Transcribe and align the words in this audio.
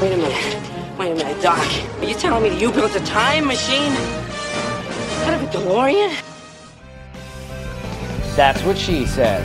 Wait 0.00 0.12
a 0.12 0.16
minute. 0.16 0.98
Wait 0.98 1.12
a 1.12 1.14
minute, 1.14 1.42
Doc. 1.42 1.58
Are 2.00 2.04
you 2.04 2.14
telling 2.14 2.42
me 2.42 2.48
that 2.50 2.60
you 2.60 2.70
built 2.70 2.94
a 2.96 3.00
time 3.00 3.46
machine? 3.46 3.92
Out 5.24 5.34
of 5.34 5.42
a 5.42 5.46
DeLorean? 5.46 6.12
That's 8.36 8.62
what 8.64 8.76
she 8.76 9.06
said. 9.06 9.42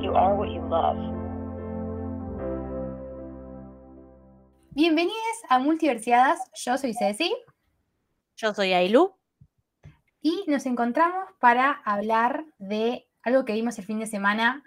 You 0.00 0.12
are 0.14 0.34
what 0.34 0.50
you 0.50 0.60
love. 0.68 0.98
Bienvenidos 4.74 5.36
a 5.48 5.58
Multiversiadas, 5.58 6.38
yo 6.54 6.76
soy 6.76 6.92
Ceci 6.92 7.32
Yo 8.36 8.52
soy 8.52 8.72
Ailu. 8.74 9.14
y 10.20 10.44
nos 10.48 10.66
encontramos 10.66 11.24
para 11.40 11.70
hablar 11.84 12.44
de 12.58 13.06
algo 13.22 13.44
que 13.44 13.52
vimos 13.52 13.78
el 13.78 13.84
fin 13.84 14.00
de 14.00 14.06
semana 14.06 14.62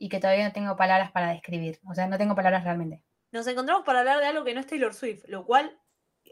y 0.00 0.08
que 0.08 0.18
todavía 0.18 0.46
no 0.48 0.52
tengo 0.52 0.76
palabras 0.76 1.12
para 1.12 1.28
describir. 1.28 1.78
O 1.86 1.94
sea, 1.94 2.06
no 2.08 2.16
tengo 2.18 2.34
palabras 2.34 2.64
realmente. 2.64 3.02
Nos 3.30 3.46
encontramos 3.46 3.84
para 3.84 4.00
hablar 4.00 4.18
de 4.18 4.26
algo 4.26 4.42
que 4.44 4.54
no 4.54 4.60
es 4.60 4.66
Taylor 4.66 4.94
Swift, 4.94 5.24
lo 5.28 5.44
cual, 5.44 5.78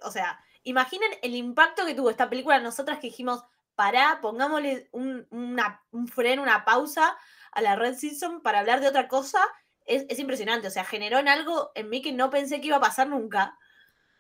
o 0.03 0.11
sea, 0.11 0.41
imaginen 0.65 1.11
el 1.23 1.35
impacto 1.37 1.85
que 1.87 1.95
tuvo 1.95 2.11
esta 2.11 2.29
película 2.31 2.59
nosotras 2.59 2.99
que 2.99 3.09
dijimos, 3.09 3.45
pará, 3.77 4.19
pongámosle 4.21 4.89
un, 4.93 5.27
una- 5.31 5.83
un 5.93 6.09
freno, 6.09 6.43
una 6.43 6.65
pausa 6.65 7.17
a 7.53 7.61
la 7.61 7.77
Red 7.77 7.95
Season 7.95 8.41
para 8.41 8.61
hablar 8.61 8.81
de 8.81 8.89
otra 8.89 9.07
cosa. 9.07 9.41
Es, 9.87 10.07
es 10.09 10.19
impresionante, 10.19 10.67
o 10.67 10.71
sea, 10.71 10.85
generó 10.85 11.19
en 11.19 11.29
algo 11.29 11.71
en 11.75 11.89
mí 11.91 12.03
que 12.03 12.13
no 12.13 12.31
pensé 12.31 12.61
que 12.61 12.69
iba 12.69 12.79
a 12.79 12.81
pasar 12.81 13.07
nunca. 13.07 13.57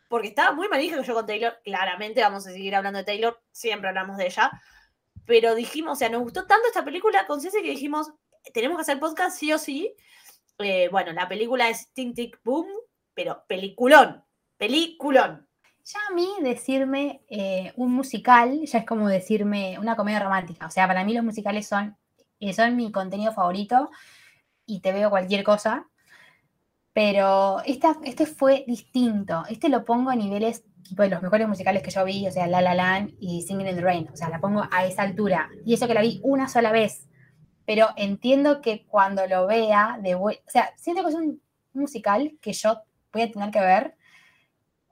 Porque 0.08 0.28
estaba 0.28 0.52
muy 0.52 0.68
manija 0.68 1.00
yo 1.02 1.14
con 1.14 1.26
Taylor. 1.26 1.58
Claramente 1.64 2.20
vamos 2.22 2.46
a 2.46 2.50
seguir 2.50 2.74
hablando 2.76 2.98
de 2.98 3.04
Taylor, 3.04 3.42
siempre 3.50 3.88
hablamos 3.88 4.16
de 4.18 4.26
ella. 4.26 4.50
Pero 5.26 5.54
dijimos, 5.54 5.92
o 5.92 5.96
sea, 5.96 6.08
nos 6.08 6.22
gustó 6.22 6.46
tanto 6.46 6.66
esta 6.68 6.84
película 6.84 7.26
con 7.26 7.40
Ceci 7.40 7.60
que 7.62 7.70
dijimos, 7.70 8.12
tenemos 8.52 8.76
que 8.76 8.82
hacer 8.82 9.00
podcast 9.00 9.38
sí 9.38 9.52
o 9.52 9.58
sí. 9.58 9.94
Eh, 10.58 10.88
bueno, 10.90 11.12
la 11.12 11.28
película 11.28 11.68
es 11.68 11.92
Tic 11.92 12.14
Tic 12.14 12.40
Boom, 12.44 12.66
pero 13.14 13.44
peliculón, 13.46 14.24
peliculón. 14.56 15.46
Ya 15.84 16.00
a 16.10 16.14
mí 16.14 16.28
decirme 16.42 17.22
eh, 17.28 17.72
un 17.76 17.94
musical 17.94 18.60
ya 18.64 18.80
es 18.80 18.86
como 18.86 19.08
decirme 19.08 19.78
una 19.78 19.96
comedia 19.96 20.20
romántica. 20.20 20.66
O 20.66 20.70
sea, 20.70 20.86
para 20.86 21.04
mí 21.04 21.14
los 21.14 21.24
musicales 21.24 21.66
son, 21.66 21.96
eh, 22.40 22.52
son 22.52 22.76
mi 22.76 22.92
contenido 22.92 23.32
favorito 23.32 23.90
y 24.66 24.80
te 24.80 24.92
veo 24.92 25.10
cualquier 25.10 25.44
cosa. 25.44 25.88
Pero 26.92 27.62
esta, 27.64 27.96
este 28.04 28.26
fue 28.26 28.64
distinto. 28.66 29.44
Este 29.48 29.68
lo 29.68 29.84
pongo 29.84 30.10
a 30.10 30.16
niveles 30.16 30.64
tipo 30.82 31.02
de 31.02 31.10
los 31.10 31.22
mejores 31.22 31.46
musicales 31.46 31.82
que 31.82 31.90
yo 31.90 32.04
vi, 32.04 32.26
o 32.26 32.32
sea, 32.32 32.46
La 32.46 32.60
La 32.60 32.74
Land 32.74 33.14
y 33.20 33.42
Singing 33.42 33.68
in 33.68 33.76
the 33.76 33.82
Rain. 33.82 34.08
O 34.12 34.16
sea, 34.16 34.28
la 34.28 34.40
pongo 34.40 34.64
a 34.70 34.86
esa 34.86 35.02
altura. 35.02 35.48
Y 35.64 35.74
eso 35.74 35.86
que 35.86 35.94
la 35.94 36.02
vi 36.02 36.20
una 36.22 36.48
sola 36.48 36.72
vez. 36.72 37.08
Pero 37.68 37.90
entiendo 37.96 38.62
que 38.62 38.86
cuando 38.86 39.26
lo 39.26 39.46
vea, 39.46 39.98
de 40.00 40.14
o 40.14 40.30
sea, 40.46 40.72
siento 40.78 41.02
que 41.02 41.10
es 41.10 41.14
un 41.14 41.42
musical 41.74 42.32
que 42.40 42.54
yo 42.54 42.80
voy 43.12 43.20
a 43.20 43.30
tener 43.30 43.50
que 43.50 43.60
ver 43.60 43.94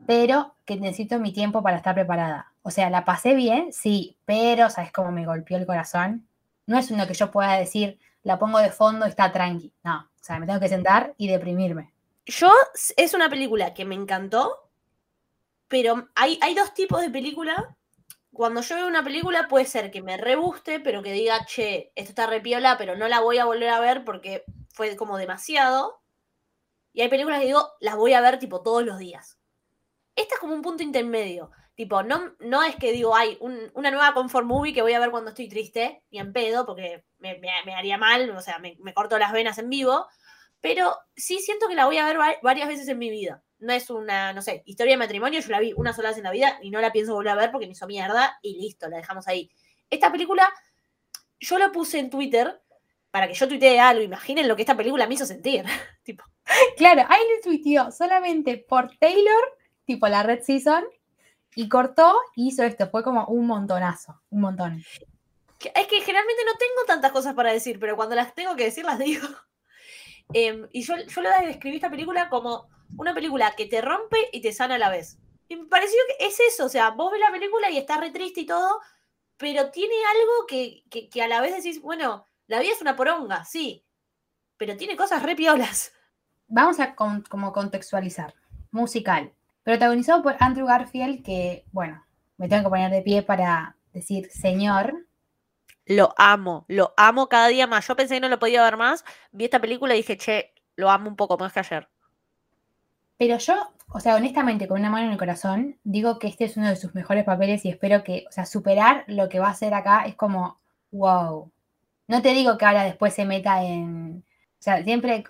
pero 0.04 0.56
que 0.64 0.76
necesito 0.76 1.18
mi 1.18 1.32
tiempo 1.32 1.62
para 1.62 1.78
estar 1.78 1.94
preparada. 1.94 2.52
O 2.62 2.70
sea, 2.70 2.90
la 2.90 3.04
pasé 3.04 3.34
bien, 3.34 3.72
sí, 3.72 4.18
pero 4.24 4.68
¿sabes 4.68 4.92
cómo 4.92 5.10
me 5.10 5.24
golpeó 5.24 5.56
el 5.56 5.66
corazón? 5.66 6.28
No 6.66 6.76
es 6.76 6.90
uno 6.90 7.06
que 7.06 7.14
yo 7.14 7.30
pueda 7.30 7.54
decir, 7.54 7.98
la 8.22 8.38
pongo 8.38 8.58
de 8.58 8.70
fondo 8.70 9.06
está 9.06 9.32
tranqui. 9.32 9.72
No, 9.84 10.00
o 10.00 10.24
sea, 10.24 10.38
me 10.38 10.46
tengo 10.46 10.60
que 10.60 10.68
sentar 10.68 11.14
y 11.16 11.28
deprimirme. 11.28 11.92
Yo, 12.26 12.50
es 12.96 13.14
una 13.14 13.30
película 13.30 13.72
que 13.72 13.84
me 13.84 13.94
encantó, 13.94 14.68
pero 15.68 16.08
hay, 16.14 16.38
hay 16.42 16.54
dos 16.54 16.74
tipos 16.74 17.00
de 17.00 17.10
película. 17.10 17.76
Cuando 18.36 18.60
yo 18.60 18.76
veo 18.76 18.86
una 18.86 19.02
película 19.02 19.48
puede 19.48 19.64
ser 19.64 19.90
que 19.90 20.02
me 20.02 20.16
rebuste, 20.18 20.78
pero 20.80 21.02
que 21.02 21.12
diga, 21.12 21.44
che, 21.46 21.92
esto 21.94 22.10
está 22.10 22.26
repiola, 22.26 22.76
pero 22.78 22.94
no 22.96 23.08
la 23.08 23.20
voy 23.20 23.38
a 23.38 23.46
volver 23.46 23.70
a 23.70 23.80
ver 23.80 24.04
porque 24.04 24.44
fue 24.74 24.94
como 24.96 25.16
demasiado. 25.16 26.02
Y 26.92 27.02
hay 27.02 27.08
películas 27.08 27.40
que 27.40 27.46
digo, 27.46 27.68
las 27.80 27.96
voy 27.96 28.14
a 28.14 28.20
ver 28.20 28.38
tipo 28.38 28.62
todos 28.62 28.84
los 28.84 28.98
días. 28.98 29.38
Esta 30.16 30.36
es 30.36 30.40
como 30.40 30.54
un 30.54 30.62
punto 30.62 30.82
intermedio. 30.84 31.52
Tipo, 31.76 32.02
no, 32.04 32.34
no 32.40 32.62
es 32.64 32.76
que 32.76 32.92
digo, 32.92 33.16
hay 33.16 33.38
un- 33.40 33.70
una 33.74 33.90
nueva 33.92 34.14
comfort 34.14 34.46
movie 34.46 34.74
que 34.74 34.82
voy 34.82 34.94
a 34.94 35.00
ver 35.00 35.10
cuando 35.12 35.30
estoy 35.30 35.48
triste, 35.48 36.04
ni 36.10 36.20
en 36.20 36.32
pedo, 36.34 36.66
porque 36.66 37.04
me, 37.18 37.40
haría 37.76 37.98
mal, 37.98 38.30
o 38.30 38.42
sea, 38.42 38.58
me, 38.60 38.76
corto 38.94 39.18
las 39.18 39.32
venas 39.32 39.58
en 39.58 39.70
vivo. 39.70 40.06
Pero 40.62 40.96
sí 41.16 41.38
siento 41.40 41.68
que 41.68 41.76
la 41.76 41.86
voy 41.86 41.98
a 41.98 42.06
ver 42.06 42.20
va- 42.20 42.36
varias 42.42 42.68
veces 42.68 42.88
en 42.88 42.98
mi 42.98 43.10
vida. 43.10 43.44
No 43.58 43.72
es 43.72 43.88
una, 43.90 44.32
no 44.32 44.42
sé, 44.42 44.62
historia 44.66 44.94
de 44.94 44.98
matrimonio, 44.98 45.40
yo 45.40 45.48
la 45.50 45.60
vi 45.60 45.72
una 45.74 45.92
sola 45.92 46.10
vez 46.10 46.18
en 46.18 46.24
la 46.24 46.30
vida 46.30 46.58
y 46.62 46.70
no 46.70 46.80
la 46.80 46.92
pienso 46.92 47.14
volver 47.14 47.32
a 47.32 47.36
ver 47.36 47.50
porque 47.50 47.66
me 47.66 47.72
hizo 47.72 47.86
mierda 47.86 48.38
y 48.42 48.60
listo, 48.60 48.88
la 48.88 48.98
dejamos 48.98 49.26
ahí. 49.28 49.50
Esta 49.88 50.12
película, 50.12 50.52
yo 51.40 51.58
la 51.58 51.72
puse 51.72 51.98
en 51.98 52.10
Twitter 52.10 52.60
para 53.10 53.28
que 53.28 53.34
yo 53.34 53.48
tuitee 53.48 53.80
algo. 53.80 54.02
Imaginen 54.02 54.46
lo 54.46 54.56
que 54.56 54.62
esta 54.62 54.76
película 54.76 55.06
me 55.06 55.14
hizo 55.14 55.24
sentir. 55.24 55.64
tipo, 56.02 56.24
Claro, 56.76 57.04
ahí 57.08 57.22
le 57.34 57.42
tuiteó 57.42 57.90
solamente 57.90 58.58
por 58.58 58.96
Taylor, 58.98 59.56
tipo 59.84 60.06
la 60.08 60.22
Red 60.22 60.42
Season, 60.42 60.84
y 61.54 61.68
cortó 61.68 62.14
y 62.34 62.48
hizo 62.48 62.62
esto. 62.62 62.88
Fue 62.88 63.02
como 63.02 63.26
un 63.26 63.46
montonazo, 63.46 64.20
un 64.30 64.42
montón. 64.42 64.74
es 64.76 65.86
que 65.86 66.00
generalmente 66.00 66.44
no 66.44 66.56
tengo 66.58 66.84
tantas 66.86 67.12
cosas 67.12 67.34
para 67.34 67.52
decir, 67.52 67.78
pero 67.80 67.96
cuando 67.96 68.14
las 68.14 68.34
tengo 68.34 68.54
que 68.56 68.64
decir, 68.64 68.84
las 68.84 68.98
digo. 68.98 69.26
Em, 70.32 70.66
y 70.72 70.82
yo, 70.82 70.96
yo 70.96 71.20
la 71.20 71.40
describí 71.42 71.76
esta 71.76 71.88
película 71.88 72.28
como 72.28 72.68
una 72.96 73.14
película 73.14 73.52
que 73.56 73.66
te 73.66 73.80
rompe 73.80 74.16
y 74.32 74.40
te 74.40 74.52
sana 74.52 74.76
a 74.76 74.78
la 74.78 74.90
vez. 74.90 75.18
Y 75.48 75.56
me 75.56 75.66
pareció 75.66 75.98
que 76.18 76.26
es 76.26 76.38
eso, 76.40 76.66
o 76.66 76.68
sea, 76.68 76.90
vos 76.90 77.12
ves 77.12 77.20
la 77.20 77.30
película 77.30 77.70
y 77.70 77.78
estás 77.78 78.00
re 78.00 78.10
triste 78.10 78.40
y 78.40 78.46
todo, 78.46 78.80
pero 79.36 79.70
tiene 79.70 79.94
algo 80.10 80.46
que, 80.48 80.82
que- 80.90 81.08
que 81.08 81.22
a 81.22 81.28
la 81.28 81.40
vez 81.40 81.54
decís, 81.56 81.80
bueno, 81.82 82.26
la 82.46 82.58
vida 82.60 82.72
es 82.72 82.80
una 82.80 82.96
poronga, 82.96 83.44
sí, 83.44 83.84
pero 84.56 84.76
tiene 84.76 84.96
cosas 84.96 85.22
re 85.22 85.36
piolas. 85.36 85.92
Vamos 86.48 86.80
a 86.80 86.94
con- 86.94 87.22
como 87.22 87.52
contextualizar. 87.52 88.34
Musical. 88.70 89.32
Protagonizado 89.62 90.22
por 90.22 90.36
Andrew 90.40 90.66
Garfield, 90.66 91.24
que, 91.24 91.64
bueno, 91.72 92.04
me 92.36 92.48
tengo 92.48 92.64
que 92.64 92.68
poner 92.70 92.90
de 92.90 93.02
pie 93.02 93.22
para 93.22 93.76
decir 93.92 94.30
señor. 94.30 95.06
Lo 95.86 96.14
amo, 96.18 96.64
lo 96.68 96.92
amo 96.96 97.28
cada 97.28 97.48
día 97.48 97.66
más. 97.66 97.86
Yo 97.86 97.96
pensé 97.96 98.14
que 98.16 98.20
no 98.20 98.28
lo 98.28 98.38
podía 98.38 98.62
ver 98.64 98.76
más, 98.76 99.04
vi 99.32 99.44
esta 99.44 99.60
película 99.60 99.94
y 99.94 99.98
dije, 99.98 100.16
che, 100.16 100.54
lo 100.76 100.90
amo 100.90 101.08
un 101.08 101.16
poco 101.16 101.36
más 101.38 101.52
que 101.52 101.60
ayer. 101.60 101.88
Pero 103.18 103.38
yo, 103.38 103.54
o 103.88 104.00
sea, 104.00 104.16
honestamente, 104.16 104.68
con 104.68 104.80
una 104.80 104.90
mano 104.90 105.06
en 105.06 105.12
el 105.12 105.18
corazón, 105.18 105.78
digo 105.84 106.18
que 106.18 106.28
este 106.28 106.44
es 106.44 106.56
uno 106.56 106.68
de 106.68 106.76
sus 106.76 106.94
mejores 106.94 107.24
papeles 107.24 107.64
y 107.64 107.70
espero 107.70 108.04
que, 108.04 108.24
o 108.28 108.32
sea, 108.32 108.46
superar 108.46 109.04
lo 109.06 109.28
que 109.28 109.38
va 109.38 109.48
a 109.48 109.52
hacer 109.52 109.74
acá 109.74 110.04
es 110.06 110.14
como, 110.14 110.58
wow. 110.90 111.50
No 112.08 112.22
te 112.22 112.34
digo 112.34 112.58
que 112.58 112.64
ahora 112.64 112.84
después 112.84 113.14
se 113.14 113.24
meta 113.24 113.64
en, 113.64 114.24
o 114.58 114.62
sea, 114.62 114.82
siempre, 114.82 115.24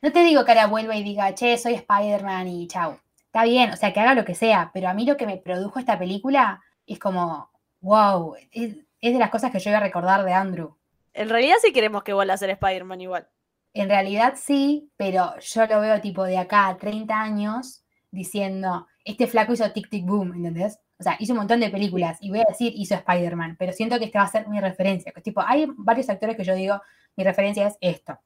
no 0.00 0.12
te 0.12 0.22
digo 0.22 0.44
que 0.44 0.52
ahora 0.52 0.66
vuelva 0.66 0.96
y 0.96 1.02
diga, 1.02 1.34
che, 1.34 1.58
soy 1.58 1.74
Spider-Man 1.74 2.48
y 2.48 2.66
chau. 2.68 2.98
Está 3.26 3.44
bien, 3.44 3.70
o 3.70 3.76
sea, 3.76 3.92
que 3.92 4.00
haga 4.00 4.14
lo 4.14 4.24
que 4.24 4.34
sea, 4.34 4.70
pero 4.74 4.88
a 4.88 4.94
mí 4.94 5.06
lo 5.06 5.16
que 5.16 5.26
me 5.26 5.38
produjo 5.38 5.78
esta 5.78 5.98
película 5.98 6.60
es 6.86 6.98
como, 6.98 7.50
wow, 7.80 8.36
es, 8.50 8.76
de 9.00 9.18
las 9.18 9.30
cosas 9.30 9.50
que 9.50 9.58
yo 9.58 9.70
voy 9.70 9.76
a 9.76 9.80
recordar 9.80 10.24
de 10.24 10.32
Andrew. 10.32 10.76
En 11.14 11.28
realidad 11.28 11.56
sí 11.62 11.72
queremos 11.72 12.02
que 12.02 12.12
vuelva 12.12 12.34
a 12.34 12.38
ser 12.38 12.50
Spider-Man 12.50 13.00
igual. 13.00 13.28
En 13.74 13.88
realidad 13.88 14.34
sí, 14.36 14.90
pero 14.96 15.38
yo 15.40 15.66
lo 15.66 15.80
veo 15.80 16.00
tipo 16.00 16.24
de 16.24 16.38
acá 16.38 16.68
a 16.68 16.76
30 16.76 17.20
años 17.20 17.84
diciendo, 18.10 18.86
este 19.04 19.26
flaco 19.26 19.54
hizo 19.54 19.70
Tic 19.72 19.88
Tic 19.88 20.04
Boom, 20.04 20.34
¿entendés? 20.34 20.78
O 20.98 21.02
sea, 21.02 21.16
hizo 21.18 21.32
un 21.32 21.38
montón 21.38 21.60
de 21.60 21.70
películas 21.70 22.18
y 22.20 22.30
voy 22.30 22.40
a 22.40 22.44
decir 22.48 22.72
hizo 22.76 22.94
Spider-Man, 22.94 23.56
pero 23.58 23.72
siento 23.72 23.98
que 23.98 24.04
este 24.04 24.18
va 24.18 24.24
a 24.24 24.28
ser 24.28 24.48
mi 24.48 24.60
referencia. 24.60 25.12
que 25.12 25.20
tipo, 25.20 25.40
hay 25.40 25.66
varios 25.76 26.08
actores 26.08 26.36
que 26.36 26.44
yo 26.44 26.54
digo, 26.54 26.80
mi 27.16 27.24
referencia 27.24 27.66
es 27.66 27.76
esto. 27.80 28.18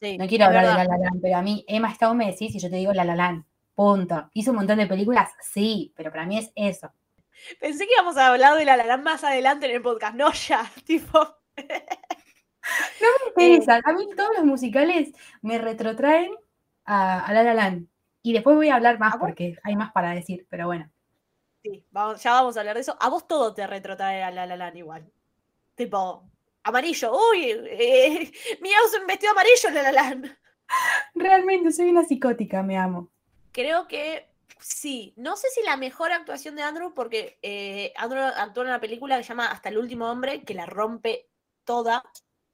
Sí, 0.00 0.18
No 0.18 0.26
quiero 0.26 0.46
hablar 0.46 0.66
de. 0.66 0.74
La 0.74 0.84
La 0.84 0.98
Land, 0.98 1.22
pero 1.22 1.36
a 1.36 1.42
mí 1.42 1.64
Emma 1.68 1.90
Stone 1.92 2.16
me 2.16 2.30
decís 2.30 2.54
y 2.54 2.58
yo 2.58 2.68
te 2.68 2.76
digo 2.76 2.92
La 2.92 3.04
La 3.04 3.14
Land, 3.14 3.44
punto. 3.74 4.30
¿Hizo 4.34 4.50
un 4.50 4.58
montón 4.58 4.78
de 4.78 4.86
películas? 4.86 5.30
Sí, 5.40 5.92
pero 5.96 6.10
para 6.10 6.26
mí 6.26 6.38
es 6.38 6.52
eso. 6.54 6.90
Pensé 7.60 7.86
que 7.86 7.92
íbamos 7.92 8.16
a 8.16 8.28
hablar 8.28 8.56
de 8.56 8.64
la 8.64 8.76
Lalan 8.76 9.02
más 9.02 9.24
adelante 9.24 9.66
en 9.66 9.76
el 9.76 9.82
podcast, 9.82 10.14
no 10.14 10.32
ya, 10.32 10.70
tipo. 10.84 11.36
No 13.00 13.08
me 13.36 13.46
interesa, 13.46 13.80
a 13.84 13.92
mí 13.92 14.08
todos 14.16 14.30
los 14.36 14.44
musicales 14.44 15.12
me 15.42 15.58
retrotraen 15.58 16.32
a, 16.84 17.24
a 17.24 17.32
La 17.32 17.42
La 17.42 17.54
Land. 17.54 17.86
Y 18.22 18.32
después 18.32 18.56
voy 18.56 18.70
a 18.70 18.74
hablar 18.74 18.98
más 18.98 19.16
porque 19.18 19.56
hay 19.62 19.76
más 19.76 19.92
para 19.92 20.10
decir, 20.10 20.46
pero 20.50 20.66
bueno. 20.66 20.90
Sí, 21.62 21.84
vamos, 21.90 22.22
ya 22.22 22.32
vamos 22.32 22.56
a 22.56 22.60
hablar 22.60 22.74
de 22.74 22.80
eso. 22.80 22.96
A 23.00 23.08
vos 23.08 23.26
todo 23.28 23.54
te 23.54 23.66
retrotrae 23.66 24.22
a 24.22 24.30
la 24.30 24.46
La 24.46 24.56
Land 24.56 24.76
igual. 24.76 25.10
Tipo, 25.74 26.24
amarillo. 26.64 27.12
Uy, 27.30 27.50
eh, 27.50 28.32
mi 28.60 28.70
un 28.70 29.06
vestido 29.06 29.32
amarillo, 29.32 29.70
la 29.70 29.82
La 29.82 29.92
Land. 29.92 30.36
Realmente 31.14 31.72
soy 31.72 31.90
una 31.90 32.04
psicótica, 32.04 32.62
me 32.62 32.76
amo. 32.76 33.10
Creo 33.52 33.86
que 33.86 34.28
sí. 34.58 35.14
No 35.16 35.36
sé 35.36 35.48
si 35.50 35.62
la 35.62 35.76
mejor 35.76 36.12
actuación 36.12 36.56
de 36.56 36.62
Andrew, 36.62 36.94
porque 36.94 37.38
eh, 37.42 37.92
Andrew 37.96 38.22
actuó 38.22 38.62
en 38.62 38.70
una 38.70 38.80
película 38.80 39.16
que 39.16 39.22
se 39.22 39.28
llama 39.30 39.46
Hasta 39.46 39.68
el 39.68 39.78
último 39.78 40.10
hombre, 40.10 40.42
que 40.42 40.54
la 40.54 40.66
rompe 40.66 41.28
toda. 41.64 42.02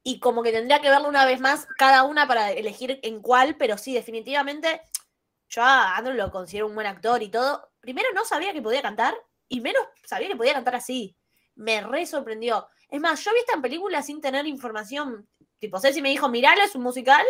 Y 0.03 0.19
como 0.19 0.43
que 0.43 0.51
tendría 0.51 0.81
que 0.81 0.89
verla 0.89 1.07
una 1.07 1.25
vez 1.25 1.39
más 1.39 1.65
cada 1.77 2.03
una 2.03 2.27
para 2.27 2.51
elegir 2.51 2.99
en 3.03 3.21
cuál, 3.21 3.55
pero 3.55 3.77
sí, 3.77 3.93
definitivamente 3.93 4.81
yo 5.53 5.61
a 5.61 5.95
Andrew 5.95 6.15
lo 6.15 6.31
considero 6.31 6.67
un 6.67 6.75
buen 6.75 6.87
actor 6.87 7.21
y 7.21 7.29
todo. 7.29 7.71
Primero 7.79 8.09
no 8.13 8.25
sabía 8.25 8.53
que 8.53 8.61
podía 8.61 8.81
cantar 8.81 9.15
y 9.47 9.61
menos 9.61 9.83
sabía 10.03 10.27
que 10.27 10.35
podía 10.35 10.53
cantar 10.53 10.75
así. 10.75 11.15
Me 11.55 11.81
re 11.81 12.07
sorprendió. 12.07 12.67
Es 12.89 12.99
más, 12.99 13.23
yo 13.23 13.31
vi 13.31 13.39
esta 13.39 13.61
película 13.61 14.01
sin 14.01 14.19
tener 14.19 14.47
información. 14.47 15.27
Tipo, 15.59 15.79
Ceci 15.79 16.01
me 16.01 16.09
dijo, 16.09 16.27
miralo, 16.27 16.63
es 16.63 16.73
un 16.73 16.81
musical. 16.81 17.25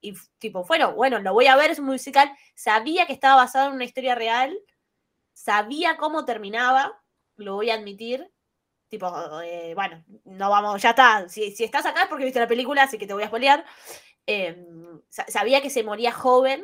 Y 0.00 0.14
tipo, 0.38 0.64
bueno, 0.64 0.94
bueno, 0.94 1.20
lo 1.20 1.32
voy 1.32 1.46
a 1.46 1.54
ver, 1.54 1.70
es 1.70 1.78
un 1.78 1.86
musical. 1.86 2.32
Sabía 2.56 3.06
que 3.06 3.12
estaba 3.12 3.36
basado 3.36 3.68
en 3.68 3.74
una 3.74 3.84
historia 3.84 4.16
real. 4.16 4.58
Sabía 5.32 5.96
cómo 5.96 6.24
terminaba, 6.24 7.00
lo 7.36 7.54
voy 7.54 7.70
a 7.70 7.74
admitir. 7.74 8.28
Tipo, 8.92 9.40
eh, 9.40 9.72
bueno, 9.74 10.04
no 10.26 10.50
vamos, 10.50 10.82
ya 10.82 10.90
está. 10.90 11.26
Si, 11.26 11.50
si, 11.52 11.64
estás 11.64 11.86
acá 11.86 12.02
es 12.02 12.08
porque 12.08 12.24
viste 12.24 12.40
la 12.40 12.46
película, 12.46 12.82
así 12.82 12.98
que 12.98 13.06
te 13.06 13.14
voy 13.14 13.22
a 13.22 13.28
spoilear. 13.28 13.64
Eh, 14.26 14.66
sabía 15.08 15.62
que 15.62 15.70
se 15.70 15.82
moría 15.82 16.12
joven 16.12 16.62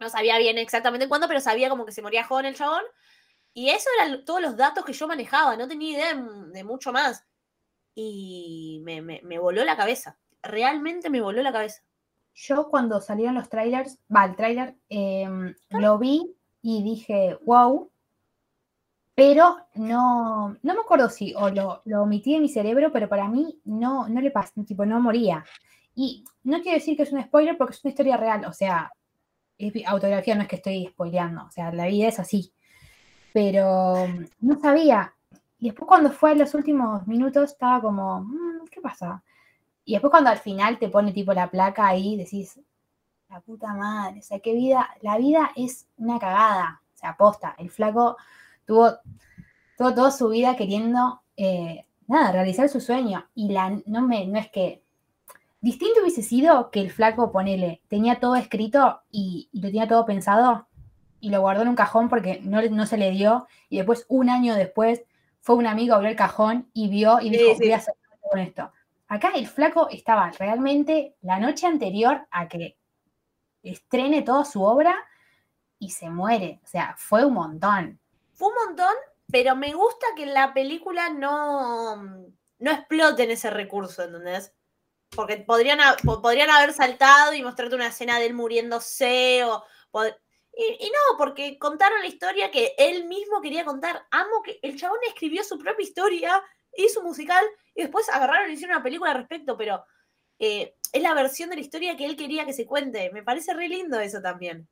no 0.00 0.08
sabía 0.08 0.38
bien 0.38 0.58
exactamente 0.58 1.08
cuándo, 1.08 1.28
pero 1.28 1.40
sabía 1.40 1.68
como 1.68 1.84
que 1.84 1.92
se 1.92 2.02
moría 2.02 2.24
joven 2.24 2.46
el 2.46 2.56
chabón. 2.56 2.82
Y 3.52 3.68
eso 3.68 3.88
eran 3.98 4.24
todos 4.24 4.40
los 4.40 4.56
datos 4.56 4.84
que 4.84 4.94
yo 4.94 5.06
manejaba, 5.06 5.56
no 5.56 5.68
tenía 5.68 5.92
idea 5.92 6.14
de, 6.52 6.64
mucho 6.64 6.90
más. 6.90 7.24
Y 7.94 8.80
me, 8.82 9.02
me, 9.02 9.38
voló 9.38 9.62
la 9.64 9.76
cabeza, 9.76 10.16
realmente 10.42 11.10
me 11.10 11.20
voló 11.20 11.42
la 11.42 11.52
cabeza. 11.52 11.82
Yo 12.32 12.68
cuando 12.70 13.00
salieron 13.00 13.34
los 13.34 13.50
trailers, 13.50 13.98
va, 14.14 14.24
el 14.24 14.36
trailer, 14.36 14.74
em, 14.88 15.54
lo 15.68 15.98
vi 15.98 16.34
y 16.62 16.82
dije, 16.82 17.36
wow, 17.42 17.90
pero 19.20 19.58
no, 19.74 20.56
no 20.62 20.74
me 20.74 20.80
acuerdo 20.80 21.10
si 21.10 21.34
o 21.34 21.50
lo, 21.50 21.82
lo, 21.84 22.04
omití 22.04 22.34
en 22.34 22.40
mi 22.40 22.48
cerebro, 22.48 22.90
pero 22.90 23.06
para 23.06 23.28
mí 23.28 23.60
no, 23.66 24.08
no 24.08 24.18
le 24.22 24.30
pasó, 24.30 24.64
tipo, 24.64 24.86
no 24.86 24.98
moría. 24.98 25.44
Y 25.94 26.24
no 26.42 26.62
quiero 26.62 26.78
decir 26.78 26.96
que 26.96 27.02
es 27.02 27.12
un 27.12 27.22
spoiler 27.22 27.58
porque 27.58 27.74
es 27.74 27.84
una 27.84 27.90
historia 27.90 28.16
real, 28.16 28.46
o 28.46 28.54
sea, 28.54 28.90
es 29.58 29.74
autografía, 29.86 30.34
no 30.36 30.40
es 30.40 30.48
que 30.48 30.56
estoy 30.56 30.86
spoileando, 30.86 31.44
o 31.44 31.50
sea, 31.50 31.70
la 31.70 31.86
vida 31.86 32.08
es 32.08 32.18
así. 32.18 32.54
Pero 33.34 34.08
mm, 34.08 34.24
no 34.40 34.58
sabía. 34.58 35.12
Y 35.58 35.66
después 35.66 35.86
cuando 35.86 36.10
fue 36.12 36.32
en 36.32 36.38
los 36.38 36.54
últimos 36.54 37.06
minutos 37.06 37.52
estaba 37.52 37.82
como, 37.82 38.22
mm, 38.22 38.68
¿qué 38.70 38.80
pasa? 38.80 39.22
Y 39.84 39.92
después 39.92 40.10
cuando 40.10 40.30
al 40.30 40.38
final 40.38 40.78
te 40.78 40.88
pone 40.88 41.12
tipo 41.12 41.34
la 41.34 41.50
placa 41.50 41.86
ahí, 41.88 42.16
decís, 42.16 42.58
la 43.28 43.42
puta 43.42 43.74
madre, 43.74 44.20
o 44.20 44.22
sea, 44.22 44.40
qué 44.40 44.54
vida, 44.54 44.88
la 45.02 45.18
vida 45.18 45.50
es 45.56 45.86
una 45.98 46.18
cagada, 46.18 46.80
o 46.94 46.96
sea, 46.96 47.10
aposta, 47.10 47.54
el 47.58 47.68
flaco 47.68 48.16
tuvo, 48.70 48.92
tuvo 49.76 49.94
toda 49.94 50.12
su 50.12 50.28
vida 50.28 50.54
queriendo, 50.54 51.22
eh, 51.36 51.86
nada, 52.06 52.30
realizar 52.30 52.68
su 52.68 52.80
sueño. 52.80 53.28
Y 53.34 53.50
la, 53.50 53.80
no, 53.86 54.02
me, 54.06 54.26
no 54.28 54.38
es 54.38 54.48
que 54.48 54.84
Distinto 55.62 56.00
hubiese 56.00 56.22
sido 56.22 56.70
que 56.70 56.80
el 56.80 56.90
flaco, 56.90 57.32
ponele, 57.32 57.82
tenía 57.88 58.18
todo 58.18 58.36
escrito 58.36 59.02
y, 59.10 59.50
lo 59.52 59.62
tenía 59.62 59.86
todo 59.86 60.06
pensado 60.06 60.68
y 61.20 61.28
lo 61.28 61.42
guardó 61.42 61.62
en 61.62 61.68
un 61.68 61.74
cajón 61.74 62.08
porque 62.08 62.40
no, 62.42 62.62
no, 62.62 62.86
se 62.86 62.96
le 62.96 63.10
dio 63.10 63.46
y 63.68 63.76
después, 63.76 64.06
un 64.08 64.30
año 64.30 64.54
después, 64.54 65.02
fue 65.40 65.56
un 65.56 65.66
amigo, 65.66 65.94
abrió 65.94 66.08
el 66.08 66.16
cajón 66.16 66.70
y 66.72 66.88
vio 66.88 67.20
y 67.20 67.28
dijo, 67.28 67.56
voy 67.58 67.72
a 67.72 67.76
hacer 67.76 67.94
con 68.30 68.38
esto. 68.38 68.72
Acá 69.06 69.32
el 69.34 69.46
flaco 69.46 69.88
estaba 69.90 70.30
realmente 70.30 71.16
la 71.20 71.38
noche 71.38 71.66
anterior 71.66 72.26
a 72.30 72.48
que 72.48 72.78
estrene 73.62 74.22
toda 74.22 74.46
su 74.46 74.62
obra 74.62 74.94
y 75.78 75.90
se 75.90 76.08
muere. 76.08 76.60
O 76.64 76.66
sea, 76.66 76.94
fue 76.96 77.24
un 77.26 77.34
montón. 77.34 77.99
Fue 78.40 78.48
un 78.48 78.54
montón, 78.66 78.94
pero 79.30 79.54
me 79.54 79.74
gusta 79.74 80.06
que 80.16 80.24
la 80.24 80.54
película 80.54 81.10
no, 81.10 81.96
no 82.58 82.70
explote 82.72 83.24
en 83.24 83.32
ese 83.32 83.50
recurso, 83.50 84.02
¿entendés? 84.02 84.54
porque 85.14 85.38
podrían, 85.38 85.78
podrían 86.22 86.50
haber 86.50 86.72
saltado 86.72 87.34
y 87.34 87.42
mostrarte 87.42 87.74
una 87.74 87.88
escena 87.88 88.18
de 88.18 88.26
él 88.26 88.34
muriéndose 88.34 89.44
o... 89.44 89.64
Y, 90.52 90.86
no, 90.90 91.16
porque 91.16 91.58
contaron 91.58 92.00
la 92.00 92.06
historia 92.06 92.50
que 92.50 92.74
él 92.76 93.04
mismo 93.06 93.40
quería 93.40 93.64
contar. 93.64 94.06
Amo 94.10 94.42
que 94.44 94.58
el 94.62 94.78
chabón 94.78 94.98
escribió 95.06 95.42
su 95.42 95.58
propia 95.58 95.82
historia, 95.82 96.42
hizo 96.76 97.02
musical 97.02 97.44
y 97.74 97.82
después 97.82 98.08
agarraron 98.08 98.50
y 98.50 98.54
hicieron 98.54 98.76
una 98.76 98.82
película 98.82 99.10
al 99.10 99.18
respecto, 99.18 99.56
pero 99.56 99.84
eh, 100.38 100.76
es 100.92 101.02
la 101.02 101.14
versión 101.14 101.50
de 101.50 101.56
la 101.56 101.62
historia 101.62 101.96
que 101.96 102.04
él 102.04 102.16
quería 102.16 102.46
que 102.46 102.52
se 102.52 102.66
cuente. 102.66 103.10
Me 103.12 103.22
parece 103.22 103.54
re 103.54 103.68
lindo 103.68 104.00
eso 104.00 104.20
también. 104.20 104.68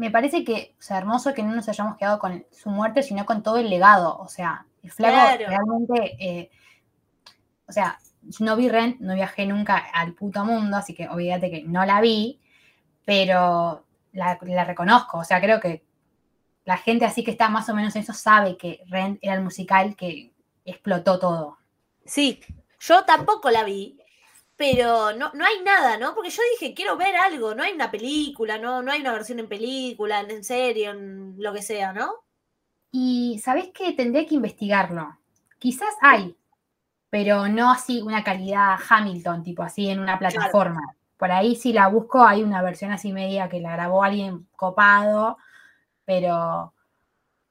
Me 0.00 0.10
parece 0.10 0.44
que, 0.44 0.74
o 0.78 0.82
sea, 0.82 0.96
hermoso 0.96 1.34
que 1.34 1.42
no 1.42 1.54
nos 1.54 1.68
hayamos 1.68 1.98
quedado 1.98 2.18
con 2.18 2.46
su 2.50 2.70
muerte, 2.70 3.02
sino 3.02 3.26
con 3.26 3.42
todo 3.42 3.58
el 3.58 3.68
legado. 3.68 4.16
O 4.16 4.28
sea, 4.28 4.64
el 4.82 4.90
flaco 4.90 5.44
realmente, 5.46 6.16
eh, 6.18 6.50
o 7.68 7.72
sea, 7.72 7.98
no 8.38 8.56
vi 8.56 8.70
Rent, 8.70 8.98
no 9.00 9.14
viajé 9.14 9.44
nunca 9.44 9.76
al 9.76 10.14
puto 10.14 10.42
mundo, 10.42 10.78
así 10.78 10.94
que 10.94 11.06
olvídate 11.06 11.50
que 11.50 11.64
no 11.64 11.84
la 11.84 12.00
vi, 12.00 12.40
pero 13.04 13.84
la, 14.12 14.64
reconozco. 14.64 15.18
O 15.18 15.24
sea, 15.24 15.38
creo 15.38 15.60
que 15.60 15.84
la 16.64 16.78
gente 16.78 17.04
así 17.04 17.22
que 17.22 17.32
está 17.32 17.50
más 17.50 17.68
o 17.68 17.74
menos 17.74 17.94
en 17.94 18.00
eso 18.00 18.14
sabe 18.14 18.56
que 18.56 18.80
Rent 18.86 19.18
era 19.20 19.34
el 19.34 19.42
musical 19.42 19.96
que 19.96 20.32
explotó 20.64 21.18
todo. 21.18 21.58
Sí, 22.06 22.40
yo 22.78 23.04
tampoco 23.04 23.50
la 23.50 23.64
vi, 23.64 23.99
pero 24.60 25.14
no, 25.14 25.30
no 25.32 25.46
hay 25.46 25.62
nada, 25.64 25.96
¿no? 25.96 26.14
Porque 26.14 26.28
yo 26.28 26.42
dije, 26.52 26.74
quiero 26.74 26.98
ver 26.98 27.16
algo, 27.16 27.54
no 27.54 27.62
hay 27.62 27.72
una 27.72 27.90
película, 27.90 28.58
no, 28.58 28.82
no 28.82 28.92
hay 28.92 29.00
una 29.00 29.12
versión 29.12 29.38
en 29.38 29.48
película, 29.48 30.20
en 30.20 30.44
serie, 30.44 30.90
en 30.90 31.34
lo 31.38 31.54
que 31.54 31.62
sea, 31.62 31.94
¿no? 31.94 32.12
Y 32.92 33.40
sabes 33.42 33.70
que 33.72 33.94
tendré 33.94 34.26
que 34.26 34.34
investigarlo. 34.34 35.16
Quizás 35.58 35.94
hay, 36.02 36.36
pero 37.08 37.48
no 37.48 37.70
así 37.70 38.02
una 38.02 38.22
calidad 38.22 38.76
Hamilton, 38.86 39.42
tipo 39.44 39.62
así 39.62 39.88
en 39.88 39.98
una 39.98 40.18
plataforma. 40.18 40.94
Por 41.16 41.32
ahí 41.32 41.56
si 41.56 41.72
la 41.72 41.88
busco 41.88 42.22
hay 42.22 42.42
una 42.42 42.60
versión 42.60 42.92
así 42.92 43.14
media 43.14 43.48
que 43.48 43.60
la 43.60 43.72
grabó 43.72 44.04
alguien 44.04 44.46
copado, 44.56 45.38
pero 46.04 46.74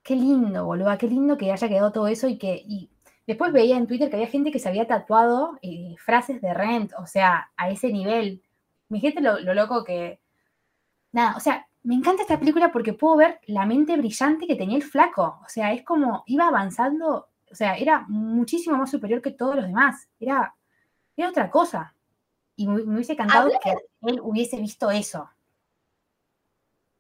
qué 0.03 0.15
lindo, 0.15 0.63
boludo, 0.63 0.95
qué 0.99 1.07
lindo 1.07 1.39
que 1.39 1.51
haya 1.51 1.67
quedado 1.67 1.91
todo 1.91 2.07
eso 2.07 2.27
y 2.27 2.37
que 2.37 2.63
y 2.67 2.91
después 3.29 3.53
veía 3.53 3.77
en 3.77 3.87
Twitter 3.87 4.09
que 4.09 4.17
había 4.17 4.27
gente 4.27 4.51
que 4.51 4.59
se 4.59 4.67
había 4.69 4.87
tatuado 4.87 5.57
eh, 5.61 5.95
frases 5.97 6.41
de 6.41 6.53
Rent, 6.53 6.91
o 6.97 7.05
sea, 7.05 7.51
a 7.55 7.69
ese 7.69 7.91
nivel. 7.91 8.43
Mi 8.89 8.99
gente 8.99 9.21
lo, 9.21 9.39
lo 9.39 9.53
loco 9.53 9.83
que... 9.83 10.19
Nada, 11.11 11.35
o 11.37 11.39
sea, 11.39 11.67
me 11.83 11.95
encanta 11.95 12.23
esta 12.23 12.39
película 12.39 12.71
porque 12.71 12.93
puedo 12.93 13.17
ver 13.17 13.39
la 13.47 13.65
mente 13.65 13.97
brillante 13.97 14.45
que 14.47 14.55
tenía 14.55 14.77
el 14.77 14.83
flaco. 14.83 15.39
O 15.45 15.49
sea, 15.49 15.73
es 15.73 15.83
como 15.83 16.23
iba 16.27 16.47
avanzando 16.47 17.29
o 17.51 17.55
sea, 17.55 17.75
era 17.75 18.05
muchísimo 18.07 18.77
más 18.77 18.91
superior 18.91 19.21
que 19.21 19.31
todos 19.31 19.55
los 19.55 19.65
demás. 19.65 20.07
Era, 20.19 20.55
era 21.15 21.29
otra 21.29 21.49
cosa. 21.49 21.95
Y 22.55 22.67
me, 22.67 22.81
hubiese 22.81 23.13
encantado 23.13 23.49
que 23.63 23.73
él 24.01 24.19
hubiese 24.21 24.57
visto 24.57 24.91
eso. 24.91 25.29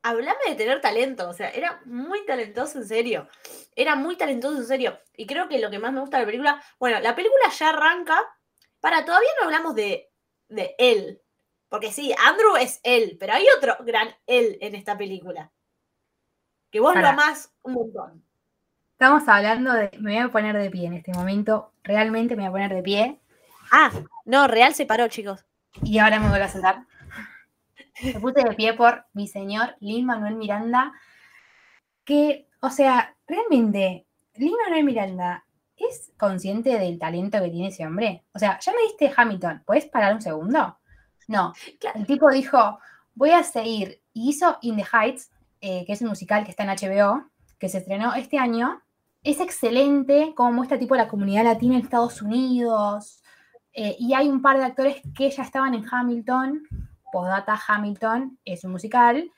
Hablame 0.01 0.39
de 0.47 0.55
tener 0.55 0.79
talento, 0.79 1.29
o 1.29 1.33
sea, 1.33 1.49
era 1.49 1.81
muy 1.85 2.25
talentoso 2.25 2.77
en 2.77 2.87
serio. 2.87 3.27
Era 3.75 3.95
muy 3.95 4.15
talentoso 4.15 4.57
en 4.57 4.65
serio. 4.65 4.99
Y 5.15 5.25
creo 5.25 5.49
que 5.49 5.59
lo 5.59 5.69
que 5.69 5.79
más 5.79 5.91
me 5.91 5.99
gusta 5.99 6.17
de 6.17 6.23
la 6.23 6.27
película, 6.27 6.63
bueno, 6.79 6.99
la 6.99 7.15
película 7.15 7.49
ya 7.49 7.69
arranca. 7.69 8.19
Para, 8.79 9.03
todavía 9.03 9.29
no 9.39 9.45
hablamos 9.45 9.75
de, 9.75 10.09
de 10.47 10.75
él. 10.77 11.21
Porque 11.69 11.91
sí, 11.91 12.13
Andrew 12.25 12.55
es 12.55 12.79
él, 12.83 13.17
pero 13.19 13.33
hay 13.33 13.45
otro 13.55 13.77
gran 13.81 14.09
él 14.25 14.57
en 14.61 14.73
esta 14.75 14.97
película. 14.97 15.51
Que 16.71 16.79
vos 16.79 16.95
lo 16.95 17.07
amás 17.07 17.51
un 17.63 17.73
montón. 17.73 18.23
Estamos 18.93 19.27
hablando 19.27 19.73
de. 19.73 19.91
Me 19.99 20.11
voy 20.11 20.17
a 20.17 20.29
poner 20.29 20.57
de 20.57 20.69
pie 20.69 20.87
en 20.87 20.93
este 20.93 21.13
momento. 21.13 21.71
Realmente 21.83 22.35
me 22.35 22.43
voy 22.43 22.49
a 22.49 22.51
poner 22.51 22.73
de 22.75 22.83
pie. 22.83 23.19
Ah, 23.71 23.91
no, 24.25 24.47
real 24.47 24.73
se 24.73 24.85
paró, 24.85 25.07
chicos. 25.07 25.45
Y 25.83 25.99
ahora 25.99 26.19
me 26.19 26.29
voy 26.29 26.39
a 26.39 26.47
sentar. 26.47 26.85
Me 28.03 28.19
puse 28.19 28.43
de 28.43 28.55
pie 28.55 28.73
por 28.73 29.05
mi 29.13 29.27
señor 29.27 29.75
Lin 29.79 30.05
Manuel 30.05 30.35
Miranda. 30.35 30.93
Que, 32.03 32.47
o 32.61 32.69
sea, 32.69 33.15
realmente, 33.27 34.05
Lin 34.35 34.53
Manuel 34.63 34.83
Miranda 34.83 35.45
es 35.75 36.11
consciente 36.17 36.77
del 36.77 36.99
talento 36.99 37.41
que 37.41 37.49
tiene 37.49 37.67
ese 37.69 37.85
hombre. 37.85 38.23
O 38.33 38.39
sea, 38.39 38.59
ya 38.59 38.73
me 38.73 38.81
diste 38.83 39.11
Hamilton, 39.15 39.63
¿puedes 39.65 39.85
parar 39.85 40.13
un 40.13 40.21
segundo? 40.21 40.77
No. 41.27 41.53
El 41.93 42.05
tipo 42.05 42.29
dijo, 42.29 42.79
voy 43.15 43.31
a 43.31 43.43
seguir. 43.43 44.01
Y 44.13 44.29
hizo 44.29 44.57
In 44.61 44.75
the 44.75 44.85
Heights, 44.91 45.31
eh, 45.61 45.85
que 45.85 45.93
es 45.93 46.01
un 46.01 46.09
musical 46.09 46.43
que 46.43 46.51
está 46.51 46.63
en 46.63 46.69
HBO, 46.69 47.29
que 47.59 47.69
se 47.69 47.77
estrenó 47.77 48.13
este 48.15 48.39
año, 48.39 48.81
es 49.23 49.39
excelente 49.39 50.33
como 50.35 50.51
muestra 50.53 50.79
tipo 50.79 50.95
la 50.95 51.07
comunidad 51.07 51.43
latina 51.43 51.75
en 51.75 51.81
Estados 51.81 52.21
Unidos. 52.21 53.21
Eh, 53.73 53.95
y 53.99 54.13
hay 54.13 54.29
un 54.29 54.41
par 54.41 54.57
de 54.57 54.65
actores 54.65 55.01
que 55.15 55.29
ya 55.29 55.43
estaban 55.43 55.73
en 55.73 55.85
Hamilton. 55.89 56.63
Postdata 57.11 57.59
Hamilton 57.67 58.39
es 58.45 58.63
un 58.63 58.71
musical 58.71 59.31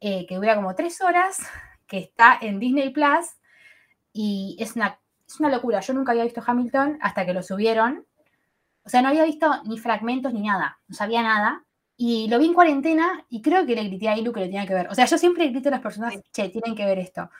eh, 0.00 0.26
que 0.26 0.36
dura 0.36 0.54
como 0.54 0.74
tres 0.74 1.00
horas, 1.00 1.38
que 1.86 1.98
está 1.98 2.38
en 2.40 2.58
Disney 2.58 2.90
Plus. 2.90 3.26
Y 4.12 4.56
es 4.60 4.76
una, 4.76 5.00
es 5.26 5.40
una 5.40 5.48
locura. 5.48 5.80
Yo 5.80 5.94
nunca 5.94 6.12
había 6.12 6.24
visto 6.24 6.42
Hamilton 6.46 6.98
hasta 7.00 7.24
que 7.24 7.32
lo 7.32 7.42
subieron. 7.42 8.06
O 8.84 8.88
sea, 8.88 9.02
no 9.02 9.08
había 9.08 9.24
visto 9.24 9.50
ni 9.64 9.78
fragmentos 9.78 10.32
ni 10.32 10.42
nada. 10.42 10.78
No 10.88 10.94
sabía 10.94 11.22
nada. 11.22 11.64
Y 11.96 12.28
lo 12.28 12.38
vi 12.38 12.46
en 12.46 12.54
cuarentena 12.54 13.24
y 13.28 13.40
creo 13.40 13.64
que 13.64 13.74
le 13.74 13.84
grité 13.84 14.08
a 14.08 14.18
Ilu 14.18 14.32
que 14.32 14.40
lo 14.40 14.46
tenía 14.46 14.66
que 14.66 14.74
ver. 14.74 14.88
O 14.88 14.94
sea, 14.94 15.06
yo 15.06 15.16
siempre 15.16 15.48
grito 15.48 15.68
a 15.68 15.72
las 15.72 15.80
personas, 15.80 16.14
che, 16.32 16.48
tienen 16.48 16.74
que 16.74 16.84
ver 16.84 16.98
esto. 16.98 17.30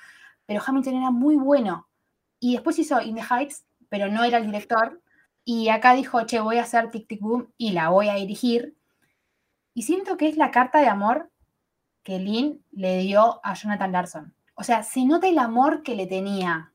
Pero 0.46 0.62
Hamilton 0.64 0.94
era 0.94 1.10
muy 1.10 1.36
bueno. 1.36 1.88
Y 2.38 2.54
después 2.54 2.78
hizo 2.78 3.00
In 3.00 3.16
the 3.16 3.22
Heights, 3.22 3.66
pero 3.88 4.08
no 4.08 4.24
era 4.24 4.38
el 4.38 4.46
director. 4.46 5.00
Y 5.44 5.68
acá 5.68 5.94
dijo, 5.94 6.24
che, 6.24 6.40
voy 6.40 6.58
a 6.58 6.62
hacer 6.62 6.90
Tic 6.90 7.06
Tic 7.08 7.20
Boom 7.20 7.52
y 7.58 7.72
la 7.72 7.90
voy 7.90 8.08
a 8.08 8.14
dirigir. 8.14 8.76
Y 9.74 9.82
siento 9.82 10.16
que 10.16 10.28
es 10.28 10.36
la 10.36 10.50
carta 10.50 10.78
de 10.78 10.86
amor 10.86 11.30
que 12.02 12.18
Lynn 12.18 12.62
le 12.70 12.98
dio 12.98 13.40
a 13.44 13.54
Jonathan 13.54 13.92
Larson. 13.92 14.34
O 14.54 14.62
sea, 14.62 14.82
se 14.82 15.04
nota 15.04 15.26
el 15.26 15.38
amor 15.38 15.82
que 15.82 15.96
le 15.96 16.06
tenía. 16.06 16.72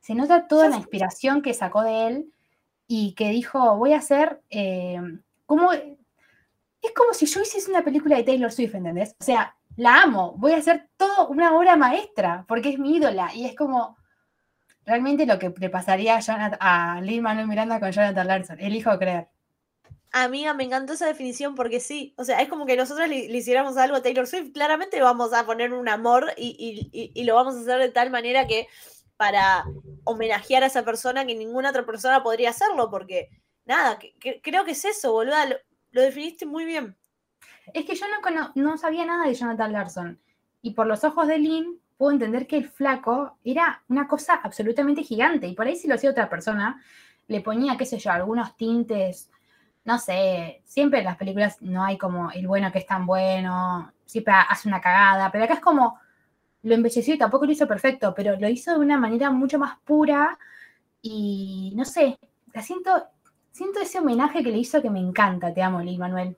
Se 0.00 0.14
nota 0.14 0.46
toda 0.46 0.68
la 0.68 0.76
inspiración 0.76 1.42
que 1.42 1.54
sacó 1.54 1.82
de 1.82 2.06
él 2.06 2.32
y 2.86 3.14
que 3.14 3.30
dijo, 3.30 3.76
voy 3.76 3.92
a 3.92 3.98
hacer 3.98 4.40
eh, 4.50 5.00
como... 5.44 5.72
Es 5.72 6.92
como 6.94 7.14
si 7.14 7.26
yo 7.26 7.40
hiciese 7.40 7.70
una 7.70 7.82
película 7.82 8.16
de 8.16 8.22
Taylor 8.22 8.52
Swift, 8.52 8.76
¿entendés? 8.76 9.16
O 9.18 9.24
sea, 9.24 9.56
la 9.76 10.02
amo, 10.02 10.34
voy 10.36 10.52
a 10.52 10.58
hacer 10.58 10.88
todo 10.96 11.28
una 11.28 11.56
obra 11.56 11.74
maestra, 11.74 12.44
porque 12.46 12.68
es 12.68 12.78
mi 12.78 12.96
ídola. 12.96 13.34
Y 13.34 13.44
es 13.44 13.56
como 13.56 13.96
realmente 14.84 15.26
lo 15.26 15.38
que 15.38 15.52
le 15.56 15.68
pasaría 15.68 16.16
a, 16.16 16.20
Jonathan, 16.20 16.58
a 16.60 17.00
Lin 17.00 17.22
Manuel 17.22 17.48
Miranda 17.48 17.80
con 17.80 17.90
Jonathan 17.90 18.26
Larson. 18.26 18.60
Elijo 18.60 18.96
creer. 18.98 19.28
Amiga, 20.18 20.54
me 20.54 20.64
encantó 20.64 20.94
esa 20.94 21.06
definición 21.06 21.54
porque 21.54 21.78
sí. 21.78 22.14
O 22.16 22.24
sea, 22.24 22.40
es 22.40 22.48
como 22.48 22.64
que 22.64 22.74
nosotros 22.74 23.06
le, 23.06 23.16
hiciéramos 23.36 23.76
algo 23.76 23.96
a 23.96 24.02
Taylor 24.02 24.26
Swift. 24.26 24.52
Claramente 24.54 25.00
vamos 25.02 25.34
a 25.34 25.44
poner 25.44 25.74
un 25.74 25.88
amor 25.90 26.32
y, 26.38 26.88
y- 26.90 27.10
y- 27.14 27.24
lo 27.24 27.34
vamos 27.34 27.54
a 27.54 27.60
hacer 27.60 27.78
de 27.78 27.90
tal 27.90 28.10
manera 28.10 28.46
que 28.46 28.66
para 29.18 29.64
homenajear 30.04 30.62
a 30.62 30.66
esa 30.68 30.84
persona 30.86 31.26
que 31.26 31.34
ninguna 31.34 31.68
otra 31.68 31.84
persona 31.84 32.22
podría 32.22 32.48
hacerlo. 32.50 32.90
Porque, 32.90 33.28
nada, 33.66 33.98
creo 34.42 34.64
que 34.64 34.70
es 34.70 34.86
eso, 34.86 35.12
boluda. 35.12 35.44
Lo, 35.46 35.56
definiste 36.00 36.46
muy 36.46 36.64
bien. 36.64 36.96
Es 37.74 37.84
que 37.84 37.94
yo 37.94 38.06
no, 38.08 38.52
no 38.54 38.78
sabía 38.78 39.04
nada 39.04 39.26
de 39.26 39.34
Jonathan 39.34 39.72
Larson. 39.72 40.20
Y 40.62 40.70
por 40.70 40.86
los 40.86 41.04
ojos 41.04 41.28
de 41.28 41.38
Lynn, 41.38 41.78
puedo 41.98 42.12
entender 42.12 42.46
que 42.46 42.56
el 42.56 42.70
flaco 42.70 43.36
era 43.44 43.82
una 43.88 44.08
cosa 44.08 44.34
absolutamente 44.42 45.02
gigante. 45.02 45.46
Y 45.46 45.54
por 45.54 45.66
ahí 45.66 45.76
si 45.76 45.88
lo 45.88 45.94
hacía 45.96 46.10
otra 46.10 46.30
persona, 46.30 46.82
le 47.26 47.42
ponía, 47.42 47.76
qué 47.76 47.84
sé 47.84 47.98
yo, 47.98 48.10
algunos 48.12 48.56
tintes, 48.56 49.30
no 49.86 49.98
sé, 50.00 50.62
siempre 50.66 51.00
en 51.00 51.06
las 51.06 51.16
películas 51.18 51.58
no 51.62 51.84
hay 51.84 51.98
como 51.98 52.30
el 52.32 52.46
bueno 52.48 52.72
que 52.72 52.80
es 52.80 52.86
tan 52.86 53.06
bueno, 53.06 53.92
siempre 54.06 54.34
hace 54.34 54.68
una 54.68 54.80
cagada, 54.82 55.32
pero 55.32 55.44
acá 55.44 55.54
es 55.54 55.60
como, 55.60 55.98
lo 56.62 56.74
embelleció 56.74 57.14
y 57.14 57.18
tampoco 57.18 57.46
lo 57.46 57.52
hizo 57.52 57.68
perfecto, 57.68 58.14
pero 58.14 58.36
lo 58.38 58.48
hizo 58.48 58.72
de 58.72 58.78
una 58.80 58.98
manera 58.98 59.30
mucho 59.30 59.58
más 59.58 59.78
pura 59.84 60.38
y 61.02 61.72
no 61.76 61.84
sé, 61.84 62.18
la 62.54 62.62
siento, 62.62 62.90
siento 63.52 63.80
ese 63.80 63.98
homenaje 64.00 64.42
que 64.42 64.50
le 64.50 64.58
hizo 64.58 64.82
que 64.82 64.90
me 64.90 65.00
encanta, 65.00 65.54
te 65.54 65.62
amo, 65.62 65.80
Lin 65.82 66.00
Manuel. 66.00 66.36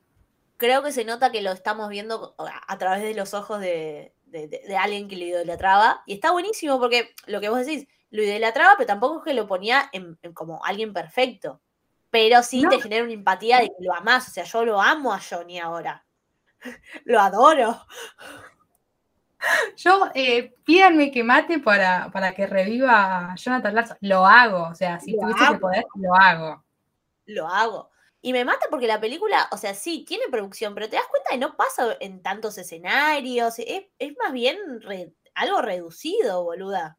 Creo 0.57 0.83
que 0.83 0.93
se 0.93 1.05
nota 1.05 1.31
que 1.33 1.43
lo 1.43 1.53
estamos 1.53 1.89
viendo 1.89 2.35
a 2.39 2.79
través 2.79 3.03
de 3.03 3.15
los 3.15 3.33
ojos 3.35 3.61
de, 3.61 4.13
de- 4.27 4.49
de- 4.49 4.63
de 4.67 4.77
alguien 4.77 5.09
que 5.09 5.17
lo 5.17 5.25
idolatraba. 5.25 6.03
Y 6.07 6.15
está 6.15 6.33
buenísimo 6.33 6.79
porque 6.81 7.15
lo 7.27 7.41
que 7.41 7.49
vos 7.49 7.65
decís, 7.65 7.87
lo 8.11 8.23
idolatraba, 8.23 8.75
pero 8.77 8.87
tampoco 8.89 9.19
es 9.19 9.25
que 9.25 9.35
lo 9.35 9.47
ponía 9.47 9.89
en 9.93 10.19
como 10.35 10.65
alguien 10.65 10.93
perfecto. 10.93 11.61
Pero 12.21 12.43
sí 12.43 12.63
No. 12.63 12.71
te 12.71 12.81
genera 12.81 13.05
una 13.05 13.13
empatía 13.13 13.59
de 13.61 13.69
que 13.69 13.85
lo 13.85 13.95
amás. 13.95 14.27
O 14.27 14.31
sea, 14.33 14.43
yo 14.43 14.65
lo 14.65 14.81
amo 14.83 15.13
a 15.15 15.21
Johnny 15.21 15.61
ahora. 15.61 16.05
lo 17.05 17.21
adoro. 17.21 17.81
Yo, 19.77 20.09
eh, 20.15 20.53
pídanme 20.65 21.13
que 21.13 21.23
mate 21.23 21.61
para, 21.61 22.11
para 22.11 22.35
que 22.35 22.45
reviva 22.49 23.31
a 23.33 23.37
Jonathan 23.37 23.73
Larson. 23.75 23.97
Lo 24.01 24.27
hago, 24.27 24.65
o 24.65 24.75
sea, 24.75 24.99
si 24.99 25.13
Lo 25.13 25.21
tuviese 25.21 25.39
ese 25.45 25.49
amo. 25.51 25.61
poder, 25.61 25.85
lo 25.95 26.13
hago. 26.15 26.65
Lo 27.27 27.47
hago. 27.47 27.91
Y 28.21 28.33
me 28.33 28.45
mata 28.45 28.67
porque 28.69 28.89
la 28.89 28.99
película, 29.01 29.47
o 29.53 29.57
sea, 29.57 29.75
sí, 29.75 30.05
tiene 30.05 30.25
producción, 30.29 30.75
pero 30.75 30.89
te 30.89 30.97
das 30.97 31.07
cuenta 31.07 31.31
que 31.31 31.39
no 31.39 31.57
pasa 31.57 31.97
en 32.01 32.21
tantos 32.21 32.59
escenarios. 32.59 33.61
Es, 33.61 33.85
es 34.01 34.17
más 34.19 34.33
bien 34.33 34.59
re- 34.83 35.13
algo 35.35 35.63
reducido, 35.63 36.43
boluda. 36.43 36.99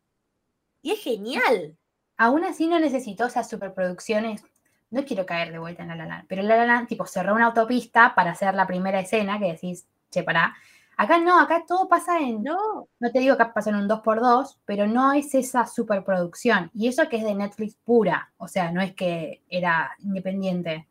Y 0.81 0.91
es 0.93 1.01
genial. 1.03 1.77
Aún 2.15 2.45
así 2.45 2.67
no 2.67 2.79
necesitó 2.79 3.25
esas 3.25 3.49
superproducciones. 3.49 4.43
No 4.91 5.05
quiero 5.05 5.25
caer 5.25 5.51
de 5.51 5.59
vuelta 5.59 5.83
en 5.83 5.89
La 5.89 5.95
La 5.95 6.05
Land, 6.05 6.25
pero 6.27 6.41
La 6.41 6.55
La 6.57 6.65
Land, 6.65 6.87
tipo, 6.87 7.05
cerró 7.05 7.35
una 7.35 7.47
autopista 7.47 8.13
para 8.15 8.31
hacer 8.31 8.53
la 8.55 8.67
primera 8.67 8.99
escena 8.99 9.39
que 9.39 9.53
decís, 9.53 9.87
che, 10.09 10.23
pará. 10.23 10.55
Acá 10.97 11.17
no, 11.17 11.39
acá 11.39 11.63
todo 11.65 11.87
pasa 11.87 12.19
en, 12.19 12.43
No. 12.43 12.89
no 12.99 13.11
te 13.11 13.19
digo 13.19 13.37
que 13.37 13.45
pasa 13.45 13.69
en 13.69 13.77
un 13.77 13.87
2x2, 13.87 14.57
pero 14.65 14.85
no 14.85 15.13
es 15.13 15.33
esa 15.33 15.65
superproducción. 15.65 16.71
Y 16.73 16.87
eso 16.89 17.07
que 17.07 17.17
es 17.17 17.23
de 17.23 17.35
Netflix 17.35 17.75
pura, 17.85 18.33
o 18.37 18.47
sea, 18.47 18.71
no 18.71 18.81
es 18.81 18.93
que 18.93 19.41
era 19.49 19.91
independiente. 19.99 20.87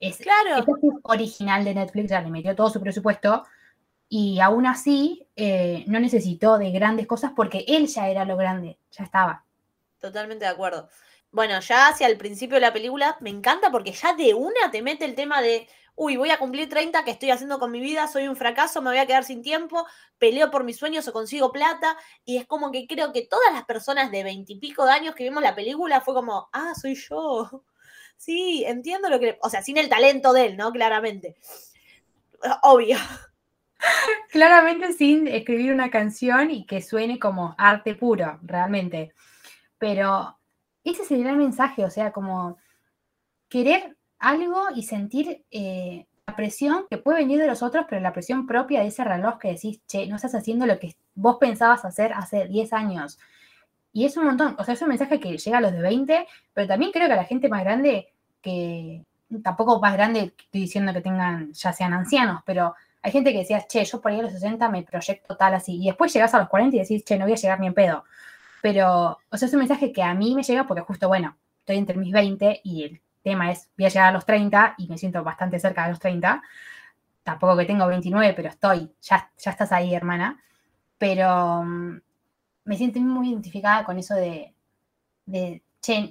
Es, 0.00 0.18
Claro. 0.18 0.56
Esto 0.58 0.76
es 0.82 0.94
original 1.04 1.64
de 1.64 1.74
Netflix, 1.74 2.10
ya 2.10 2.20
le 2.20 2.30
metió 2.30 2.56
todo 2.56 2.70
su 2.70 2.80
presupuesto 2.80 3.44
y 4.08 4.40
aún 4.40 4.66
así 4.66 5.26
eh, 5.36 5.84
no 5.88 6.00
necesitó 6.00 6.58
de 6.58 6.70
grandes 6.70 7.06
cosas 7.06 7.32
porque 7.34 7.64
él 7.68 7.86
ya 7.86 8.08
era 8.08 8.24
lo 8.24 8.36
grande, 8.36 8.78
ya 8.90 9.04
estaba. 9.04 9.44
Totalmente 10.00 10.44
de 10.44 10.50
acuerdo. 10.50 10.88
Bueno, 11.36 11.60
ya 11.60 11.88
hacia 11.88 12.06
el 12.06 12.16
principio 12.16 12.54
de 12.54 12.62
la 12.62 12.72
película 12.72 13.18
me 13.20 13.28
encanta 13.28 13.70
porque 13.70 13.92
ya 13.92 14.14
de 14.14 14.32
una 14.32 14.70
te 14.70 14.80
mete 14.80 15.04
el 15.04 15.14
tema 15.14 15.42
de, 15.42 15.68
uy, 15.94 16.16
voy 16.16 16.30
a 16.30 16.38
cumplir 16.38 16.66
30, 16.66 17.04
¿qué 17.04 17.10
estoy 17.10 17.30
haciendo 17.30 17.58
con 17.58 17.70
mi 17.70 17.78
vida? 17.78 18.08
Soy 18.08 18.26
un 18.26 18.36
fracaso, 18.36 18.80
me 18.80 18.88
voy 18.88 18.96
a 18.96 19.06
quedar 19.06 19.22
sin 19.22 19.42
tiempo, 19.42 19.86
peleo 20.16 20.50
por 20.50 20.64
mis 20.64 20.78
sueños 20.78 21.06
o 21.08 21.12
consigo 21.12 21.52
plata. 21.52 21.94
Y 22.24 22.38
es 22.38 22.46
como 22.46 22.72
que 22.72 22.86
creo 22.86 23.12
que 23.12 23.26
todas 23.26 23.52
las 23.52 23.66
personas 23.66 24.10
de 24.10 24.24
veintipico 24.24 24.86
de 24.86 24.92
años 24.92 25.14
que 25.14 25.24
vimos 25.24 25.42
la 25.42 25.54
película 25.54 26.00
fue 26.00 26.14
como, 26.14 26.48
ah, 26.54 26.72
soy 26.74 26.94
yo. 26.94 27.62
Sí, 28.16 28.64
entiendo 28.66 29.10
lo 29.10 29.20
que... 29.20 29.38
O 29.42 29.50
sea, 29.50 29.60
sin 29.60 29.76
el 29.76 29.90
talento 29.90 30.32
de 30.32 30.46
él, 30.46 30.56
¿no? 30.56 30.72
Claramente. 30.72 31.36
Obvio. 32.62 32.96
Claramente 34.30 34.94
sin 34.94 35.28
escribir 35.28 35.70
una 35.70 35.90
canción 35.90 36.50
y 36.50 36.64
que 36.64 36.80
suene 36.80 37.18
como 37.18 37.54
arte 37.58 37.94
puro, 37.94 38.38
realmente. 38.42 39.12
Pero 39.76 40.38
ese 40.90 41.04
sería 41.04 41.30
el 41.30 41.36
mensaje, 41.36 41.84
o 41.84 41.90
sea, 41.90 42.12
como 42.12 42.58
querer 43.48 43.96
algo 44.18 44.66
y 44.74 44.82
sentir 44.82 45.44
eh, 45.50 46.06
la 46.26 46.36
presión 46.36 46.86
que 46.90 46.98
puede 46.98 47.18
venir 47.18 47.40
de 47.40 47.46
los 47.46 47.62
otros, 47.62 47.86
pero 47.88 48.00
la 48.00 48.12
presión 48.12 48.46
propia 48.46 48.80
de 48.80 48.88
ese 48.88 49.04
reloj 49.04 49.38
que 49.38 49.48
decís, 49.48 49.80
che, 49.86 50.06
no 50.06 50.16
estás 50.16 50.34
haciendo 50.34 50.66
lo 50.66 50.78
que 50.78 50.96
vos 51.14 51.36
pensabas 51.38 51.84
hacer 51.84 52.12
hace 52.12 52.46
10 52.48 52.72
años. 52.72 53.18
Y 53.92 54.04
es 54.04 54.16
un 54.16 54.26
montón, 54.26 54.56
o 54.58 54.64
sea, 54.64 54.74
es 54.74 54.82
un 54.82 54.88
mensaje 54.88 55.20
que 55.20 55.38
llega 55.38 55.58
a 55.58 55.60
los 55.60 55.72
de 55.72 55.80
20, 55.80 56.26
pero 56.52 56.68
también 56.68 56.92
creo 56.92 57.06
que 57.06 57.14
a 57.14 57.16
la 57.16 57.24
gente 57.24 57.48
más 57.48 57.64
grande, 57.64 58.12
que 58.42 59.04
tampoco 59.42 59.80
más 59.80 59.94
grande, 59.94 60.34
estoy 60.38 60.60
diciendo 60.62 60.92
que 60.92 61.00
tengan, 61.00 61.52
ya 61.52 61.72
sean 61.72 61.92
ancianos, 61.92 62.42
pero 62.44 62.74
hay 63.02 63.12
gente 63.12 63.32
que 63.32 63.38
decía, 63.38 63.66
che, 63.66 63.84
yo 63.84 64.00
por 64.00 64.12
ahí 64.12 64.20
a 64.20 64.24
los 64.24 64.32
60 64.32 64.68
me 64.68 64.82
proyecto 64.82 65.36
tal 65.36 65.54
así, 65.54 65.80
y 65.82 65.86
después 65.86 66.12
llegás 66.12 66.34
a 66.34 66.40
los 66.40 66.48
40 66.48 66.76
y 66.76 66.80
decís, 66.80 67.04
che, 67.04 67.16
no 67.16 67.24
voy 67.24 67.32
a 67.32 67.36
llegar 67.36 67.60
ni 67.60 67.68
en 67.68 67.74
pedo. 67.74 68.04
Pero, 68.66 69.20
o 69.30 69.36
sea, 69.36 69.46
es 69.46 69.54
un 69.54 69.60
mensaje 69.60 69.92
que 69.92 70.02
a 70.02 70.12
mí 70.12 70.34
me 70.34 70.42
llega 70.42 70.66
porque 70.66 70.82
justo, 70.82 71.06
bueno, 71.06 71.36
estoy 71.60 71.76
entre 71.76 71.96
mis 71.96 72.12
20 72.12 72.62
y 72.64 72.82
el 72.82 73.00
tema 73.22 73.52
es, 73.52 73.70
voy 73.78 73.86
a 73.86 73.90
llegar 73.90 74.08
a 74.08 74.12
los 74.12 74.26
30 74.26 74.74
y 74.78 74.88
me 74.88 74.98
siento 74.98 75.22
bastante 75.22 75.60
cerca 75.60 75.84
de 75.84 75.90
los 75.90 76.00
30. 76.00 76.42
Tampoco 77.22 77.56
que 77.56 77.64
tengo 77.64 77.86
29, 77.86 78.34
pero 78.34 78.48
estoy, 78.48 78.90
ya, 79.02 79.30
ya 79.38 79.50
estás 79.52 79.70
ahí, 79.70 79.94
hermana. 79.94 80.42
Pero 80.98 81.62
mm, 81.62 82.00
me 82.64 82.76
siento 82.76 82.98
muy 82.98 83.28
identificada 83.30 83.84
con 83.84 84.00
eso 84.00 84.16
de, 84.16 84.52
de, 85.26 85.62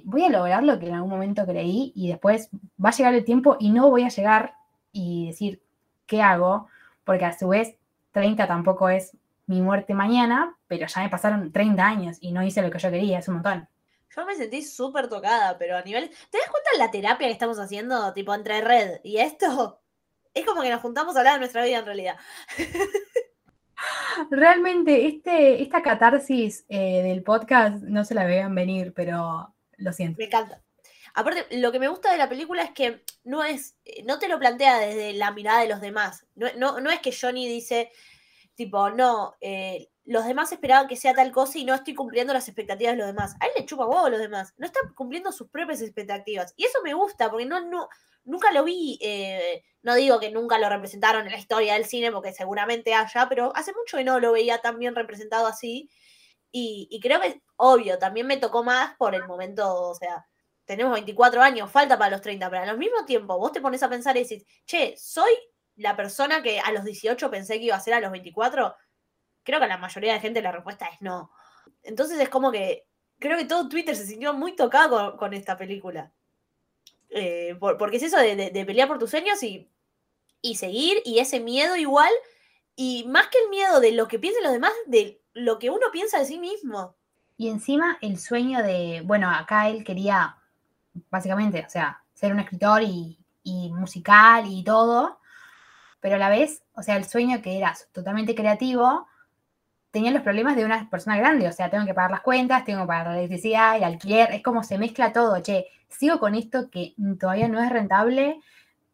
voy 0.04 0.24
a 0.24 0.30
lograr 0.30 0.64
lo 0.64 0.78
que 0.78 0.88
en 0.88 0.94
algún 0.94 1.10
momento 1.10 1.44
creí 1.44 1.92
y 1.94 2.08
después 2.08 2.48
va 2.82 2.88
a 2.88 2.92
llegar 2.92 3.12
el 3.12 3.26
tiempo 3.26 3.58
y 3.60 3.68
no 3.68 3.90
voy 3.90 4.04
a 4.04 4.08
llegar 4.08 4.54
y 4.92 5.26
decir, 5.26 5.60
¿qué 6.06 6.22
hago? 6.22 6.68
Porque 7.04 7.26
a 7.26 7.38
su 7.38 7.48
vez, 7.48 7.76
30 8.12 8.46
tampoco 8.48 8.88
es 8.88 9.14
mi 9.46 9.60
muerte 9.60 9.94
mañana, 9.94 10.56
pero 10.66 10.86
ya 10.86 11.02
me 11.02 11.08
pasaron 11.08 11.52
30 11.52 11.86
años 11.86 12.16
y 12.20 12.32
no 12.32 12.42
hice 12.42 12.62
lo 12.62 12.70
que 12.70 12.78
yo 12.78 12.90
quería, 12.90 13.18
es 13.18 13.28
un 13.28 13.34
montón. 13.34 13.68
Yo 14.14 14.24
me 14.24 14.34
sentí 14.34 14.62
súper 14.62 15.08
tocada, 15.08 15.58
pero 15.58 15.76
a 15.76 15.82
nivel... 15.82 16.08
¿Te 16.30 16.38
das 16.38 16.50
cuenta 16.50 16.70
de 16.72 16.78
la 16.78 16.90
terapia 16.90 17.26
que 17.26 17.32
estamos 17.32 17.58
haciendo, 17.58 18.12
tipo, 18.12 18.34
entre 18.34 18.60
red 18.60 19.00
y 19.04 19.18
esto? 19.18 19.80
Es 20.32 20.44
como 20.44 20.62
que 20.62 20.70
nos 20.70 20.80
juntamos 20.80 21.16
a 21.16 21.20
hablar 21.20 21.34
de 21.34 21.40
nuestra 21.40 21.64
vida 21.64 21.78
en 21.78 21.86
realidad. 21.86 22.16
Realmente, 24.30 25.06
este, 25.06 25.62
esta 25.62 25.82
catarsis 25.82 26.64
eh, 26.68 27.02
del 27.02 27.22
podcast 27.22 27.82
no 27.82 28.04
se 28.04 28.14
la 28.14 28.24
vean 28.24 28.54
venir, 28.54 28.92
pero 28.94 29.54
lo 29.76 29.92
siento. 29.92 30.18
Me 30.18 30.26
encanta. 30.26 30.62
Aparte, 31.14 31.46
lo 31.58 31.72
que 31.72 31.78
me 31.78 31.88
gusta 31.88 32.12
de 32.12 32.18
la 32.18 32.28
película 32.28 32.62
es 32.62 32.70
que 32.72 33.02
no 33.24 33.44
es, 33.44 33.76
eh, 33.84 34.02
no 34.04 34.18
te 34.18 34.28
lo 34.28 34.38
plantea 34.38 34.78
desde 34.78 35.14
la 35.14 35.30
mirada 35.30 35.60
de 35.60 35.68
los 35.68 35.80
demás. 35.80 36.26
No, 36.34 36.48
no, 36.56 36.80
no 36.80 36.90
es 36.90 37.00
que 37.00 37.16
Johnny 37.18 37.48
dice, 37.48 37.90
tipo, 38.56 38.90
no, 38.90 39.36
eh, 39.40 39.88
los 40.04 40.24
demás 40.26 40.50
esperaban 40.52 40.88
que 40.88 40.96
sea 40.96 41.14
tal 41.14 41.32
cosa 41.32 41.58
y 41.58 41.64
no 41.64 41.74
estoy 41.74 41.94
cumpliendo 41.94 42.32
las 42.32 42.48
expectativas 42.48 42.94
de 42.94 42.98
los 42.98 43.06
demás. 43.08 43.34
A 43.40 43.46
él 43.46 43.52
le 43.56 43.66
chupa 43.66 43.86
huevo 43.86 44.06
a 44.06 44.10
los 44.10 44.20
demás. 44.20 44.54
No 44.56 44.66
está 44.66 44.80
cumpliendo 44.94 45.32
sus 45.32 45.48
propias 45.48 45.82
expectativas. 45.82 46.54
Y 46.56 46.64
eso 46.64 46.78
me 46.82 46.94
gusta, 46.94 47.30
porque 47.30 47.46
no, 47.46 47.60
no, 47.60 47.88
nunca 48.24 48.52
lo 48.52 48.64
vi. 48.64 48.98
eh, 49.02 49.62
no 49.82 49.94
digo 49.94 50.18
que 50.18 50.32
nunca 50.32 50.58
lo 50.58 50.68
representaron 50.68 51.26
en 51.26 51.32
la 51.32 51.38
historia 51.38 51.74
del 51.74 51.84
cine, 51.86 52.10
porque 52.10 52.32
seguramente 52.32 52.94
haya, 52.94 53.28
pero 53.28 53.52
hace 53.54 53.72
mucho 53.72 53.98
que 53.98 54.04
no 54.04 54.18
lo 54.18 54.32
veía 54.32 54.58
tan 54.58 54.78
bien 54.78 54.96
representado 54.96 55.46
así. 55.46 55.88
Y, 56.52 56.88
y 56.90 57.00
creo 57.00 57.20
que 57.20 57.42
obvio, 57.56 57.98
también 57.98 58.26
me 58.26 58.36
tocó 58.38 58.64
más 58.64 58.96
por 58.96 59.14
el 59.14 59.26
momento, 59.26 59.90
o 59.90 59.94
sea, 59.94 60.26
tenemos 60.64 60.92
24 60.94 61.42
años, 61.42 61.70
falta 61.70 61.98
para 61.98 62.10
los 62.10 62.20
30, 62.22 62.50
pero 62.50 62.62
al 62.64 62.78
mismo 62.78 63.04
tiempo 63.06 63.38
vos 63.38 63.52
te 63.52 63.60
pones 63.60 63.82
a 63.82 63.88
pensar 63.88 64.16
y 64.16 64.24
decís, 64.24 64.44
che, 64.66 64.94
soy 64.96 65.32
la 65.76 65.96
persona 65.96 66.42
que 66.42 66.60
a 66.60 66.72
los 66.72 66.84
18 66.84 67.30
pensé 67.30 67.58
que 67.58 67.66
iba 67.66 67.76
a 67.76 67.80
ser 67.80 67.94
a 67.94 68.00
los 68.00 68.10
24, 68.10 68.74
creo 69.42 69.58
que 69.58 69.64
a 69.64 69.68
la 69.68 69.78
mayoría 69.78 70.14
de 70.14 70.20
gente 70.20 70.42
la 70.42 70.52
respuesta 70.52 70.86
es 70.86 71.00
no. 71.00 71.30
Entonces 71.82 72.18
es 72.18 72.28
como 72.28 72.50
que 72.50 72.86
creo 73.18 73.36
que 73.36 73.44
todo 73.44 73.68
Twitter 73.68 73.94
se 73.96 74.06
sintió 74.06 74.34
muy 74.34 74.56
tocado 74.56 75.16
con, 75.16 75.34
esta 75.34 75.56
película. 75.56 76.12
Eh, 77.10 77.56
por- 77.58 77.78
porque 77.78 77.98
es 77.98 78.02
eso 78.02 78.18
de, 78.18 78.64
pelear 78.66 78.88
por 78.88 78.98
tus 78.98 79.10
sueños 79.10 79.42
y, 79.42 79.68
seguir, 80.54 81.02
y 81.04 81.18
ese 81.18 81.40
miedo 81.40 81.76
igual, 81.76 82.12
y 82.74 83.04
más 83.08 83.28
que 83.28 83.38
el 83.38 83.48
miedo 83.48 83.80
de 83.80 83.92
lo 83.92 84.08
que 84.08 84.18
piensen 84.18 84.44
los 84.44 84.52
demás, 84.52 84.72
de 84.86 85.20
lo 85.32 85.58
que 85.58 85.70
uno 85.70 85.86
piensa 85.92 86.18
de 86.18 86.26
sí 86.26 86.38
mismo. 86.38 86.94
Y 87.36 87.48
encima 87.48 87.98
el 88.00 88.18
sueño 88.18 88.62
de, 88.62 89.02
bueno, 89.04 89.30
acá 89.30 89.68
él 89.68 89.84
quería, 89.84 90.36
básicamente, 91.10 91.64
o 91.66 91.70
sea, 91.70 92.02
ser 92.14 92.32
un 92.32 92.40
escritor 92.40 92.82
y 92.82 93.18
musical 93.44 94.44
y 94.48 94.64
todo, 94.64 95.20
pero 96.06 96.14
a 96.14 96.18
la 96.20 96.28
vez, 96.28 96.62
o 96.76 96.84
sea, 96.84 96.96
el 96.96 97.04
sueño 97.04 97.42
que 97.42 97.58
era 97.58 97.74
totalmente 97.90 98.36
creativo, 98.36 99.08
tenía 99.90 100.12
los 100.12 100.22
problemas 100.22 100.54
de 100.54 100.64
una 100.64 100.88
persona 100.88 101.16
grande, 101.16 101.48
o 101.48 101.52
sea, 101.52 101.68
tengo 101.68 101.84
que 101.84 101.94
pagar 101.94 102.12
las 102.12 102.20
cuentas, 102.20 102.64
tengo 102.64 102.82
que 102.82 102.86
pagar 102.86 103.08
la 103.08 103.18
electricidad, 103.18 103.76
el 103.76 103.82
alquiler, 103.82 104.32
es 104.32 104.40
como 104.40 104.62
se 104.62 104.78
mezcla 104.78 105.12
todo, 105.12 105.40
che, 105.40 105.66
sigo 105.88 106.20
con 106.20 106.36
esto 106.36 106.70
que 106.70 106.94
todavía 107.18 107.48
no 107.48 107.60
es 107.60 107.70
rentable 107.70 108.40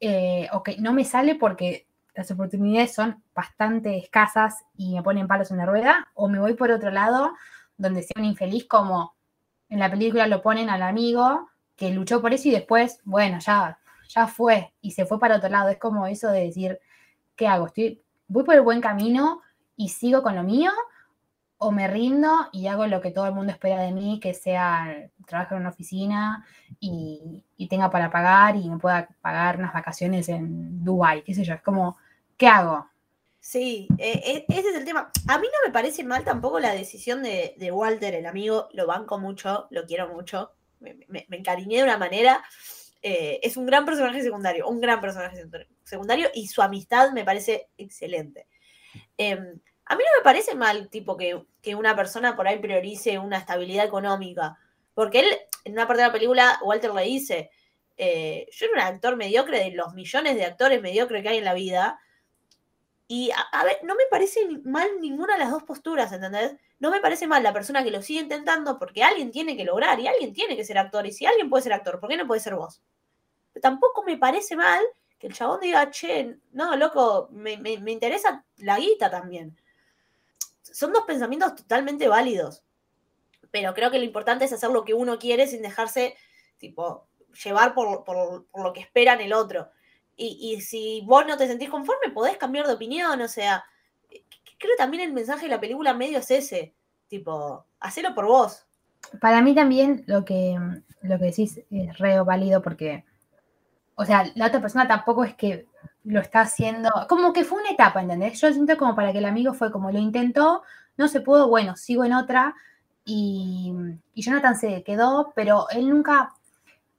eh, 0.01 0.49
o 0.53 0.63
que 0.63 0.79
no 0.79 0.95
me 0.95 1.05
sale 1.05 1.35
porque 1.35 1.87
las 2.15 2.31
oportunidades 2.31 2.95
son 2.95 3.23
bastante 3.35 3.99
escasas 3.99 4.65
y 4.75 4.95
me 4.95 5.03
ponen 5.03 5.29
palos 5.29 5.51
en 5.51 5.59
la 5.59 5.67
rueda, 5.67 6.09
o 6.15 6.29
me 6.29 6.41
voy 6.41 6.55
por 6.55 6.71
otro 6.71 6.91
lado 6.91 7.35
donde 7.77 8.05
sea 8.05 8.23
un 8.23 8.25
infeliz 8.25 8.67
como 8.67 9.17
en 9.69 9.81
la 9.81 9.91
película 9.91 10.27
lo 10.27 10.41
ponen 10.41 10.71
al 10.71 10.81
amigo 10.81 11.51
que 11.77 11.91
luchó 11.91 12.23
por 12.23 12.33
eso 12.33 12.49
y 12.49 12.53
después, 12.53 13.01
bueno, 13.05 13.39
ya, 13.39 13.79
ya 14.09 14.27
fue 14.27 14.73
y 14.81 14.93
se 14.93 15.05
fue 15.05 15.21
para 15.21 15.37
otro 15.37 15.51
lado. 15.51 15.69
Es 15.69 15.79
como 15.79 16.07
eso 16.07 16.31
de 16.31 16.45
decir, 16.45 16.79
¿qué 17.37 17.47
hago? 17.47 17.67
Estoy, 17.67 18.03
¿Voy 18.29 18.45
por 18.45 18.55
el 18.55 18.63
buen 18.63 18.81
camino 18.81 19.43
y 19.77 19.89
sigo 19.91 20.23
con 20.23 20.35
lo 20.37 20.43
mío? 20.43 20.71
¿O 21.59 21.71
me 21.71 21.87
rindo 21.87 22.49
y 22.53 22.67
hago 22.67 22.87
lo 22.87 23.01
que 23.01 23.13
todo 23.13 23.27
el 23.27 23.35
mundo 23.35 23.53
espera 23.53 23.81
de 23.81 23.93
mí, 23.93 24.19
que 24.21 24.35
sea 24.35 25.11
trabajar 25.27 25.55
en 25.55 25.61
una 25.61 25.71
oficina 25.71 26.45
y, 26.81 27.45
tenga 27.71 27.91
para 27.91 28.11
pagar 28.11 28.57
y 28.57 28.69
me 28.69 28.79
pueda 28.79 29.09
pagar 29.21 29.59
unas 29.59 29.73
vacaciones 29.73 30.29
en 30.29 30.85
Dubai, 30.85 31.23
qué 31.25 31.35
sé 31.35 31.45
yo? 31.45 31.55
Es 31.55 31.63
como, 31.63 31.97
¿qué 32.37 32.49
hago? 32.49 32.87
Sí, 33.39 33.89
eh, 33.99 34.21
eh, 34.25 34.45
ese 34.49 34.71
es 34.71 34.75
el 34.77 34.85
tema. 34.85 35.11
A 35.29 35.39
mí 35.39 35.47
no 35.47 35.67
me 35.67 35.73
parece 35.73 36.05
mal 36.05 36.25
tampoco 36.25 36.61
la 36.61 36.73
decisión 36.75 37.23
de, 37.23 37.55
Walter, 37.73 38.15
el 38.15 38.27
amigo. 38.27 38.69
Lo 38.73 38.87
banco 38.87 39.19
mucho, 39.19 39.69
lo 39.71 39.85
quiero 39.85 40.09
mucho. 40.09 40.53
Me, 40.81 40.95
me- 41.09 41.27
me 41.29 41.37
encariñé 41.39 41.79
de 41.79 41.85
una 41.85 41.99
manera. 41.99 42.43
Eh, 43.03 43.41
es 43.43 43.57
un 43.57 43.67
gran 43.67 43.85
personaje 43.85 44.23
secundario, 44.23 44.69
un 44.69 44.81
gran 44.81 45.01
personaje 45.01 45.45
secundario- 45.83 46.31
y 46.35 46.47
su 46.47 46.63
amistad 46.63 47.11
me 47.13 47.25
parece 47.25 47.69
excelente. 47.77 48.47
Eh, 49.19 49.33
a 49.87 49.97
mí 49.97 50.05
no 50.05 50.19
me 50.19 50.25
parece 50.25 50.55
mal, 50.55 50.89
tipo, 50.89 51.17
que, 51.17 51.45
una 51.75 51.97
persona 51.97 52.37
por 52.37 52.47
ahí 52.47 52.59
priorice 52.59 53.19
una 53.19 53.39
estabilidad 53.39 53.85
económica. 53.85 54.57
Porque 54.95 55.21
él, 55.21 55.27
en 55.65 55.73
una 55.73 55.87
parte 55.87 56.03
de 56.03 56.09
la 56.09 56.13
película, 56.13 56.61
Walter 56.63 56.95
le 56.95 57.03
dice, 57.03 57.51
eh, 57.97 58.47
yo 58.53 58.67
era 58.67 58.75
un 58.75 58.95
actor 58.95 59.17
mediocre 59.17 59.59
de 59.59 59.73
los 59.73 59.95
millones 59.95 60.37
de 60.37 60.45
actores 60.45 60.81
mediocres 60.81 61.23
que 61.23 61.29
hay 61.31 61.39
en 61.39 61.45
la 61.45 61.55
vida. 61.55 62.01
Y 63.09 63.31
a, 63.31 63.65
ver, 63.65 63.81
no 63.83 63.95
me 63.95 64.05
parece 64.11 64.41
mal 64.65 64.89
ninguna 65.01 65.35
de 65.35 65.41
las 65.41 65.51
dos 65.51 65.65
posturas, 65.65 66.13
¿entendés? 66.13 66.55
No 66.79 66.91
me 66.91 67.01
parece 67.01 67.27
mal 67.27 67.43
la 67.43 67.53
persona 67.53 67.85
que 67.85 67.91
lo 67.91 68.01
sigue 68.01 68.21
intentando 68.21 68.79
porque 68.79 69.03
alguien 69.03 69.31
tiene 69.31 69.57
que 69.57 69.65
lograr 69.65 70.01
y 70.01 70.07
alguien 70.07 70.33
tiene 70.33 70.57
que 70.57 70.65
ser 70.65 70.79
actor. 70.79 71.07
Y 71.07 71.13
si 71.13 71.27
alguien 71.27 71.51
puede 71.51 71.65
ser 71.65 71.75
actor, 71.75 72.01
¿por 72.01 72.09
qué 72.09 72.17
no 72.17 72.27
puede 72.27 72.41
ser 72.41 72.55
vos? 72.55 72.83
Tampoco 73.63 74.03
me 74.03 74.19
parece 74.19 74.57
mal 74.57 74.85
que 75.19 75.29
el 75.29 75.33
chabón 75.35 75.61
diga, 75.61 75.91
che, 75.91 76.37
no, 76.53 76.77
loco, 76.77 77.29
me, 77.33 77.57
me- 77.57 77.79
me 77.79 77.93
interesa 77.93 78.45
la 78.59 78.79
guita 78.79 79.11
también. 79.11 79.57
Son 80.63 80.93
dos 80.93 81.05
pensamientos 81.05 81.55
totalmente 81.55 82.09
válidos. 82.09 82.63
Pero 83.51 83.73
creo 83.75 83.91
que 83.91 83.99
lo 83.99 84.05
importante 84.05 84.45
es 84.45 84.53
hacer 84.53 84.71
lo 84.71 84.85
que 84.85 84.95
uno 84.95 85.19
quiere 85.19 85.47
sin 85.47 85.63
dejarse, 85.63 86.17
tipo, 86.59 87.07
llevar 87.45 87.73
por, 87.75 88.05
por- 88.05 88.47
por 88.47 88.63
lo 88.63 88.73
que 88.73 88.81
esperan 88.81 89.21
el 89.21 89.33
otro. 89.33 89.71
Y, 90.17 90.53
y 90.55 90.61
si 90.61 91.03
vos 91.07 91.25
no 91.27 91.37
te 91.37 91.47
sentís 91.47 91.71
conforme, 91.71 92.13
podés 92.13 92.37
cambiar 92.37 92.67
de 92.67 92.75
opinión, 92.75 93.21
o 93.21 93.29
sea, 93.29 93.65
creo 94.59 94.77
también 94.77 95.03
el 95.05 95.13
mensaje 95.13 95.43
de 95.47 95.51
la 95.55 95.61
película 95.61 95.95
medio 95.95 96.19
es 96.19 96.31
ese, 96.31 96.75
tipo, 97.09 97.65
hacelo 97.81 98.15
por 98.15 98.27
vos. 98.27 98.67
Para 99.21 99.41
mí 99.43 99.55
también 99.55 100.05
lo 100.07 100.25
que, 100.25 100.59
lo 101.03 101.19
que 101.19 101.25
decís 101.25 101.61
es 101.71 101.99
re 101.99 102.21
válido 102.23 102.63
porque, 102.63 103.05
o 103.95 104.05
sea, 104.05 104.31
la 104.35 104.47
otra 104.47 104.61
persona 104.61 104.87
tampoco 104.87 105.25
es 105.25 105.35
que 105.35 105.67
lo 106.05 106.21
está 106.21 106.41
haciendo, 106.41 106.91
como 107.09 107.33
que 107.33 107.45
fue 107.45 107.61
una 107.61 107.71
etapa, 107.71 108.03
¿entendés? 108.03 108.41
Yo 108.41 108.53
siento 108.53 108.77
como 108.77 108.95
para 108.95 109.13
que 109.13 109.19
el 109.19 109.25
amigo 109.25 109.55
fue 109.55 109.71
como 109.71 109.91
lo 109.91 109.99
intentó, 109.99 110.63
no 110.97 111.09
se 111.09 111.21
pudo, 111.21 111.49
bueno, 111.49 111.77
sigo 111.77 112.05
en 112.05 112.13
otra 112.13 112.55
y, 113.05 113.73
y 114.15 114.23
Jonathan 114.23 114.57
se 114.57 114.83
quedó, 114.83 115.33
pero 115.35 115.69
él 115.71 115.89
nunca, 115.89 116.35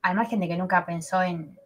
al 0.02 0.16
margen 0.16 0.40
de 0.40 0.48
que 0.48 0.58
nunca 0.58 0.86
pensó 0.86 1.22
en, 1.22 1.58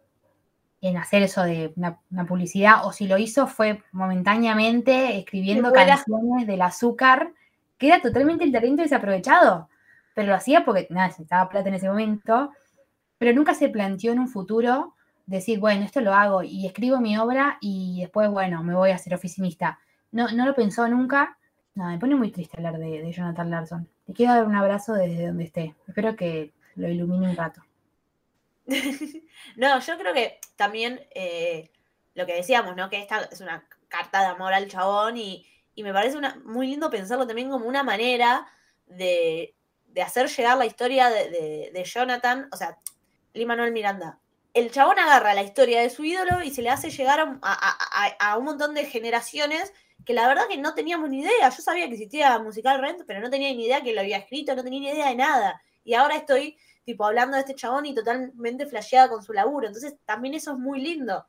en 0.80 0.96
hacer 0.96 1.22
eso 1.22 1.42
de 1.42 1.72
una, 1.76 1.98
una 2.10 2.26
publicidad, 2.26 2.86
o 2.86 2.92
si 2.92 3.06
lo 3.06 3.18
hizo 3.18 3.46
fue 3.46 3.82
momentáneamente 3.92 5.18
escribiendo 5.18 5.72
canciones 5.72 6.46
del 6.46 6.62
azúcar, 6.62 7.32
que 7.76 7.88
era 7.88 8.02
totalmente 8.02 8.44
el 8.44 8.52
talento 8.52 8.82
desaprovechado 8.82 9.68
pero 10.18 10.30
lo 10.30 10.34
hacía 10.34 10.64
porque 10.64 10.88
nada, 10.90 11.06
necesitaba 11.06 11.48
plata 11.48 11.68
en 11.68 11.76
ese 11.76 11.88
momento, 11.88 12.50
pero 13.18 13.32
nunca 13.32 13.54
se 13.54 13.68
planteó 13.68 14.10
en 14.10 14.18
un 14.18 14.26
futuro 14.26 14.96
decir, 15.28 15.60
bueno, 15.60 15.84
esto 15.84 16.00
lo 16.00 16.14
hago 16.14 16.42
y 16.42 16.66
escribo 16.66 17.00
mi 17.00 17.16
obra 17.18 17.58
y 17.60 18.00
después, 18.00 18.30
bueno, 18.30 18.62
me 18.64 18.74
voy 18.74 18.90
a 18.90 18.98
ser 18.98 19.14
oficinista. 19.14 19.78
No, 20.10 20.28
no 20.32 20.46
lo 20.46 20.54
pensó 20.54 20.88
nunca. 20.88 21.38
Nada, 21.74 21.92
me 21.92 21.98
pone 21.98 22.16
muy 22.16 22.30
triste 22.30 22.56
hablar 22.56 22.78
de, 22.78 23.12
Jonathan 23.12 23.50
Larson. 23.50 23.88
Le 24.06 24.14
quiero 24.14 24.34
dar 24.34 24.44
un 24.46 24.56
abrazo 24.56 24.94
desde 24.94 25.26
donde 25.26 25.44
esté. 25.44 25.74
Espero 25.86 26.16
que 26.16 26.52
lo 26.76 26.88
ilumine 26.88 27.28
un 27.28 27.36
rato. 27.36 27.62
no, 29.56 29.78
yo 29.80 29.98
creo 29.98 30.14
que 30.14 30.38
también 30.56 31.00
eh, 31.14 31.70
lo 32.14 32.26
que 32.26 32.34
decíamos, 32.34 32.74
¿no? 32.74 32.88
Que 32.90 33.00
esta 33.00 33.22
es 33.30 33.40
una 33.40 33.64
carta 33.88 34.20
de 34.20 34.26
amor 34.26 34.52
al 34.52 34.68
chabón 34.68 35.16
y, 35.16 35.46
y 35.74 35.82
me 35.82 35.92
parece 35.92 36.16
una, 36.16 36.40
muy 36.44 36.66
lindo 36.68 36.90
pensarlo 36.90 37.26
también 37.26 37.50
como 37.50 37.66
una 37.66 37.82
manera 37.82 38.46
de, 38.86 39.54
de 39.86 40.02
hacer 40.02 40.28
llegar 40.28 40.56
la 40.56 40.66
historia 40.66 41.10
de, 41.10 41.70
de- 41.72 41.84
Jonathan, 41.84 42.48
o 42.52 42.56
sea, 42.56 42.78
Lee 43.34 43.46
Manuel 43.46 43.72
Miranda. 43.72 44.18
El 44.58 44.72
chabón 44.72 44.98
agarra 44.98 45.34
la 45.34 45.42
historia 45.44 45.80
de 45.80 45.88
su 45.90 46.04
ídolo 46.04 46.42
y 46.42 46.50
se 46.50 46.62
le 46.62 46.70
hace 46.70 46.90
llegar 46.90 47.20
a, 47.20 48.36
un- 48.36 48.44
montón 48.44 48.74
de 48.74 48.86
generaciones 48.86 49.72
que 50.04 50.14
la 50.14 50.26
verdad 50.26 50.48
que 50.48 50.56
no 50.56 50.74
teníamos 50.74 51.10
ni 51.10 51.20
idea. 51.20 51.48
Yo 51.48 51.62
sabía 51.62 51.86
que 51.86 51.92
existía 51.94 52.38
Musical 52.40 52.80
Rent, 52.80 53.02
pero 53.06 53.20
no 53.20 53.30
tenía 53.30 53.50
ni 53.54 53.66
idea 53.66 53.82
que 53.82 53.92
lo 53.92 54.00
había 54.00 54.16
escrito, 54.18 54.56
no 54.56 54.64
tenía 54.64 54.80
ni 54.80 54.88
idea 54.90 55.10
de 55.10 55.14
nada. 55.14 55.62
Y 55.84 55.94
ahora 55.94 56.16
estoy 56.16 56.56
tipo 56.84 57.04
hablando 57.04 57.36
de 57.36 57.42
este 57.42 57.54
chabón 57.54 57.86
y 57.86 57.94
totalmente 57.94 58.66
flasheada 58.66 59.08
con 59.08 59.22
su 59.22 59.32
laburo. 59.32 59.68
Entonces 59.68 59.94
también 60.04 60.34
eso 60.34 60.52
es 60.52 60.58
muy 60.58 60.80
lindo. 60.80 61.24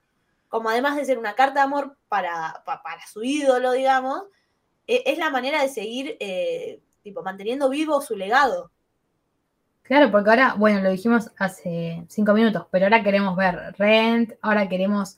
Como 0.47 0.69
además 0.69 0.95
de 0.95 1.05
ser 1.05 1.19
una 1.19 1.35
carta 1.35 1.59
de 1.59 1.65
amor 1.65 1.97
para, 2.07 2.63
pa- 2.65 2.81
para 2.81 3.05
su 3.05 3.21
ídolo, 3.23 3.73
digamos, 3.73 4.23
e- 4.87 5.03
es 5.05 5.19
la 5.19 5.29
manera 5.29 5.61
de 5.61 5.69
seguir 5.69 6.17
eh, 6.19 6.81
tipo 7.03 7.21
manteniendo 7.21 7.69
vivo 7.69 8.01
su 8.01 8.15
legado. 8.15 8.71
Claro, 9.89 10.11
porque 10.11 10.29
ahora, 10.29 10.53
bueno, 10.55 10.81
lo 10.81 10.91
dijimos 10.91 11.31
hace 11.37 12.05
cinco 12.09 12.33
minutos, 12.33 12.67
pero 12.71 12.85
ahora 12.85 13.03
queremos 13.03 13.35
ver 13.35 13.73
Rent, 13.77 14.33
ahora 14.41 14.69
queremos, 14.69 15.17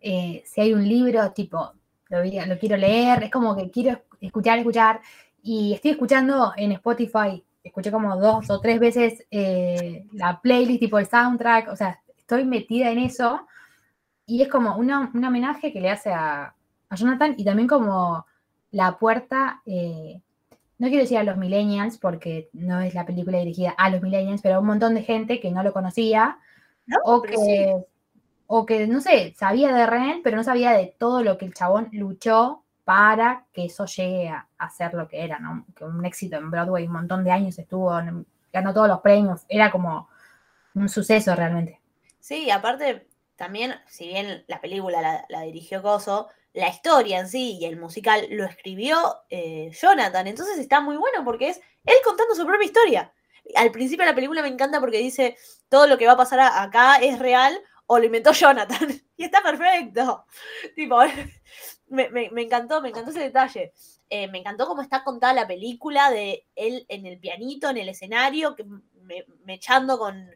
eh, 0.00 0.42
si 0.44 0.60
hay 0.60 0.74
un 0.74 0.86
libro, 0.86 1.32
tipo, 1.32 1.72
lo, 2.10 2.18
lo 2.22 2.58
quiero 2.58 2.76
leer, 2.76 3.22
es 3.24 3.30
como 3.30 3.56
que 3.56 3.70
quiero 3.70 4.02
escuchar, 4.20 4.58
escuchar, 4.58 5.00
y 5.42 5.72
estoy 5.72 5.92
escuchando 5.92 6.52
en 6.56 6.72
Spotify, 6.72 7.42
escuché 7.64 7.90
como 7.90 8.14
dos 8.18 8.50
o 8.50 8.60
tres 8.60 8.78
veces 8.78 9.24
eh, 9.30 10.06
la 10.12 10.38
playlist, 10.42 10.80
tipo 10.80 10.98
el 10.98 11.06
soundtrack, 11.06 11.68
o 11.70 11.76
sea, 11.76 11.98
estoy 12.18 12.44
metida 12.44 12.90
en 12.90 12.98
eso, 12.98 13.46
y 14.26 14.42
es 14.42 14.48
como 14.48 14.76
una- 14.76 15.10
un 15.14 15.24
homenaje 15.24 15.72
que 15.72 15.80
le 15.80 15.90
hace 15.90 16.10
a, 16.12 16.54
a 16.90 16.96
Jonathan 16.96 17.34
y 17.38 17.44
también 17.44 17.68
como 17.68 18.26
la 18.72 18.98
puerta... 18.98 19.62
eh, 19.66 20.20
no 20.80 20.88
quiero 20.88 21.02
decir 21.02 21.18
a 21.18 21.24
los 21.24 21.36
millennials 21.36 21.98
porque 21.98 22.48
no 22.54 22.80
es 22.80 22.94
la 22.94 23.04
película 23.04 23.38
dirigida 23.38 23.70
a 23.76 23.90
los 23.90 24.00
millennials, 24.00 24.40
pero 24.40 24.56
a 24.56 24.60
un 24.60 24.66
montón 24.66 24.94
de 24.94 25.02
gente 25.02 25.38
que 25.38 25.50
no 25.50 25.62
lo 25.62 25.74
conocía 25.74 26.38
¿no? 26.86 26.96
o 27.04 27.20
que, 27.20 27.36
sí. 27.36 27.66
o 28.46 28.64
que, 28.64 28.86
no 28.86 29.02
sé, 29.02 29.34
sabía 29.36 29.74
de 29.74 29.84
Ren, 29.84 30.22
pero 30.24 30.38
no 30.38 30.42
sabía 30.42 30.72
de 30.72 30.96
todo 30.98 31.22
lo 31.22 31.36
que 31.36 31.44
el 31.44 31.52
chabón 31.52 31.90
luchó 31.92 32.64
para 32.82 33.44
que 33.52 33.66
eso 33.66 33.84
llegue 33.84 34.30
a, 34.30 34.48
a 34.56 34.70
ser 34.70 34.94
lo 34.94 35.06
que 35.06 35.22
era, 35.22 35.38
¿no? 35.38 35.66
Que 35.76 35.84
un 35.84 36.02
éxito 36.06 36.36
en 36.36 36.50
Broadway, 36.50 36.86
un 36.86 36.94
montón 36.94 37.24
de 37.24 37.30
años 37.30 37.58
estuvo, 37.58 37.90
ganó 38.50 38.72
todos 38.72 38.88
los 38.88 39.00
premios, 39.00 39.44
era 39.50 39.70
como 39.70 40.08
un 40.74 40.88
suceso 40.88 41.34
realmente. 41.34 41.78
Sí, 42.20 42.50
aparte, 42.50 43.06
también, 43.36 43.74
si 43.86 44.08
bien 44.08 44.44
la 44.48 44.62
película 44.62 45.02
la, 45.02 45.26
la 45.28 45.42
dirigió 45.42 45.82
Coso, 45.82 46.28
la 46.52 46.68
historia 46.68 47.20
en 47.20 47.28
sí 47.28 47.58
y 47.60 47.64
el 47.64 47.78
musical 47.78 48.26
lo 48.30 48.44
escribió 48.44 48.96
eh, 49.30 49.70
Jonathan. 49.80 50.26
Entonces 50.26 50.58
está 50.58 50.80
muy 50.80 50.96
bueno 50.96 51.24
porque 51.24 51.48
es 51.50 51.60
él 51.84 51.96
contando 52.04 52.34
su 52.34 52.44
propia 52.46 52.66
historia. 52.66 53.12
Al 53.56 53.70
principio 53.70 54.04
de 54.04 54.10
la 54.10 54.14
película 54.14 54.42
me 54.42 54.48
encanta 54.48 54.80
porque 54.80 54.98
dice 54.98 55.36
todo 55.68 55.86
lo 55.86 55.96
que 55.98 56.06
va 56.06 56.12
a 56.12 56.16
pasar 56.16 56.40
acá 56.40 56.96
es 56.96 57.18
real 57.18 57.58
o 57.86 57.98
lo 57.98 58.04
inventó 58.04 58.32
Jonathan. 58.32 58.88
y 59.16 59.24
está 59.24 59.42
perfecto. 59.42 60.24
Tipo, 60.76 60.98
me, 61.88 62.08
me- 62.10 62.42
encantó, 62.42 62.80
me 62.80 62.90
encantó 62.90 63.10
ese 63.10 63.20
detalle. 63.20 63.72
Eh, 64.08 64.26
me 64.28 64.38
encantó 64.38 64.66
cómo 64.66 64.82
está 64.82 65.04
contada 65.04 65.32
la 65.32 65.46
película 65.46 66.10
de 66.10 66.46
él 66.56 66.84
en 66.88 67.06
el 67.06 67.18
pianito, 67.18 67.68
en 67.70 67.76
el 67.76 67.88
escenario, 67.88 68.56
que 68.56 68.64
me, 68.64 69.24
me 69.44 69.54
echando 69.54 69.98
con, 69.98 70.28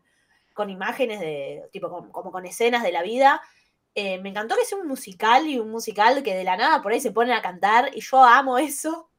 con 0.53 0.71
imágenes 0.71 1.19
de, 1.21 1.69
tipo, 1.73 1.89
como 2.13 2.31
con 2.31 2.47
escenas 2.47 2.83
de 2.85 2.93
la 2.93 3.03
vida. 3.03 3.41
Eh, 3.95 4.19
me 4.19 4.31
encantó 4.31 4.57
que 4.57 4.65
sea 4.65 4.79
un 4.79 4.89
musical 4.89 5.47
y 5.47 5.59
un 5.59 5.71
musical 5.71 6.23
que 6.23 6.35
de 6.35 6.43
la 6.45 6.57
nada 6.57 6.83
por 6.83 6.93
ahí 6.93 7.01
se 7.01 7.13
ponen 7.13 7.33
a 7.35 7.43
cantar 7.43 7.91
y 7.95 8.01
yo 8.01 8.23
amo 8.23 8.59
eso. 8.59 9.11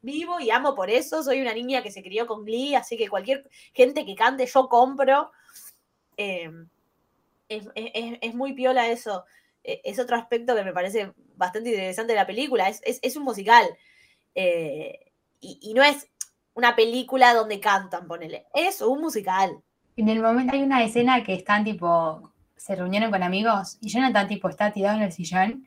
Vivo 0.00 0.40
y 0.40 0.50
amo 0.50 0.74
por 0.74 0.90
eso. 0.90 1.22
Soy 1.22 1.40
una 1.40 1.54
niña 1.54 1.82
que 1.82 1.90
se 1.92 2.02
crió 2.02 2.26
con 2.26 2.44
Glee, 2.44 2.74
así 2.74 2.96
que 2.96 3.08
cualquier 3.08 3.48
gente 3.72 4.04
que 4.04 4.14
cante 4.16 4.46
yo 4.46 4.68
compro. 4.68 5.30
Eh, 6.16 6.50
es, 7.48 7.68
es- 7.74 8.34
muy 8.34 8.52
piola 8.54 8.88
eso. 8.88 9.24
Eh, 9.62 9.80
Es 9.84 9.98
otro 9.98 10.16
aspecto 10.16 10.54
que 10.56 10.64
me 10.64 10.72
parece 10.72 11.12
bastante 11.36 11.70
interesante 11.70 12.12
de 12.14 12.18
la 12.18 12.26
película. 12.26 12.68
Es, 12.68 12.80
es- 13.02 13.16
un 13.16 13.22
musical. 13.24 13.66
Y, 14.34 15.58
y 15.60 15.74
no 15.74 15.82
es 15.82 16.08
una 16.54 16.74
película 16.76 17.34
donde 17.34 17.60
cantan, 17.60 18.06
ponele. 18.08 18.46
Es 18.54 18.80
un 18.82 19.00
musical. 19.00 19.62
En 19.96 20.08
el 20.08 20.20
momento 20.20 20.54
hay 20.54 20.62
una 20.62 20.82
escena 20.82 21.22
que 21.22 21.34
están 21.34 21.64
tipo, 21.64 22.31
se 22.62 22.76
reunieron 22.76 23.10
con 23.10 23.22
amigos 23.22 23.78
y 23.80 23.88
Jonathan 23.88 24.28
tipo 24.28 24.48
está 24.48 24.70
tirado 24.72 24.96
en 24.96 25.02
el 25.04 25.12
sillón 25.12 25.66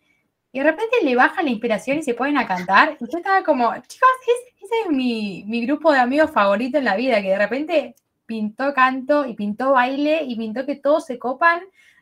y 0.52 0.60
de 0.60 0.64
repente 0.66 0.96
le 1.04 1.16
baja 1.16 1.44
la 1.44 1.50
inspiración 1.50 1.98
y 2.00 2.04
se 2.04 2.14
ponen 2.14 2.38
a 2.38 2.48
cantar 2.48 2.98
y 3.00 3.12
yo 3.12 3.18
estaba 3.18 3.44
como, 3.44 3.74
chicos, 3.88 4.10
es- 4.28 4.64
ese 4.64 4.74
es 4.86 4.90
mi, 4.92 5.44
mi 5.46 5.66
grupo 5.66 5.92
de 5.92 6.00
amigos 6.00 6.32
favorito 6.32 6.78
en 6.78 6.86
la 6.86 6.96
vida, 6.96 7.22
que 7.22 7.30
de 7.30 7.38
repente 7.38 7.96
pintó 8.26 8.74
canto 8.74 9.26
y 9.26 9.34
pintó 9.36 9.74
baile 9.74 10.24
y 10.24 10.36
pintó 10.36 10.66
que 10.66 10.76
todos 10.76 11.06
se 11.06 11.20
copan. 11.20 11.60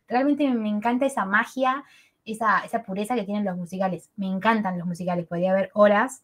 Realmente 0.08 0.48
me 0.50 0.70
encanta 0.70 1.06
esa 1.06 1.26
magia, 1.26 1.84
esa, 2.24 2.60
esa 2.64 2.84
pureza 2.84 3.16
que 3.16 3.24
tienen 3.24 3.44
los 3.44 3.58
musicales. 3.58 4.10
Me 4.16 4.28
encantan 4.28 4.78
los 4.78 4.88
musicales, 4.88 5.26
podría 5.28 5.52
haber 5.52 5.72
horas. 5.74 6.24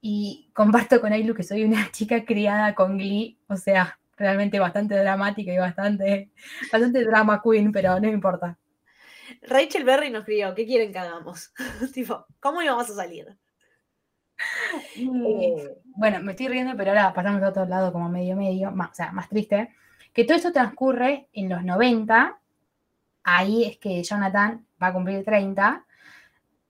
Y 0.00 0.48
comparto 0.54 1.00
con 1.02 1.12
Ailu 1.12 1.34
que 1.34 1.42
soy 1.42 1.64
una 1.64 1.90
chica 1.92 2.24
criada 2.24 2.74
con 2.74 2.96
Glee, 2.96 3.36
o 3.48 3.56
sea, 3.56 3.98
realmente 4.16 4.58
bastante 4.58 4.96
dramática 4.96 5.52
y 5.52 5.58
bastante, 5.58 6.30
bastante 6.72 7.04
drama 7.04 7.40
queen, 7.42 7.72
pero 7.72 7.98
no 8.00 8.08
importa. 8.08 8.58
Rachel 9.42 9.84
Berry 9.84 10.10
nos 10.10 10.20
escribió, 10.20 10.54
¿qué 10.54 10.66
quieren 10.66 10.92
que 10.92 10.98
hagamos? 10.98 11.52
tipo, 11.94 12.26
¿cómo 12.40 12.62
íbamos 12.62 12.88
a 12.90 12.94
salir? 12.94 13.36
Eh, 14.96 15.76
Bueno, 15.96 16.20
me 16.20 16.32
estoy 16.32 16.48
riendo, 16.48 16.76
pero 16.76 16.90
ahora 16.90 17.12
pasamos 17.14 17.42
a 17.42 17.48
otro 17.48 17.66
lado 17.66 17.92
como 17.92 18.08
medio 18.08 18.36
medio, 18.36 18.70
más, 18.72 18.90
o 18.90 18.94
sea, 18.94 19.12
más 19.12 19.28
triste, 19.28 19.70
que 20.12 20.24
todo 20.24 20.36
eso 20.36 20.52
transcurre 20.52 21.28
en 21.32 21.48
los 21.48 21.64
90, 21.64 22.38
ahí 23.24 23.64
es 23.64 23.78
que 23.78 24.02
Jonathan 24.02 24.66
va 24.82 24.88
a 24.88 24.92
cumplir 24.92 25.24
30, 25.24 25.84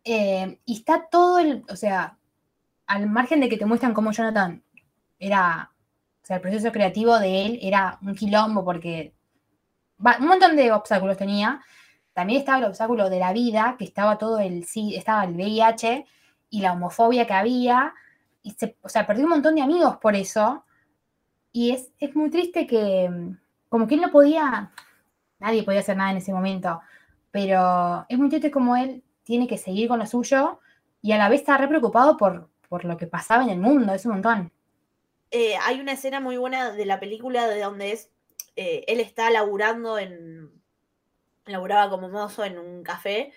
eh, 0.04 0.58
y 0.64 0.76
está 0.76 1.08
todo 1.10 1.38
el, 1.38 1.64
o 1.68 1.76
sea, 1.76 2.18
al 2.86 3.08
margen 3.08 3.40
de 3.40 3.48
que 3.48 3.56
te 3.56 3.66
muestran 3.66 3.94
cómo 3.94 4.12
Jonathan 4.12 4.62
era, 5.18 5.73
o 6.24 6.26
sea, 6.26 6.36
el 6.36 6.42
proceso 6.42 6.72
creativo 6.72 7.18
de 7.18 7.44
él 7.44 7.58
era 7.60 7.98
un 8.00 8.14
quilombo 8.14 8.64
porque 8.64 9.12
un 9.98 10.26
montón 10.26 10.56
de 10.56 10.72
obstáculos 10.72 11.18
tenía, 11.18 11.60
también 12.14 12.38
estaba 12.40 12.56
el 12.58 12.64
obstáculo 12.64 13.10
de 13.10 13.18
la 13.18 13.34
vida, 13.34 13.76
que 13.78 13.84
estaba 13.84 14.16
todo 14.16 14.38
el, 14.38 14.64
sí, 14.64 14.96
estaba 14.96 15.24
el 15.24 15.34
VIH 15.34 16.06
y 16.48 16.62
la 16.62 16.72
homofobia 16.72 17.26
que 17.26 17.34
había, 17.34 17.92
y 18.42 18.52
se, 18.52 18.74
o 18.80 18.88
sea, 18.88 19.06
perdió 19.06 19.24
un 19.24 19.32
montón 19.32 19.54
de 19.54 19.60
amigos 19.60 19.98
por 19.98 20.16
eso. 20.16 20.64
Y 21.52 21.72
es, 21.72 21.92
es 21.98 22.16
muy 22.16 22.30
triste 22.30 22.66
que, 22.66 23.10
mm, 23.10 23.38
como 23.68 23.86
que 23.86 23.96
él 23.96 24.00
no 24.00 24.10
podía, 24.10 24.72
nadie 25.40 25.62
podía 25.62 25.80
hacer 25.80 25.98
nada 25.98 26.12
en 26.12 26.18
ese 26.18 26.32
momento, 26.32 26.80
pero 27.30 28.06
es 28.08 28.18
muy 28.18 28.30
triste 28.30 28.50
como 28.50 28.76
él 28.76 29.04
tiene 29.24 29.46
que 29.46 29.58
seguir 29.58 29.88
con 29.88 29.98
lo 29.98 30.06
suyo 30.06 30.60
y 31.02 31.12
a 31.12 31.18
la 31.18 31.28
vez 31.28 31.40
está 31.40 31.58
re 31.58 31.68
preocupado 31.68 32.16
por, 32.16 32.48
por 32.70 32.86
lo 32.86 32.96
que 32.96 33.06
pasaba 33.06 33.42
en 33.44 33.50
el 33.50 33.60
mundo, 33.60 33.92
es 33.92 34.06
un 34.06 34.12
montón. 34.12 34.52
Eh, 35.36 35.56
hay 35.60 35.80
una 35.80 35.94
escena 35.94 36.20
muy 36.20 36.36
buena 36.36 36.70
de 36.70 36.86
la 36.86 37.00
película 37.00 37.48
de 37.48 37.60
donde 37.60 37.90
es 37.90 38.08
eh, 38.54 38.84
él 38.86 39.00
está 39.00 39.30
laburando 39.30 39.98
en 39.98 40.62
laburaba 41.44 41.90
como 41.90 42.08
mozo 42.08 42.44
en 42.44 42.56
un 42.56 42.84
café 42.84 43.32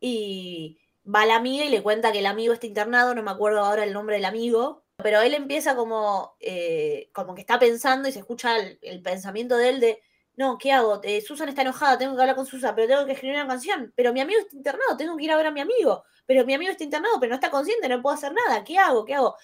y 0.00 0.78
va 1.06 1.26
la 1.26 1.36
amiga 1.36 1.66
y 1.66 1.68
le 1.68 1.82
cuenta 1.82 2.10
que 2.10 2.20
el 2.20 2.26
amigo 2.26 2.54
está 2.54 2.66
internado, 2.66 3.14
no 3.14 3.22
me 3.22 3.30
acuerdo 3.30 3.60
ahora 3.60 3.84
el 3.84 3.92
nombre 3.92 4.16
del 4.16 4.24
amigo, 4.24 4.86
pero 4.96 5.20
él 5.20 5.34
empieza 5.34 5.76
como 5.76 6.36
eh, 6.40 7.10
como 7.12 7.34
que 7.34 7.42
está 7.42 7.58
pensando 7.58 8.08
y 8.08 8.12
se 8.12 8.20
escucha 8.20 8.56
el, 8.56 9.02
pensamiento 9.02 9.58
de 9.58 9.68
él 9.68 9.80
de 9.80 10.02
no, 10.36 10.56
¿qué 10.56 10.72
hago? 10.72 11.02
Susan 11.26 11.50
está 11.50 11.60
enojada, 11.60 11.98
tengo 11.98 12.16
que 12.16 12.22
hablar 12.22 12.36
con 12.36 12.46
Susan, 12.46 12.74
pero 12.74 12.88
tengo 12.88 13.04
que 13.04 13.12
escribir 13.12 13.36
una 13.36 13.48
canción. 13.48 13.92
Pero 13.96 14.12
mi 14.12 14.20
amigo 14.20 14.40
está 14.40 14.54
internado, 14.54 14.96
tengo 14.96 15.16
que 15.16 15.24
ir 15.24 15.32
a 15.32 15.36
ver 15.36 15.46
a 15.46 15.50
mi 15.50 15.60
amigo. 15.60 16.04
Pero 16.26 16.44
mi 16.44 16.52
amigo 16.52 16.70
está 16.70 16.84
internado, 16.84 17.18
pero 17.18 17.30
no 17.30 17.36
está 17.36 17.50
consciente, 17.50 17.88
no 17.88 18.02
puedo 18.02 18.14
hacer 18.14 18.34
nada. 18.34 18.62
¿Qué 18.62 18.76
hago? 18.76 19.06
¿Qué 19.06 19.14
hago? 19.14 19.36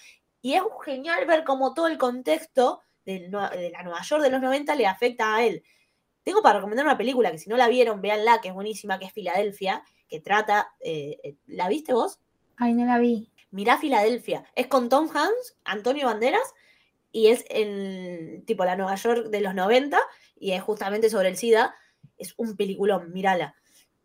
Y 0.43 0.53
es 0.53 0.61
genial 0.85 1.25
ver 1.25 1.43
cómo 1.43 1.73
todo 1.73 1.87
el 1.87 1.97
contexto 1.97 2.81
de 3.05 3.29
la 3.29 3.81
Nueva 3.83 4.01
York 4.03 4.21
de 4.21 4.29
los 4.29 4.41
90 4.41 4.75
le 4.75 4.85
afecta 4.85 5.35
a 5.35 5.43
él. 5.43 5.63
Tengo 6.23 6.41
para 6.43 6.59
recomendar 6.59 6.85
una 6.85 6.97
película 6.97 7.31
que 7.31 7.37
si 7.39 7.49
no 7.49 7.57
la 7.57 7.67
vieron, 7.67 8.01
véanla, 8.01 8.39
que 8.41 8.49
es 8.49 8.53
buenísima, 8.53 8.99
que 8.99 9.05
es 9.05 9.13
Filadelfia, 9.13 9.83
que 10.07 10.19
trata... 10.19 10.73
eh, 10.81 11.17
eh, 11.23 11.35
¿La 11.47 11.67
viste 11.69 11.93
vos? 11.93 12.19
Ay, 12.57 12.73
no 12.73 12.85
la 12.85 12.99
vi. 12.99 13.29
Mirá 13.51 13.77
Filadelfia. 13.77 14.45
Es 14.55 14.67
con 14.67 14.89
Tom 14.89 15.09
Hanks, 15.13 15.57
Antonio 15.63 16.05
Banderas, 16.07 16.53
y 17.11 17.27
es 17.27 17.45
en 17.49 18.43
tipo 18.45 18.65
la 18.65 18.75
Nueva 18.75 18.95
York 18.95 19.27
de 19.27 19.41
los 19.41 19.53
90, 19.55 19.97
y 20.37 20.51
es 20.51 20.61
justamente 20.61 21.09
sobre 21.09 21.29
el 21.29 21.37
SIDA. 21.37 21.73
Es 22.17 22.33
un 22.37 22.55
peliculón, 22.57 23.11
mírala. 23.13 23.55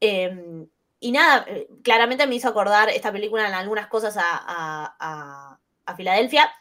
Eh, 0.00 0.66
y 1.00 1.12
nada, 1.12 1.44
eh, 1.48 1.68
claramente 1.82 2.26
me 2.26 2.34
hizo 2.36 2.48
acordar 2.48 2.88
esta 2.90 3.10
película 3.12 3.46
en 3.48 3.54
algunas 3.54 3.86
cosas 3.88 4.16
a, 4.16 4.22
a- 4.24 4.96
a- 5.00 5.60
a 5.88 5.96
Filadelfia. 5.96 6.52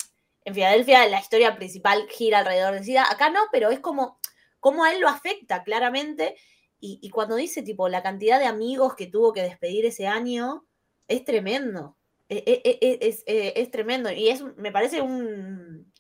En 0.46 0.54
Filadelfia 0.54 1.08
la 1.08 1.20
historia 1.20 1.56
principal 1.56 2.08
gira 2.10 2.40
alrededor 2.40 2.74
del 2.74 2.86
SIDA. 2.86 3.06
Acá 3.12 3.30
no, 3.30 3.42
pero 3.52 3.70
es 3.70 3.80
como, 3.80 4.18
como 4.60 4.84
a 4.84 4.94
él 4.94 5.02
lo 5.02 5.10
afecta 5.10 5.64
claramente. 5.64 6.36
Y, 6.80 7.10
cuando 7.10 7.36
dice, 7.36 7.64
tipo, 7.64 7.90
la 7.90 8.04
cantidad 8.04 8.40
de 8.40 8.46
amigos 8.46 8.96
que 8.96 9.08
tuvo 9.08 9.34
que 9.34 9.42
despedir 9.42 9.86
ese 9.88 10.06
año, 10.06 10.64
es 11.08 11.26
tremendo. 11.26 11.98
E- 12.30 12.44
e- 12.46 12.78
e- 12.82 13.00
Es, 13.02 13.24
es 13.26 13.72
tremendo. 13.72 14.12
Y 14.12 14.30
es, 14.30 14.44
me 14.58 14.72
parece 14.72 15.02
un. 15.02 15.92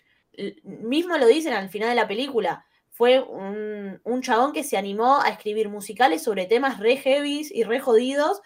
Mismo 0.63 1.17
lo 1.17 1.25
dicen 1.25 1.53
al 1.53 1.69
final 1.69 1.89
de 1.89 1.95
la 1.95 2.07
película. 2.07 2.63
Fue 2.91 3.19
un, 3.19 3.99
un 4.03 4.21
chabón 4.21 4.53
que 4.53 4.63
se 4.63 4.77
animó 4.77 5.19
a 5.19 5.29
escribir 5.29 5.67
musicales 5.67 6.21
sobre 6.21 6.45
temas 6.45 6.79
re 6.79 6.97
heavies 6.97 7.51
y 7.51 7.63
re 7.63 7.79
jodidos 7.79 8.41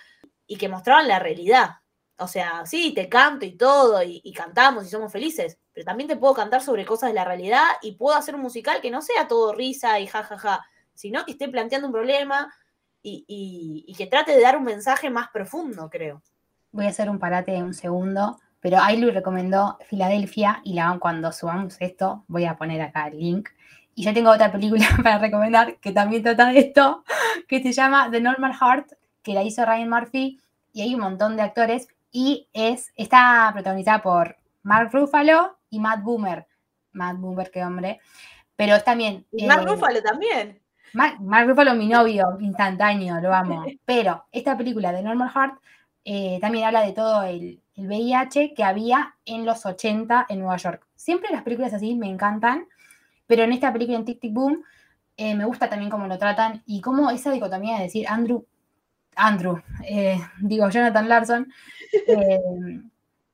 y 0.48 0.56
que 0.56 0.70
mostraban 0.70 1.10
la 1.10 1.20
realidad. 1.20 1.82
O 2.22 2.28
sea, 2.28 2.66
sí, 2.66 2.94
te 2.94 3.10
canto 3.10 3.46
y 3.46 3.58
todo, 3.58 4.02
y, 4.04 4.32
cantamos 4.34 4.86
y 4.86 4.90
somos 4.90 5.12
felices, 5.12 5.58
pero 5.74 5.86
también 5.86 6.08
te 6.08 6.16
puedo 6.16 6.34
cantar 6.34 6.62
sobre 6.62 6.86
cosas 6.86 7.10
de 7.10 7.16
la 7.16 7.26
realidad 7.26 7.66
y 7.82 7.94
puedo 7.94 8.16
hacer 8.16 8.36
un 8.36 8.42
musical 8.42 8.80
que 8.80 8.92
no 8.92 9.02
sea 9.02 9.28
todo 9.28 9.54
risa 9.54 10.00
y 10.00 10.08
jajaja, 10.08 10.64
sino 10.94 11.26
que 11.26 11.32
esté 11.32 11.50
planteando 11.50 11.88
un 11.88 11.94
problema 11.94 12.54
y 13.04 13.94
que 13.98 14.06
trate 14.06 14.34
de 14.34 14.42
dar 14.42 14.56
un 14.56 14.64
mensaje 14.64 15.10
más 15.10 15.30
profundo, 15.30 15.90
creo. 15.90 16.22
Voy 16.72 16.86
a 16.86 16.90
hacer 16.90 17.10
un 17.10 17.18
parate 17.18 17.52
de 17.52 17.64
un 17.64 17.74
segundo, 17.74 18.40
pero 18.62 18.78
Ailu 18.80 19.10
recomendó 19.12 19.78
Filadelfia 19.88 20.62
y 20.64 20.74
la 20.74 20.96
cuando 21.00 21.32
subamos 21.32 21.76
esto 21.80 22.24
voy 22.28 22.46
a 22.46 22.56
poner 22.56 22.82
acá 22.82 23.08
el 23.08 23.20
link. 23.20 23.50
Y 23.96 24.04
yo 24.04 24.14
tengo 24.14 24.30
otra 24.30 24.52
película 24.52 24.86
para 25.04 25.18
recomendar 25.18 25.78
que 25.78 25.92
también 25.92 26.24
trata 26.24 26.50
de 26.52 26.60
esto, 26.60 27.04
que 27.48 27.62
se 27.62 27.74
llama 27.74 28.10
The 28.12 28.22
Normal 28.22 28.54
Heart, 28.54 28.94
que 29.24 29.34
la 29.34 29.44
hizo 29.44 29.66
Ryan 29.66 29.90
Murphy 29.90 30.40
y 30.72 30.82
hay 30.82 30.94
un 30.94 31.02
montón 31.02 31.36
de 31.36 31.42
actores 31.42 31.88
y 32.12 32.48
es, 32.54 32.92
está 32.96 33.50
protagonizada 33.54 34.02
por 34.02 34.38
Mark 34.64 34.90
Ruffalo 34.92 35.58
y 35.70 35.80
Matt 35.80 36.04
Boomer. 36.04 36.48
Matt 36.94 37.18
Boomer, 37.18 37.50
qué 37.52 37.64
hombre. 37.64 38.00
Pero 38.56 38.76
es 38.76 38.84
también... 38.84 39.26
Y 39.32 39.48
Mark 39.48 39.64
eh, 39.64 39.66
Ruffalo 39.66 40.02
también. 40.02 40.62
Mark, 40.94 41.20
Mark 41.22 41.48
Ruffalo, 41.48 41.74
mi 41.74 41.88
novio, 41.88 42.38
instantáneo, 42.40 43.20
lo 43.22 43.34
amo. 43.34 43.64
Pero 43.86 44.26
esta 44.32 44.58
película 44.58 44.92
de 44.92 45.02
Normal 45.02 45.32
Heart 45.34 45.60
eh, 46.04 46.40
también 46.42 46.66
habla 46.66 46.82
de 46.82 46.94
todo 46.94 47.24
el, 47.24 47.62
el 47.76 47.88
VIH 47.88 48.54
que 48.54 48.64
había 48.64 49.16
en 49.26 49.46
los 49.46 49.66
80 49.66 50.26
en 50.30 50.40
Nueva 50.40 50.58
York. 50.58 50.86
Siempre 50.96 51.32
las 51.32 51.44
películas 51.44 51.74
así 51.74 51.96
me 51.96 52.10
encantan, 52.10 52.68
pero 53.28 53.44
en 53.44 53.54
esta 53.54 53.72
película 53.72 53.98
en 53.98 54.06
Tic 54.06 54.20
Tic 54.20 54.34
Boom 54.34 54.64
eh, 55.18 55.36
me 55.36 55.46
gusta 55.46 55.70
también 55.70 55.90
cómo 55.90 56.08
lo 56.08 56.18
tratan 56.18 56.64
y 56.66 56.82
cómo 56.82 57.10
esa 57.12 57.32
dicotomía 57.32 57.78
de 57.78 57.84
decir 57.84 58.08
Andrew, 58.08 58.46
Andrew, 59.16 59.62
eh, 59.84 60.20
digo 60.40 60.70
Jonathan 60.70 61.10
Larson, 61.10 61.54
eh, 62.08 62.40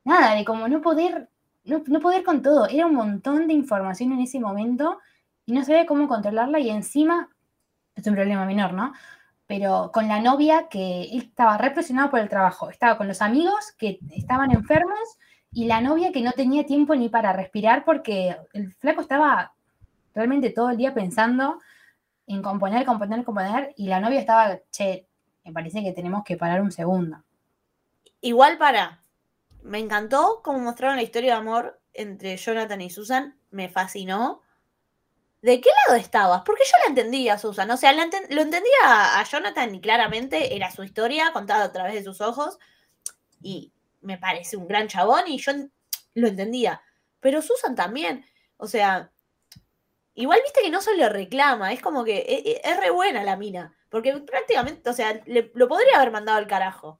nada, 0.03 0.35
de 0.35 0.45
como 0.45 0.67
no 0.67 0.81
poder, 0.81 1.29
no, 1.65 1.83
no 1.85 1.99
poder 1.99 2.23
con 2.23 2.41
todo. 2.41 2.67
Era 2.67 2.85
un 2.85 2.95
montón 2.95 3.47
de 3.47 3.53
información 3.53 4.11
en 4.13 4.21
ese 4.21 4.39
momento 4.39 4.99
y 5.45 5.53
no 5.53 5.63
sabía 5.63 5.85
cómo 5.85 6.07
controlarla 6.07 6.59
y 6.59 6.69
encima, 6.69 7.29
es 7.95 8.05
un 8.07 8.15
problema 8.15 8.45
menor, 8.45 8.73
¿no? 8.73 8.93
Pero 9.47 9.91
con 9.93 10.07
la 10.07 10.19
novia 10.21 10.67
que 10.69 11.15
estaba 11.17 11.57
represionado 11.57 12.09
por 12.09 12.19
el 12.19 12.29
trabajo, 12.29 12.69
estaba 12.69 12.97
con 12.97 13.07
los 13.07 13.21
amigos 13.21 13.73
que 13.77 13.99
estaban 14.11 14.51
enfermos 14.51 14.99
y 15.51 15.65
la 15.65 15.81
novia 15.81 16.11
que 16.11 16.21
no 16.21 16.31
tenía 16.33 16.65
tiempo 16.65 16.95
ni 16.95 17.09
para 17.09 17.33
respirar 17.33 17.85
porque 17.85 18.35
el 18.53 18.73
flaco 18.73 19.01
estaba 19.01 19.53
realmente 20.13 20.49
todo 20.49 20.69
el 20.69 20.77
día 20.77 20.93
pensando 20.93 21.59
en 22.27 22.41
componer, 22.41 22.85
componer, 22.85 23.23
componer 23.23 23.73
y 23.77 23.87
la 23.87 24.01
novia 24.01 24.19
estaba, 24.19 24.59
che, 24.69 25.06
me 25.47 25.53
parece 25.53 25.81
que 25.81 25.93
tenemos 25.93 26.25
que 26.25 26.35
parar 26.35 26.61
un 26.61 26.73
segundo. 26.73 27.23
Igual 28.19 28.57
para. 28.57 29.01
Me 29.61 29.79
encantó 29.79 30.41
cómo 30.43 30.59
mostraron 30.59 30.97
la 30.97 31.03
historia 31.03 31.33
de 31.33 31.39
amor 31.39 31.81
entre 31.93 32.35
Jonathan 32.35 32.81
y 32.81 32.89
Susan. 32.89 33.39
Me 33.49 33.69
fascinó. 33.69 34.41
¿De 35.41 35.61
qué 35.61 35.69
lado 35.87 35.97
estabas? 35.97 36.41
Porque 36.45 36.63
yo 36.65 36.77
la 36.83 36.89
entendía, 36.89 37.37
Susan. 37.37 37.71
O 37.71 37.77
sea, 37.77 37.93
lo 37.93 38.01
entendía 38.01 39.19
a 39.19 39.23
Jonathan 39.23 39.73
y 39.73 39.79
claramente 39.79 40.55
era 40.55 40.69
su 40.69 40.83
historia 40.83 41.31
contada 41.31 41.63
a 41.63 41.71
través 41.71 41.93
de 41.93 42.03
sus 42.03 42.19
ojos. 42.19 42.59
Y 43.41 43.71
me 44.01 44.17
parece 44.17 44.57
un 44.57 44.67
gran 44.67 44.89
chabón 44.89 45.27
y 45.27 45.37
yo 45.37 45.53
lo 46.15 46.27
entendía. 46.27 46.81
Pero 47.21 47.41
Susan 47.41 47.75
también. 47.75 48.25
O 48.57 48.67
sea, 48.67 49.11
igual 50.17 50.39
viste 50.43 50.61
que 50.61 50.69
no 50.71 50.81
se 50.81 50.95
le 50.95 51.09
reclama. 51.09 51.73
Es 51.73 51.81
como 51.81 52.03
que 52.03 52.17
e- 52.19 52.43
e- 52.51 52.61
es, 52.63 52.77
re 52.79 52.91
buena 52.91 53.23
la 53.23 53.37
mina. 53.37 53.73
Porque 53.89 54.13
prácticamente, 54.19 54.89
o 54.89 54.93
sea, 54.93 55.21
le- 55.25 55.51
lo 55.55 55.67
podría 55.69 55.97
haber 55.97 56.11
mandado 56.11 56.37
al 56.39 56.47
carajo. 56.47 56.99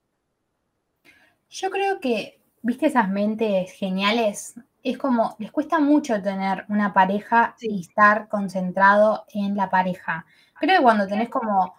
Yo 1.50 1.70
creo 1.72 2.00
que, 2.00 2.42
viste, 2.62 2.88
esas 2.88 3.10
mentes 3.10 3.72
geniales, 3.74 4.56
es 4.84 4.98
como, 4.98 5.36
les 5.40 5.52
cuesta 5.52 5.80
mucho 5.80 6.22
tener 6.22 6.66
una 6.70 6.94
pareja 6.94 7.56
Sí. 7.58 7.68
y 7.72 7.82
estar 7.82 8.28
concentrado 8.30 9.26
en 9.34 9.56
la 9.56 9.70
pareja. 9.70 10.26
Creo 10.60 10.78
que 10.78 10.84
cuando 10.84 11.08
tenés 11.08 11.30
como 11.30 11.76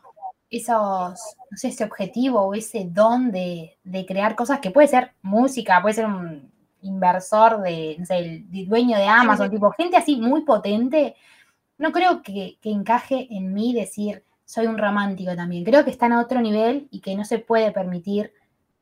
esos, 0.51 1.37
no 1.51 1.57
sé, 1.57 1.69
ese 1.69 1.85
objetivo 1.85 2.41
o 2.43 2.55
ese 2.55 2.85
don 2.89 3.31
de, 3.33 3.79
de 3.85 4.07
crear 4.07 4.35
cosas 4.37 4.61
que 4.61 4.71
puede 4.71 4.89
ser 4.89 5.15
música, 5.23 5.83
puede 5.83 5.95
ser 5.95 6.07
un 6.07 6.53
inversor 6.83 7.61
de, 7.63 7.97
no 7.99 8.07
sé, 8.07 8.19
el 8.19 8.69
dueño 8.69 8.97
de 8.97 9.07
Amazon, 9.07 9.51
tipo, 9.51 9.71
gente 9.73 9.97
así 9.97 10.17
muy 10.17 10.43
potente, 10.43 11.17
no 11.79 11.93
creo 11.93 12.23
que, 12.23 12.59
que 12.61 12.71
encaje 12.71 13.29
en 13.31 13.53
mí 13.55 13.73
decir, 13.75 14.25
soy 14.45 14.67
un 14.67 14.79
romántico 14.79 15.35
también. 15.37 15.65
Creo 15.65 15.85
que 15.85 15.91
están 15.91 16.13
a 16.13 16.21
otro 16.21 16.41
nivel 16.41 16.89
y 16.91 17.01
que 17.01 17.15
no 17.15 17.25
se 17.25 17.39
puede 17.39 17.71
permitir 17.73 18.33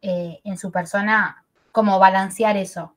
eh, 0.03 0.41
en 0.45 0.57
su 0.59 0.71
persona 0.71 1.45
como 1.73 1.99
balancear 1.99 2.57
eso. 2.57 2.95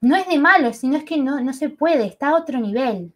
No 0.00 0.16
es 0.16 0.26
de 0.28 0.38
malo, 0.38 0.72
sino 0.72 0.96
es 0.96 1.04
que 1.04 1.16
no, 1.16 1.40
no 1.40 1.52
se 1.52 1.70
puede, 1.70 2.06
está 2.06 2.28
a 2.30 2.36
otro 2.36 2.58
nivel. 2.58 3.14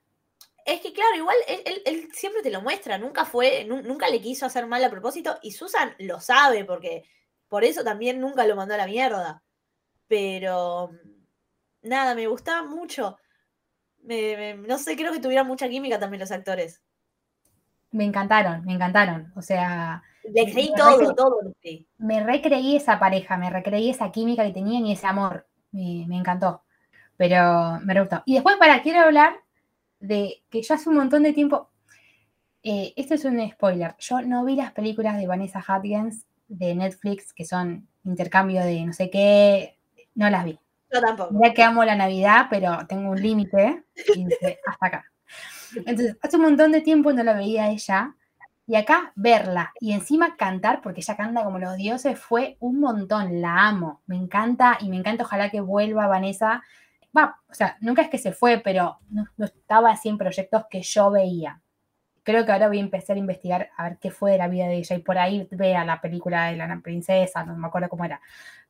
Es 0.64 0.80
que 0.80 0.92
claro, 0.92 1.16
igual 1.16 1.36
él, 1.48 1.60
él- 1.66 1.82
él 1.84 2.08
siempre 2.12 2.42
te 2.42 2.50
lo 2.50 2.62
muestra, 2.62 2.96
nunca 2.98 3.24
fue, 3.24 3.64
nu- 3.64 3.82
nunca 3.82 4.08
le 4.08 4.20
quiso 4.20 4.46
hacer 4.46 4.66
mal 4.66 4.82
a 4.84 4.90
propósito 4.90 5.36
y 5.42 5.52
Susan 5.52 5.94
lo 5.98 6.20
sabe 6.20 6.64
porque 6.64 7.04
por 7.48 7.64
eso 7.64 7.82
también 7.82 8.20
nunca 8.20 8.46
lo 8.46 8.56
mandó 8.56 8.74
a 8.74 8.78
la 8.78 8.86
mierda. 8.86 9.42
Pero 10.10 10.90
nada, 11.82 12.14
me 12.16 12.26
gustaba 12.26 12.64
mucho. 12.68 13.16
Me- 14.02 14.36
me- 14.36 14.68
no 14.68 14.78
sé, 14.78 14.96
creo 14.96 15.12
que 15.12 15.20
tuvieron 15.20 15.46
mucha 15.46 15.68
química 15.68 15.98
también 16.00 16.20
los 16.20 16.32
actores. 16.32 16.82
Me 17.92 18.04
encantaron, 18.04 18.64
me 18.64 18.74
encantaron. 18.74 19.32
O 19.36 19.42
sea, 19.42 20.02
Le 20.24 20.44
Me- 20.46 20.52
creí 20.52 20.70
me 20.70 20.76
todo, 20.76 21.14
todo. 21.14 21.36
me 21.98 22.22
recreí 22.22 22.76
esa 22.76 22.98
pareja, 22.98 23.36
me 23.38 23.50
recreí 23.50 23.90
esa 23.90 24.12
química 24.12 24.44
que 24.44 24.52
tenían 24.52 24.86
y 24.86 24.92
ese 24.92 25.06
amor. 25.06 25.46
Me, 25.72 26.04
me 26.08 26.16
encantó. 26.18 26.62
Pero 27.16 27.80
me 27.84 27.94
re 27.94 28.00
gustó. 28.00 28.22
Y 28.26 28.34
después, 28.34 28.56
para, 28.58 28.82
quiero 28.82 29.00
hablar 29.00 29.36
de 30.00 30.42
que 30.50 30.62
yo 30.62 30.74
hace 30.74 30.88
un 30.88 30.96
montón 30.96 31.22
de 31.22 31.32
tiempo. 31.32 31.70
eh, 32.62 32.92
esto 32.96 33.14
es 33.14 33.24
un 33.24 33.40
spoiler. 33.50 33.96
Yo 33.98 34.22
no 34.22 34.44
vi 34.44 34.56
las 34.56 34.72
películas 34.72 35.16
de 35.18 35.26
Vanessa 35.26 35.60
Hudgens 35.66 36.26
de 36.48 36.74
Netflix, 36.74 37.32
que 37.32 37.44
son 37.46 37.88
intercambio 38.04 38.62
de 38.62 38.84
no 38.86 38.92
sé 38.92 39.10
qué. 39.10 39.78
No 40.20 40.28
las 40.28 40.44
vi. 40.44 40.61
Yo 40.92 41.00
tampoco. 41.00 41.33
Mira 41.33 41.54
que 41.54 41.62
amo 41.62 41.83
la 41.83 41.94
Navidad, 41.94 42.48
pero 42.50 42.87
tengo 42.87 43.11
un 43.11 43.22
límite 43.22 43.85
y 44.14 44.26
hasta 44.66 44.87
acá. 44.87 45.04
Entonces, 45.74 46.18
hace 46.20 46.37
un 46.37 46.42
montón 46.42 46.72
de 46.72 46.83
tiempo 46.83 47.11
no 47.14 47.22
la 47.22 47.33
veía 47.33 47.70
ella. 47.70 48.14
Y 48.66 48.76
acá 48.76 49.12
verla 49.16 49.72
y 49.80 49.92
encima 49.92 50.37
cantar, 50.37 50.83
porque 50.83 51.00
ella 51.00 51.16
canta 51.16 51.42
como 51.42 51.59
los 51.59 51.74
dioses, 51.76 52.20
fue 52.20 52.59
un 52.61 52.80
montón. 52.80 53.40
La 53.40 53.66
amo. 53.66 54.02
Me 54.06 54.16
encanta 54.16 54.76
y 54.78 54.90
me 54.90 54.96
encanta. 54.96 55.24
Ojalá 55.24 55.48
que 55.48 55.62
vuelva 55.62 56.06
Vanessa. 56.06 56.62
Va, 57.16 57.40
o 57.48 57.54
sea, 57.54 57.78
nunca 57.80 58.02
es 58.02 58.11
que 58.11 58.18
se 58.18 58.33
fue, 58.33 58.59
pero 58.59 58.98
no, 59.09 59.24
no 59.38 59.46
estaba 59.46 59.90
así 59.90 60.11
en 60.11 60.18
proyectos 60.18 60.66
que 60.68 60.83
yo 60.83 61.11
veía. 61.11 61.62
Creo 62.22 62.44
que 62.44 62.52
ahora 62.52 62.68
voy 62.68 62.78
a 62.78 62.83
empezar 62.83 63.16
a 63.16 63.18
investigar 63.18 63.70
a 63.76 63.85
ver 63.85 63.98
qué 63.98 64.11
fue 64.11 64.33
de 64.33 64.38
la 64.38 64.48
vida 64.48 64.66
de 64.66 64.76
ella 64.76 64.96
y 64.96 65.00
por 65.00 65.18
ahí 65.18 65.48
vea 65.50 65.85
la 65.85 66.00
película 66.00 66.46
de 66.46 66.56
la 66.56 66.80
princesa, 66.83 67.44
no 67.44 67.56
me 67.56 67.66
acuerdo 67.66 67.88
cómo 67.88 68.04
era. 68.04 68.20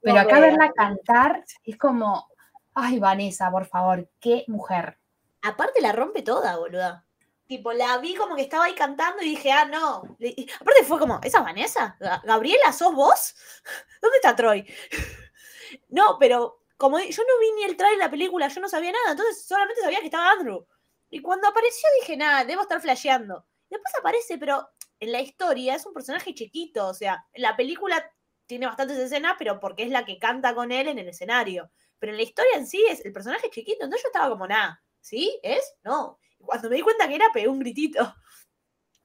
Pero 0.01 0.15
No, 0.17 0.21
acá 0.23 0.41
verla 0.41 0.73
cantar 0.73 1.45
es 1.65 1.77
como, 1.77 2.29
ay, 2.75 2.99
Vanessa, 2.99 3.51
por 3.51 3.67
favor, 3.67 4.09
qué 4.21 4.45
mujer. 4.49 4.99
Aparte 5.43 5.81
la 5.81 5.93
rompe 5.93 6.23
toda, 6.23 6.57
boluda. 6.57 7.05
Tipo, 7.47 7.73
la 7.73 7.99
vi 7.99 8.15
como 8.15 8.37
que 8.37 8.43
estaba 8.43 8.67
ahí 8.67 8.75
cantando 8.75 9.23
y 9.23 9.31
dije, 9.31 9.51
ah, 9.51 9.65
no. 9.65 10.17
Y 10.21 10.49
aparte 10.55 10.85
fue 10.85 11.01
como, 11.01 11.19
¿esa 11.23 11.39
es 11.39 11.45
Vanessa? 11.45 11.97
Ga- 11.99 12.23
¿Gabriela, 12.23 12.73
sos 12.73 12.95
vos? 12.95 13.35
¿Dónde 14.01 14.17
está 14.19 14.37
Troy? 14.37 14.65
no, 15.89 16.17
pero 16.19 16.61
como 16.77 16.99
yo 17.01 17.23
no 17.25 17.41
vi 17.41 17.53
ni 17.57 17.65
el 17.65 17.77
trailer 17.77 17.99
de 17.99 18.05
la 18.05 18.11
película, 18.11 18.49
yo 18.49 18.61
no 18.61 18.69
sabía 18.69 18.93
nada, 18.93 19.11
entonces 19.11 19.45
solamente 19.45 19.83
sabía 19.83 19.99
que 19.99 20.07
estaba 20.07 20.31
Andrew. 20.31 20.65
Y 21.11 21.21
cuando 21.23 21.49
apareció 21.49 21.89
dije, 22.01 22.17
nada, 22.17 22.45
debo 22.45 22.63
estar 22.63 22.81
flasheando. 22.81 23.47
Después 23.69 23.95
aparece, 23.99 24.39
pero 24.39 24.69
en 25.01 25.13
la 25.13 25.21
historia 25.21 25.75
es 25.75 25.87
un 25.87 25.93
personaje 25.95 26.35
chiquito, 26.35 26.87
o 26.89 26.95
sea, 26.95 27.25
la 27.35 27.57
película 27.57 28.05
tiene 28.47 28.67
bastantes 28.67 28.99
escenas, 28.99 29.35
pero 29.39 29.61
porque 29.61 29.85
es 29.85 29.91
la 29.91 30.05
que 30.05 30.19
canta 30.19 30.55
con 30.55 30.73
él 30.73 30.89
en 30.89 30.99
el 30.99 31.09
escenario. 31.09 31.71
Pero 31.99 32.13
en 32.13 32.17
la 32.19 32.23
historia 32.25 32.57
en 32.57 32.67
sí 32.67 32.85
es 32.89 33.05
el 33.05 33.13
personaje 33.13 33.51
chiquito, 33.51 33.85
entonces 33.85 34.03
yo 34.05 34.09
estaba 34.09 34.31
como, 34.31 34.47
nada, 34.47 34.83
¿sí? 35.01 35.39
¿Es? 35.43 35.75
No. 35.85 36.19
Y 36.39 36.45
Cuando 36.45 36.69
me 36.71 36.77
di 36.77 36.83
cuenta 36.83 37.07
que 37.09 37.15
era, 37.17 37.27
pegué 37.33 37.49
un 37.49 37.61
gritito. 37.61 38.15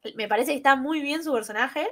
Me 0.16 0.28
parece 0.28 0.52
que 0.52 0.58
está 0.58 0.76
muy 0.76 1.02
bien 1.02 1.24
su 1.24 1.34
personaje. 1.34 1.88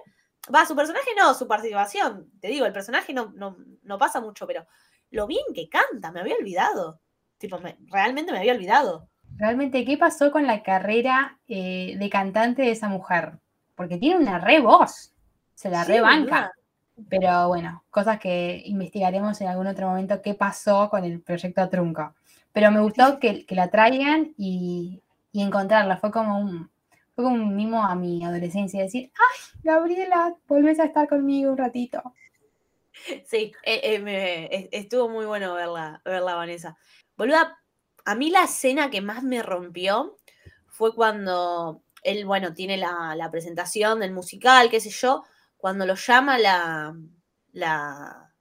Va, 0.54 0.66
su 0.66 0.76
personaje 0.76 1.10
no, 1.18 1.34
su 1.34 1.48
participación. 1.48 2.30
Te 2.40 2.48
digo, 2.50 2.66
el 2.66 2.74
personaje 2.74 3.14
no, 3.14 3.32
no, 3.36 3.58
no 3.82 3.98
pasa 3.98 4.22
mucho, 4.22 4.46
pero 4.46 4.68
lo 5.10 5.26
bien 5.28 5.46
que 5.54 5.70
canta, 5.70 6.12
me 6.12 6.20
había 6.22 6.36
olvidado. 6.36 7.02
Tipo, 7.38 7.60
me- 7.60 7.78
realmente 7.92 8.32
me 8.32 8.40
había 8.40 8.54
olvidado. 8.54 9.10
Realmente, 9.38 9.84
¿qué 9.86 9.98
pasó 9.98 10.32
con 10.32 10.46
la 10.48 10.64
carrera 10.64 11.40
eh, 11.48 11.96
de 11.98 12.10
cantante 12.10 12.62
de 12.64 12.72
esa 12.72 12.88
mujer? 12.90 13.34
Porque 13.76 13.98
tiene 13.98 14.18
una 14.18 14.40
re 14.40 14.60
voz, 14.60 15.14
se 15.56 15.70
la 15.70 15.84
Sí, 15.84 15.92
rebanca. 15.92 16.52
Pero 17.10 17.48
bueno, 17.48 17.84
cosas 17.90 18.20
que 18.20 18.62
investigaremos 18.66 19.42
en 19.42 19.48
algún 19.48 19.68
otro 19.68 19.88
momento 19.90 20.22
qué 20.22 20.36
pasó 20.36 20.90
con 20.90 21.04
el 21.04 21.22
proyecto 21.22 21.68
Trunco. 21.70 22.14
Pero 22.52 22.72
me 22.72 22.82
gustó 22.82 23.20
que, 23.20 23.46
que 23.46 23.56
la 23.56 23.70
traigan 23.70 24.34
y, 24.38 25.02
y 25.32 25.42
encontrarla. 25.42 25.98
Fue 25.98 26.12
como 26.12 26.40
un 26.40 26.70
fue 27.16 27.26
como 27.26 27.36
un 27.36 27.56
mimo 27.56 27.84
a 27.84 27.96
mi 27.96 28.24
adolescencia. 28.26 28.82
Decir, 28.82 29.12
ay, 29.16 29.60
Gabriela, 29.64 30.36
volvés 30.48 30.80
a 30.80 30.86
estar 30.86 31.08
conmigo 31.08 31.52
un 31.52 31.58
ratito. 31.58 32.02
Sí, 33.26 33.52
eh, 33.64 33.82
eh, 33.84 34.00
me- 34.00 34.46
es- 34.56 34.70
estuvo 34.72 35.10
muy 35.10 35.26
bueno 35.26 35.54
verla, 35.56 36.02
verla, 36.06 36.36
Vanessa. 36.36 36.78
Boluda, 37.18 37.58
a 38.06 38.16
mí 38.16 38.30
la 38.30 38.44
escena 38.44 38.90
que 38.90 39.02
más 39.02 39.24
me 39.24 39.42
rompió 39.44 40.18
fue 40.68 40.94
cuando 40.96 41.84
él, 42.04 42.26
bueno, 42.26 42.54
tiene 42.54 42.78
la, 42.78 43.30
presentación 43.32 44.00
del 44.00 44.12
musical, 44.14 44.70
qué 44.70 44.80
sé 44.80 44.90
yo, 44.90 45.24
cuando 45.58 45.86
lo 45.86 45.96
llama 45.96 46.38
la, 46.38 46.96
la, 47.54 48.34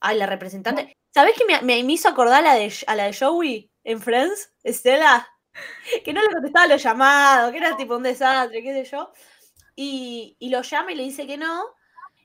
ay, 0.00 0.18
la 0.18 0.26
representante. 0.26 0.96
¿Sabés 1.12 1.34
que 1.36 1.44
me, 1.46 1.60
me- 1.62 1.84
me 1.84 1.92
hizo 1.92 2.08
acordar 2.08 2.40
a 2.44 2.54
la, 2.54 2.54
de, 2.54 2.72
a 2.86 2.96
la 2.96 3.04
de 3.06 3.14
Joey 3.18 3.70
en 3.84 4.00
Friends, 4.00 4.52
Estela? 4.62 5.28
Que 6.04 6.12
no 6.12 6.22
le 6.22 6.28
contestaba 6.32 6.66
los 6.68 6.82
llamados, 6.82 7.50
que 7.52 7.58
era 7.58 7.76
tipo 7.76 7.96
un 7.96 8.04
desastre, 8.04 8.62
qué 8.62 8.72
sé 8.72 8.90
yo. 8.90 9.12
Y, 9.76 10.36
y 10.38 10.50
lo 10.50 10.62
llama 10.62 10.92
y 10.92 10.96
le 10.96 11.04
dice 11.04 11.26
que 11.26 11.36
no. 11.38 11.64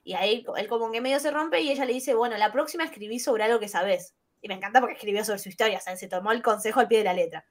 Y 0.04 0.14
ahí 0.14 0.44
él 0.56 0.68
como 0.68 0.90
que 0.92 1.00
medio 1.00 1.20
se 1.20 1.30
rompe 1.30 1.60
y 1.60 1.70
ella 1.70 1.84
le 1.84 1.92
dice, 1.94 2.14
bueno, 2.14 2.36
la 2.38 2.52
próxima 2.52 2.84
escribí 2.84 3.18
sobre 3.20 3.44
algo 3.44 3.60
que 3.60 3.68
sabes. 3.68 4.14
Y 4.46 4.48
me 4.48 4.54
encanta 4.54 4.78
porque 4.78 4.94
escribió 4.94 5.24
sobre 5.24 5.40
su 5.40 5.48
historia, 5.48 5.80
o 5.84 5.96
se 5.96 6.06
tomó 6.06 6.30
el 6.30 6.40
consejo 6.40 6.78
al 6.78 6.86
pie 6.86 6.98
de 6.98 7.04
la 7.04 7.14
letra. 7.14 7.44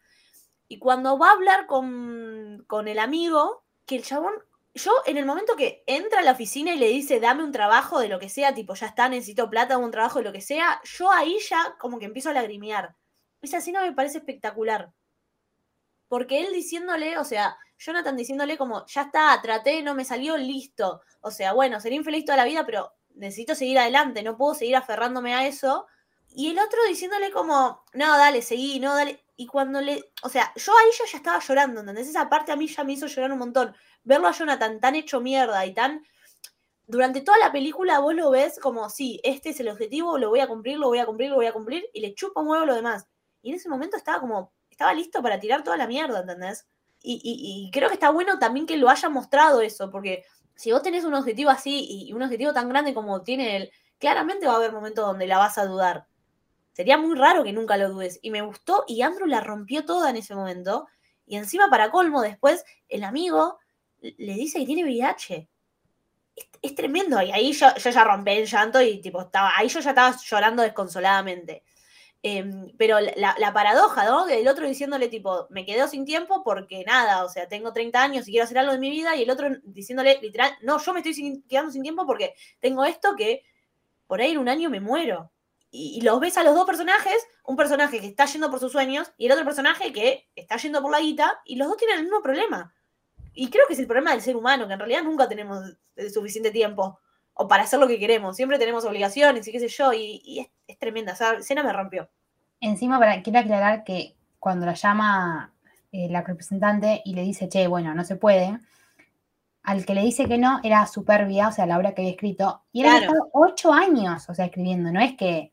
Y 0.69 0.79
cuando 0.79 1.19
va 1.19 1.27
a 1.27 1.33
hablar 1.33 1.67
con, 1.67 2.63
con 2.67 2.87
el 2.87 2.99
amigo, 2.99 3.65
que 3.85 3.97
el 3.97 4.03
chabón, 4.03 4.33
yo 4.73 4.93
en 5.05 5.17
el 5.17 5.25
momento 5.25 5.57
que 5.57 5.83
entra 5.87 6.21
a 6.21 6.23
la 6.23 6.31
oficina 6.31 6.73
y 6.73 6.77
le 6.77 6.87
dice, 6.87 7.19
dame 7.19 7.43
un 7.43 7.51
trabajo 7.51 7.99
de 7.99 8.07
lo 8.07 8.17
que 8.17 8.29
sea, 8.29 8.55
tipo, 8.55 8.75
ya 8.75 8.87
está, 8.87 9.09
necesito 9.09 9.49
plata, 9.49 9.77
un 9.77 9.91
trabajo 9.91 10.19
de 10.19 10.23
lo 10.23 10.31
que 10.31 10.39
sea, 10.39 10.79
yo 10.85 11.11
ahí 11.11 11.37
ya 11.49 11.75
como 11.79 11.99
que 11.99 12.05
empiezo 12.05 12.29
a 12.29 12.33
lagrimear. 12.33 12.95
Esa 13.41 13.57
escena 13.57 13.81
me 13.81 13.91
parece 13.91 14.19
espectacular. 14.19 14.93
Porque 16.07 16.47
él 16.47 16.53
diciéndole, 16.53 17.17
o 17.17 17.25
sea, 17.25 17.57
Jonathan 17.77 18.15
diciéndole 18.15 18.57
como, 18.57 18.85
ya 18.85 19.01
está, 19.01 19.37
traté, 19.41 19.83
no 19.83 19.95
me 19.95 20.05
salió, 20.05 20.37
listo. 20.37 21.01
O 21.19 21.29
sea, 21.29 21.51
bueno, 21.51 21.81
sería 21.81 21.97
infeliz 21.97 22.23
toda 22.23 22.37
la 22.37 22.45
vida, 22.45 22.65
pero 22.65 22.93
necesito 23.15 23.53
seguir 23.53 23.79
adelante, 23.79 24.23
no 24.23 24.37
puedo 24.37 24.55
seguir 24.55 24.77
aferrándome 24.77 25.33
a 25.33 25.45
eso. 25.45 25.87
Y 26.35 26.49
el 26.49 26.59
otro 26.59 26.79
diciéndole 26.87 27.31
como, 27.31 27.83
no, 27.93 28.17
dale, 28.17 28.41
seguí, 28.41 28.79
no, 28.79 28.93
dale. 28.95 29.23
Y 29.37 29.47
cuando 29.47 29.81
le, 29.81 30.11
o 30.23 30.29
sea, 30.29 30.51
yo 30.55 30.71
ahí 30.77 30.87
yo 30.97 31.05
ya 31.05 31.17
estaba 31.17 31.39
llorando, 31.39 31.79
¿entendés? 31.81 32.07
Esa 32.09 32.29
parte 32.29 32.51
a 32.51 32.55
mí 32.55 32.67
ya 32.67 32.83
me 32.83 32.93
hizo 32.93 33.07
llorar 33.07 33.31
un 33.31 33.39
montón. 33.39 33.75
Verlo 34.03 34.27
a 34.27 34.31
Jonathan 34.31 34.79
tan 34.79 34.95
hecho 34.95 35.21
mierda 35.21 35.65
y 35.65 35.73
tan... 35.73 36.05
Durante 36.87 37.21
toda 37.21 37.37
la 37.39 37.51
película 37.51 37.99
vos 37.99 38.13
lo 38.13 38.29
ves 38.29 38.59
como, 38.59 38.89
sí, 38.89 39.19
este 39.23 39.49
es 39.49 39.59
el 39.59 39.69
objetivo, 39.69 40.17
lo 40.17 40.29
voy 40.29 40.39
a 40.41 40.47
cumplir, 40.47 40.77
lo 40.77 40.87
voy 40.87 40.99
a 40.99 41.05
cumplir, 41.05 41.29
lo 41.31 41.35
voy 41.37 41.47
a 41.47 41.53
cumplir, 41.53 41.85
y 41.93 42.01
le 42.01 42.13
chupa 42.13 42.41
un 42.41 42.47
huevo 42.47 42.65
lo 42.65 42.75
demás. 42.75 43.07
Y 43.41 43.49
en 43.49 43.55
ese 43.55 43.69
momento 43.69 43.97
estaba 43.97 44.19
como, 44.19 44.53
estaba 44.69 44.93
listo 44.93 45.21
para 45.23 45.39
tirar 45.39 45.63
toda 45.63 45.77
la 45.77 45.87
mierda, 45.87 46.19
¿entendés? 46.21 46.67
Y, 47.01 47.15
y- 47.23 47.67
y 47.67 47.71
creo 47.71 47.87
que 47.89 47.95
está 47.95 48.09
bueno 48.11 48.37
también 48.39 48.65
que 48.67 48.77
lo 48.77 48.89
haya 48.89 49.09
mostrado 49.09 49.61
eso, 49.61 49.89
porque 49.91 50.25
si 50.55 50.71
vos 50.71 50.81
tenés 50.83 51.05
un 51.05 51.13
objetivo 51.15 51.49
así 51.49 52.05
y 52.07 52.13
un 52.13 52.21
objetivo 52.21 52.53
tan 52.53 52.69
grande 52.69 52.93
como 52.93 53.21
tiene 53.23 53.57
él, 53.57 53.71
claramente 53.99 54.45
va 54.47 54.53
a 54.53 54.57
haber 54.57 54.71
momentos 54.71 55.05
donde 55.05 55.27
la 55.27 55.37
vas 55.39 55.57
a 55.57 55.65
dudar. 55.65 56.07
Sería 56.75 56.97
muy 56.97 57.15
raro 57.15 57.45
que 57.45 57.53
nunca 57.53 57.77
lo 57.77 57.89
dudes. 57.89 58.19
Y 58.21 58.31
me 58.31 58.41
gustó 58.41 58.83
y 58.85 59.01
Andrew 59.01 59.27
la 59.27 59.39
rompió 59.39 59.85
toda 59.85 60.09
en 60.09 60.17
ese 60.17 60.35
momento. 60.35 60.87
Y 61.25 61.37
encima, 61.37 61.69
para 61.69 61.89
colmo, 61.89 62.21
después 62.21 62.65
el 62.89 63.05
amigo 63.05 63.59
le 64.01 64.33
dice 64.33 64.59
que 64.59 64.65
tiene 64.65 64.83
VIH. 64.83 65.47
Es, 66.61 66.75
tremendo. 66.75 67.21
Y 67.21 67.31
ahí 67.31 67.53
yo, 67.53 67.67
yo 67.77 67.89
ya 67.89 68.03
rompí 68.03 68.31
el 68.31 68.45
llanto 68.45 68.81
y 68.81 68.99
tipo, 68.99 69.21
estaba, 69.21 69.53
ahí 69.55 69.69
yo 69.69 69.79
ya 69.79 69.91
estaba 69.91 70.17
llorando 70.17 70.63
desconsoladamente. 70.63 71.63
Em, 72.21 72.73
pero 72.77 72.99
la, 72.99 73.53
paradoja, 73.53 74.03
¿no? 74.03 74.27
El 74.27 74.45
otro 74.49 74.67
diciéndole, 74.67 75.07
tipo, 75.07 75.47
me 75.51 75.65
quedo 75.65 75.87
sin 75.87 76.03
tiempo 76.03 76.43
porque 76.43 76.83
nada, 76.83 77.23
o 77.23 77.29
sea, 77.29 77.47
tengo 77.47 77.71
30 77.71 78.03
años 78.03 78.27
y 78.27 78.31
quiero 78.31 78.43
hacer 78.43 78.57
algo 78.57 78.73
de 78.73 78.79
mi 78.79 78.89
vida, 78.89 79.15
y 79.15 79.23
el 79.23 79.29
otro 79.29 79.47
diciéndole, 79.63 80.19
literal, 80.21 80.51
no, 80.61 80.77
yo 80.79 80.93
me 80.93 81.01
estoy 81.01 81.43
quedando 81.47 81.71
sin 81.71 81.83
tiempo 81.83 82.05
porque 82.05 82.33
tengo 82.59 82.83
esto 82.83 83.15
que 83.15 83.43
por 84.07 84.19
ahí 84.19 84.31
en 84.31 84.39
un 84.39 84.49
año 84.49 84.69
me 84.69 84.81
muero. 84.81 85.31
Y, 85.77 86.01
los 86.01 86.19
ves 86.19 86.37
a 86.37 86.43
los 86.43 86.55
dos 86.55 86.65
personajes, 86.65 87.27
un 87.43 87.57
personaje 87.57 87.99
que 87.99 88.07
está 88.07 88.25
yendo 88.25 88.49
por 88.49 88.59
sus 88.59 88.71
sueños 88.71 89.11
y 89.17 89.25
el 89.25 89.33
otro 89.33 89.43
personaje 89.43 89.91
que 89.91 90.29
está 90.35 90.57
yendo 90.57 90.81
por 90.81 90.91
la 90.91 90.99
guita, 90.99 91.41
y 91.43 91.57
los 91.57 91.67
dos 91.67 91.77
tienen 91.77 91.97
el 91.97 92.03
mismo 92.03 92.21
problema. 92.21 92.73
Y 93.33 93.49
creo 93.49 93.67
que 93.67 93.73
es 93.73 93.79
el 93.79 93.87
problema 93.87 94.11
del 94.11 94.21
ser 94.21 94.37
humano, 94.37 94.67
que 94.67 94.73
en 94.73 94.79
realidad 94.79 95.03
nunca 95.03 95.27
tenemos 95.27 95.75
suficiente 96.13 96.51
tiempo 96.51 96.99
o 97.33 97.47
para 97.47 97.63
hacer 97.63 97.79
lo 97.79 97.87
que 97.87 97.99
queremos. 97.99 98.35
Siempre 98.35 98.57
tenemos 98.57 98.85
obligaciones 98.85 99.47
y 99.47 99.51
qué 99.51 99.59
sé 99.59 99.67
yo, 99.67 99.91
y, 99.93 100.47
es, 100.67 100.79
tremenda. 100.79 101.11
Esa 101.11 101.33
escena 101.33 101.63
me 101.63 101.73
rompió. 101.73 102.09
Encima, 102.61 102.97
para, 102.97 103.21
quiero 103.21 103.39
aclarar 103.39 103.83
que 103.83 104.15
cuando 104.39 104.65
la 104.65 104.73
llama 104.73 105.53
eh, 105.91 106.07
la 106.09 106.21
representante 106.21 107.01
y 107.03 107.13
le 107.13 107.23
dice, 107.23 107.49
che, 107.49 107.67
bueno, 107.67 107.93
no 107.93 108.05
se 108.05 108.15
puede, 108.15 108.57
al 109.63 109.85
que 109.85 109.95
le 109.95 110.01
dice 110.01 110.27
que 110.27 110.37
no 110.37 110.59
era 110.63 110.85
Superbia, 110.85 111.49
o 111.49 111.51
sea, 111.51 111.65
la 111.65 111.77
obra 111.77 111.93
que 111.93 112.01
había 112.01 112.11
escrito, 112.11 112.63
y 112.71 112.81
él 112.81 112.87
había 112.87 113.07
estado 113.07 113.29
ocho 113.33 113.73
años, 113.73 114.29
o 114.29 114.33
sea, 114.33 114.45
escribiendo, 114.45 114.91
no 114.91 115.01
es 115.01 115.17
que 115.17 115.51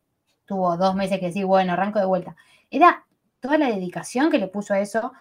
tuvo 0.52 0.76
dos 0.76 0.94
meses 0.94 1.18
que 1.18 1.26
decir, 1.26 1.46
bueno, 1.46 1.72
arranco 1.72 1.98
de 1.98 2.04
vuelta. 2.04 2.36
Era 2.70 3.06
toda 3.40 3.56
la 3.56 3.68
dedicación 3.68 4.30
que 4.30 4.38
le 4.38 4.48
puso 4.48 4.74
a 4.74 4.80
eso 4.80 5.12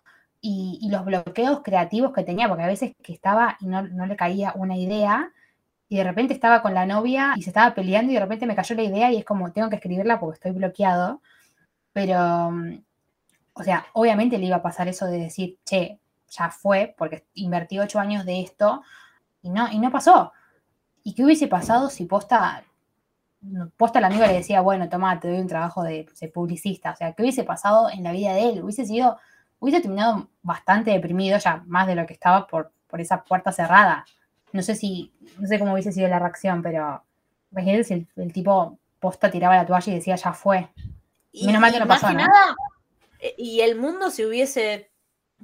y, 0.42 0.90
los 0.92 1.06
bloqueos 1.06 1.62
creativos 1.64 2.12
que 2.14 2.24
tenía, 2.24 2.50
porque 2.50 2.64
a 2.64 2.68
veces 2.68 2.94
que 3.02 3.14
estaba 3.14 3.58
y 3.62 3.68
no, 3.68 3.84
no 3.84 4.06
le 4.06 4.18
caía 4.18 4.52
una 4.56 4.78
idea, 4.78 5.32
y 5.88 5.98
de 5.98 6.04
repente 6.04 6.34
estaba 6.34 6.62
con 6.62 6.74
la 6.74 6.86
novia 6.86 7.34
y 7.36 7.44
se 7.44 7.50
estaba 7.50 7.74
peleando 7.76 8.12
y 8.12 8.16
de 8.16 8.22
repente 8.22 8.46
me 8.46 8.56
cayó 8.56 8.76
la 8.76 8.84
idea 8.84 9.12
y 9.12 9.18
es 9.18 9.26
como, 9.26 9.52
tengo 9.52 9.70
que 9.70 9.76
escribirla 9.76 10.20
porque 10.20 10.36
estoy 10.36 10.52
bloqueado. 10.52 11.22
Pero, 11.94 12.52
mm, 12.52 12.84
o 13.54 13.64
sea, 13.64 13.86
obviamente 13.94 14.38
le 14.38 14.46
iba 14.48 14.58
a 14.58 14.62
pasar 14.62 14.88
eso 14.88 15.06
de 15.06 15.18
decir, 15.20 15.58
che, 15.66 16.00
ya 16.30 16.50
fue, 16.50 16.96
porque 16.98 17.26
invertí 17.34 17.80
ocho 17.80 18.00
años 18.00 18.26
de 18.26 18.42
esto 18.42 18.84
y 19.42 19.50
no, 19.50 19.70
y 19.72 19.80
no 19.80 19.92
pasó. 19.92 20.32
¿Y 21.04 21.14
qué 21.14 21.26
hubiese 21.26 21.48
pasado 21.48 21.90
si 21.90 22.06
posta, 22.06 22.64
posta 23.78 24.00
el 24.00 24.06
amigo 24.06 24.26
le 24.26 24.34
decía, 24.34 24.62
bueno, 24.62 24.88
toma, 24.90 25.20
te 25.20 25.28
doy 25.28 25.40
un 25.40 25.48
trabajo 25.48 25.84
de, 25.84 26.08
de, 26.20 26.28
publicista? 26.28 26.92
O 26.92 26.96
sea, 26.96 27.14
¿qué 27.14 27.24
hubiese 27.24 27.44
pasado 27.44 27.90
en 27.90 28.04
la 28.04 28.12
vida 28.12 28.34
de 28.34 28.50
él? 28.50 28.64
Hubiese 28.64 28.86
sido, 28.86 29.18
hubiese 29.60 29.82
terminado 29.82 30.30
bastante 30.42 30.92
deprimido, 30.92 31.38
ya 31.38 31.64
más 31.66 31.88
de 31.88 31.96
lo 31.96 32.06
que 32.06 32.14
estaba 32.14 32.48
por, 32.48 32.72
por 32.88 33.02
esa 33.02 33.24
puerta 33.24 33.52
cerrada. 33.52 34.06
No 34.52 34.62
sé 34.62 34.76
si, 34.76 35.14
no 35.40 35.48
sé 35.48 35.58
cómo 35.58 35.74
hubiese 35.74 35.92
sido 35.92 36.08
la 36.08 36.20
reacción, 36.20 36.62
pero 36.62 37.04
imagínate 37.52 37.84
si 37.84 38.08
el, 38.16 38.34
tipo 38.34 38.78
posta 39.00 39.32
tiraba 39.32 39.56
la 39.56 39.66
toalla 39.66 39.92
y 39.92 39.96
decía 39.96 40.16
ya 40.16 40.34
fue. 40.34 40.70
Y, 41.32 41.48
Menos 41.48 41.62
mal 41.62 41.72
que 41.72 41.80
no 41.80 41.88
pasó, 41.88 42.12
nada. 42.12 42.56
Eh, 43.20 43.34
y 43.38 43.62
el 43.62 43.80
mundo 43.80 44.12
se 44.12 44.26
hubiese, 44.26 44.92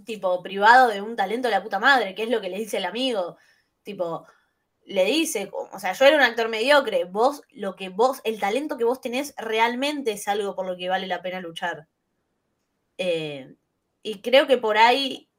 tipo, 0.03 0.43
privado 0.43 0.89
de 0.89 1.01
un 1.01 1.15
talento 1.15 1.47
de 1.47 1.53
la 1.53 1.63
puta 1.63 1.79
madre, 1.79 2.13
que 2.13 2.23
es 2.23 2.29
lo 2.29 2.41
que 2.41 2.49
le 2.49 2.59
dice 2.59 2.77
el 2.77 2.85
amigo. 2.85 3.37
Tipo, 3.83 4.25
le 4.87 5.03
dice, 5.03 5.51
o 5.51 5.79
sea, 5.79 5.91
yo 5.91 6.05
era 6.05 6.15
un 6.15 6.23
actor 6.23 6.47
mediocre, 6.47 7.03
vos, 7.03 7.41
lo 7.51 7.75
que 7.75 7.89
vos, 7.89 8.21
el 8.23 8.39
talento 8.39 8.77
que 8.77 8.85
vos 8.85 9.01
tenés 9.01 9.33
realmente 9.35 10.13
es 10.13 10.29
algo 10.29 10.55
por 10.55 10.65
lo 10.65 10.77
que 10.77 10.87
vale 10.87 11.07
la 11.07 11.21
pena 11.21 11.41
luchar. 11.41 11.87
Eh, 12.97 13.55
y 14.01 14.21
creo 14.21 14.47
que 14.47 14.57
por 14.57 14.77
ahí, 14.77 15.29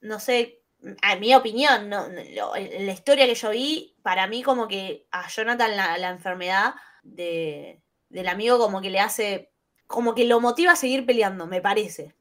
no 0.00 0.20
sé, 0.20 0.62
a 1.02 1.16
mi 1.16 1.34
opinión, 1.34 1.88
no, 1.88 2.06
la 2.08 2.92
historia 2.92 3.26
que 3.26 3.34
yo 3.34 3.50
vi, 3.50 3.96
para 4.02 4.28
mí 4.28 4.44
como 4.44 4.68
que 4.68 5.08
a 5.10 5.28
Jonathan 5.28 5.76
la, 5.76 6.10
enfermedad 6.10 6.74
de, 7.02 7.82
del 8.10 8.28
amigo 8.28 8.58
como 8.58 8.80
que 8.80 8.90
le 8.90 9.00
hace, 9.00 9.50
como 9.88 10.14
que 10.14 10.24
lo 10.24 10.38
motiva 10.38 10.72
a 10.72 10.76
seguir 10.76 11.04
peleando, 11.04 11.48
me 11.48 11.60
parece. 11.60 12.14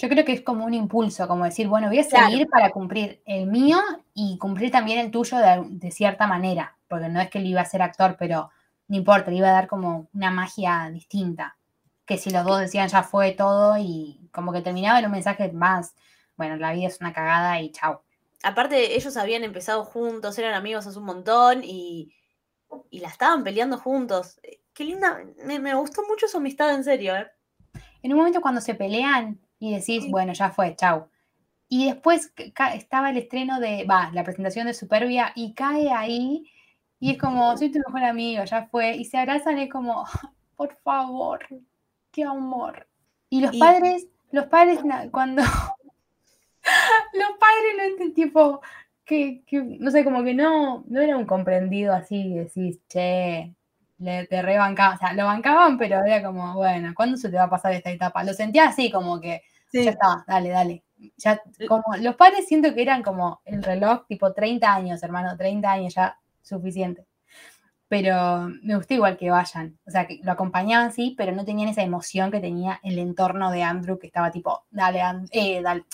Yo 0.00 0.08
creo 0.08 0.24
que 0.24 0.32
es 0.32 0.40
como 0.40 0.64
un 0.64 0.72
impulso, 0.72 1.28
como 1.28 1.44
decir, 1.44 1.68
bueno, 1.68 1.88
voy 1.88 1.98
a 1.98 2.04
seguir 2.04 2.48
para 2.48 2.70
cumplir 2.70 3.22
el 3.26 3.46
mío 3.46 3.78
y 4.14 4.38
cumplir 4.38 4.70
también 4.70 4.98
el 4.98 5.10
tuyo 5.10 5.36
de, 5.38 5.90
cierta 5.90 6.26
manera, 6.26 6.76
porque 6.88 7.08
no 7.08 7.20
es 7.20 7.28
que 7.28 7.40
le 7.40 7.48
iba 7.48 7.60
a 7.60 7.66
ser 7.66 7.82
actor, 7.82 8.16
pero 8.18 8.50
no 8.88 8.96
importa, 8.96 9.30
le 9.30 9.36
iba 9.36 9.48
a 9.48 9.52
dar 9.52 9.68
como 9.68 10.08
una 10.14 10.30
magia 10.30 10.88
distinta, 10.90 11.58
que 12.06 12.16
si 12.16 12.30
los 12.30 12.44
dos 12.44 12.60
decían 12.60 12.88
ya 12.88 13.02
fue 13.02 13.32
todo 13.32 13.76
y 13.78 14.28
como 14.32 14.52
que 14.52 14.62
terminaba 14.62 14.98
en 14.98 15.06
un 15.06 15.12
mensaje 15.12 15.52
más 15.52 15.94
bueno, 16.40 16.56
la 16.56 16.72
vida 16.72 16.86
es 16.86 16.98
una 17.02 17.12
cagada 17.12 17.60
y 17.60 17.70
chao. 17.70 18.02
Aparte, 18.42 18.96
ellos 18.96 19.18
habían 19.18 19.44
empezado 19.44 19.84
juntos, 19.84 20.38
eran 20.38 20.54
amigos 20.54 20.86
hace 20.86 20.98
un 20.98 21.04
montón 21.04 21.60
y, 21.62 22.14
la 22.92 23.08
estaban 23.08 23.44
peleando 23.44 23.76
juntos. 23.76 24.40
Eh, 24.42 24.62
qué 24.72 24.84
linda, 24.84 25.22
me, 25.44 25.74
gustó 25.74 26.02
mucho 26.08 26.28
su 26.28 26.38
amistad, 26.38 26.74
en 26.74 26.82
serio. 26.82 27.14
¿eh? 27.14 27.30
En 28.02 28.12
un 28.12 28.18
momento 28.20 28.40
cuando 28.40 28.62
se 28.62 28.74
pelean 28.74 29.38
y 29.60 29.72
decís, 29.72 30.10
bueno, 30.10 30.32
ya 30.32 30.50
fue, 30.50 30.74
chao. 30.74 31.08
Y 31.68 31.86
después 31.86 32.32
estaba 32.74 33.10
el 33.10 33.18
estreno 33.18 33.60
de, 33.60 33.84
va, 33.84 34.10
la 34.12 34.24
presentación 34.24 34.66
de 34.66 34.74
Superbia 34.74 35.30
y 35.36 35.54
cae 35.54 35.92
ahí 35.92 36.50
y 36.98 37.12
es 37.12 37.18
como, 37.18 37.56
soy 37.56 37.70
tu 37.70 37.78
mejor 37.86 38.04
amigo, 38.04 38.44
ya 38.44 38.66
fue. 38.66 38.96
Y 38.96 39.04
se 39.04 39.18
abrazan 39.18 39.58
y 39.58 39.62
es 39.62 39.70
como, 39.70 40.04
por 40.56 40.76
favor, 40.82 41.46
qué 42.10 42.24
amor. 42.24 42.88
Y 43.30 43.40
los 43.40 43.56
padres, 43.56 44.08
los 44.32 44.46
padres 44.46 44.80
cuando 45.12 45.42
los 47.14 47.30
padres 47.38 47.74
no 47.76 47.82
entienden, 47.84 48.14
tipo, 48.14 48.60
que, 49.04 49.42
no 49.80 49.90
sé, 49.90 50.04
como 50.04 50.22
que 50.22 50.34
no, 50.34 50.84
no 50.88 51.00
era 51.00 51.16
un 51.16 51.24
comprendido 51.24 51.94
así, 51.94 52.34
decís, 52.34 52.80
che, 52.88 53.54
le, 53.98 54.26
te 54.26 54.42
rebancaban, 54.42 54.96
o 54.96 54.98
sea, 54.98 55.12
lo 55.14 55.24
bancaban, 55.24 55.78
pero 55.78 56.04
era 56.04 56.22
como, 56.22 56.54
bueno, 56.54 56.92
¿cuándo 56.94 57.16
se 57.16 57.28
te 57.30 57.36
va 57.36 57.44
a 57.44 57.50
pasar 57.50 57.72
esta 57.72 57.90
etapa? 57.90 58.24
Lo 58.24 58.34
sentía 58.34 58.68
así, 58.68 58.90
como 58.90 59.20
que, 59.20 59.42
ya 59.72 59.90
está, 59.90 60.24
dale, 60.26 60.50
dale. 60.50 60.84
Ya, 61.16 61.40
como, 61.66 61.84
los 62.00 62.16
padres 62.16 62.46
siento 62.46 62.74
que 62.74 62.82
eran 62.82 63.02
como 63.02 63.40
el 63.44 63.62
reloj, 63.62 64.06
tipo 64.06 64.32
30 64.32 64.74
años, 64.74 65.02
hermano, 65.02 65.36
30 65.36 65.70
años 65.70 65.94
ya, 65.94 66.18
suficiente. 66.42 67.06
Pero 67.88 68.48
me 68.62 68.76
gustó 68.76 68.94
igual 68.94 69.16
que 69.16 69.30
vayan. 69.30 69.78
O 69.86 69.90
sea, 69.90 70.06
que 70.06 70.20
lo 70.22 70.32
acompañaban, 70.32 70.92
sí, 70.92 71.14
pero 71.16 71.32
no 71.32 71.44
tenían 71.44 71.68
esa 71.68 71.82
emoción 71.82 72.30
que 72.30 72.40
tenía 72.40 72.80
el 72.82 72.98
entorno 72.98 73.50
de 73.50 73.62
Andrew, 73.62 73.98
que 73.98 74.06
estaba 74.06 74.30
tipo, 74.30 74.64
dale, 74.70 75.02
eh, 75.32 75.60
dale 75.62 75.84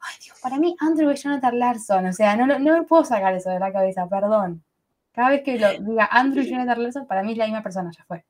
Ay, 0.00 0.14
Dios, 0.24 0.38
para 0.40 0.58
mí 0.58 0.76
Andrew 0.80 1.10
es 1.10 1.22
Jonathan 1.22 1.58
Larson, 1.58 2.06
o 2.06 2.12
sea, 2.12 2.36
no, 2.36 2.46
no, 2.46 2.58
me 2.58 2.82
puedo 2.84 3.04
sacar 3.04 3.34
eso 3.34 3.50
de 3.50 3.58
la 3.58 3.72
cabeza, 3.72 4.08
perdón. 4.08 4.64
Cada 5.12 5.30
vez 5.30 5.42
que 5.42 5.58
lo 5.58 5.68
diga 5.80 6.08
Andrew 6.10 6.44
y 6.44 6.50
Jonathan 6.50 6.82
Larson, 6.82 7.06
para 7.06 7.22
mí 7.22 7.32
es 7.32 7.38
la 7.38 7.46
misma 7.46 7.62
persona, 7.62 7.90
ya 7.96 8.04
fue. 8.04 8.24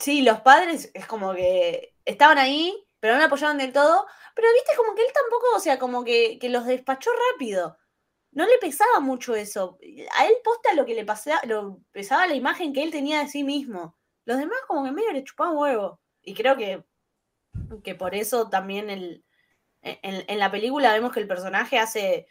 Sí, 0.00 0.22
los 0.22 0.40
padres 0.40 0.90
es 0.94 1.06
como 1.06 1.34
que 1.34 1.94
estaban 2.04 2.38
ahí, 2.38 2.74
pero 3.00 3.14
no 3.14 3.20
me 3.20 3.26
apoyaban 3.26 3.58
del 3.58 3.72
todo. 3.72 4.06
Pero 4.34 4.48
viste 4.52 4.76
como 4.76 4.94
que 4.94 5.02
él 5.02 5.12
tampoco, 5.14 5.46
o 5.56 5.60
sea, 5.60 5.78
como 5.78 6.04
que, 6.04 6.38
los 6.42 6.66
despachó 6.66 7.10
rápido. 7.32 7.78
No 8.32 8.46
le 8.46 8.58
pesaba 8.58 9.00
mucho 9.00 9.34
eso. 9.34 9.78
A 10.18 10.26
él 10.26 10.34
posta 10.44 10.74
lo 10.74 10.84
que 10.84 10.94
le 10.94 11.04
pasaba, 11.04 11.40
lo 11.46 11.80
pesaba 11.92 12.26
la 12.26 12.34
imagen 12.34 12.72
que 12.72 12.82
él 12.82 12.90
tenía 12.90 13.20
de 13.20 13.28
sí 13.28 13.44
mismo. 13.44 13.96
Los 14.24 14.38
demás 14.38 14.58
como 14.66 14.84
que 14.84 14.92
medio 14.92 15.12
le 15.12 15.24
chupaban 15.24 15.56
huevo. 15.56 16.00
Y 16.22 16.34
creo 16.34 16.56
que, 16.56 16.84
que 17.82 17.94
por 17.94 18.14
eso 18.14 18.50
también 18.50 18.90
el, 18.90 19.24
en, 19.82 20.38
la 20.38 20.50
película 20.50 20.92
vemos 20.92 21.12
que 21.12 21.20
el 21.20 21.28
personaje 21.28 21.78
hace, 21.78 22.26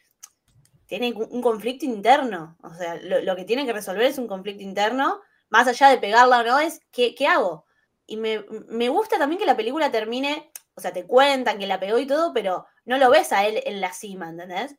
tiene 0.88 1.13
un 1.13 1.41
conflicto 1.41 1.86
interno, 1.86 2.57
o 2.61 2.74
sea, 2.74 2.95
lo, 3.01 3.36
que 3.36 3.45
tiene 3.45 3.66
que 3.66 3.74
resolver 3.74 4.05
es 4.05 4.18
un 4.18 4.28
conflicto 4.28 4.63
interno, 4.63 5.22
más 5.49 5.68
allá 5.68 5.89
de 5.89 5.97
pegarla 5.97 6.39
o 6.39 6.43
no, 6.43 6.59
es 6.59 6.82
¿qué, 6.91 7.16
hago? 7.28 7.66
Y 8.05 8.18
me, 8.18 8.89
gusta 8.89 9.18
también 9.18 9.39
que 9.39 9.45
la 9.45 9.57
película 9.57 9.91
termine, 9.91 10.51
o 10.76 10.82
sea, 10.82 10.91
te 10.91 11.05
cuentan 11.05 11.57
que 11.57 11.67
la 11.67 11.80
pegó 11.80 11.97
y 11.97 12.05
todo, 12.05 12.34
pero 12.34 12.65
no 12.84 12.97
lo 12.97 13.09
ves 13.09 13.32
a 13.32 13.45
él 13.45 13.61
en 13.65 13.80
la 13.80 13.93
cima, 13.93 14.30
¿entendés? 14.30 14.76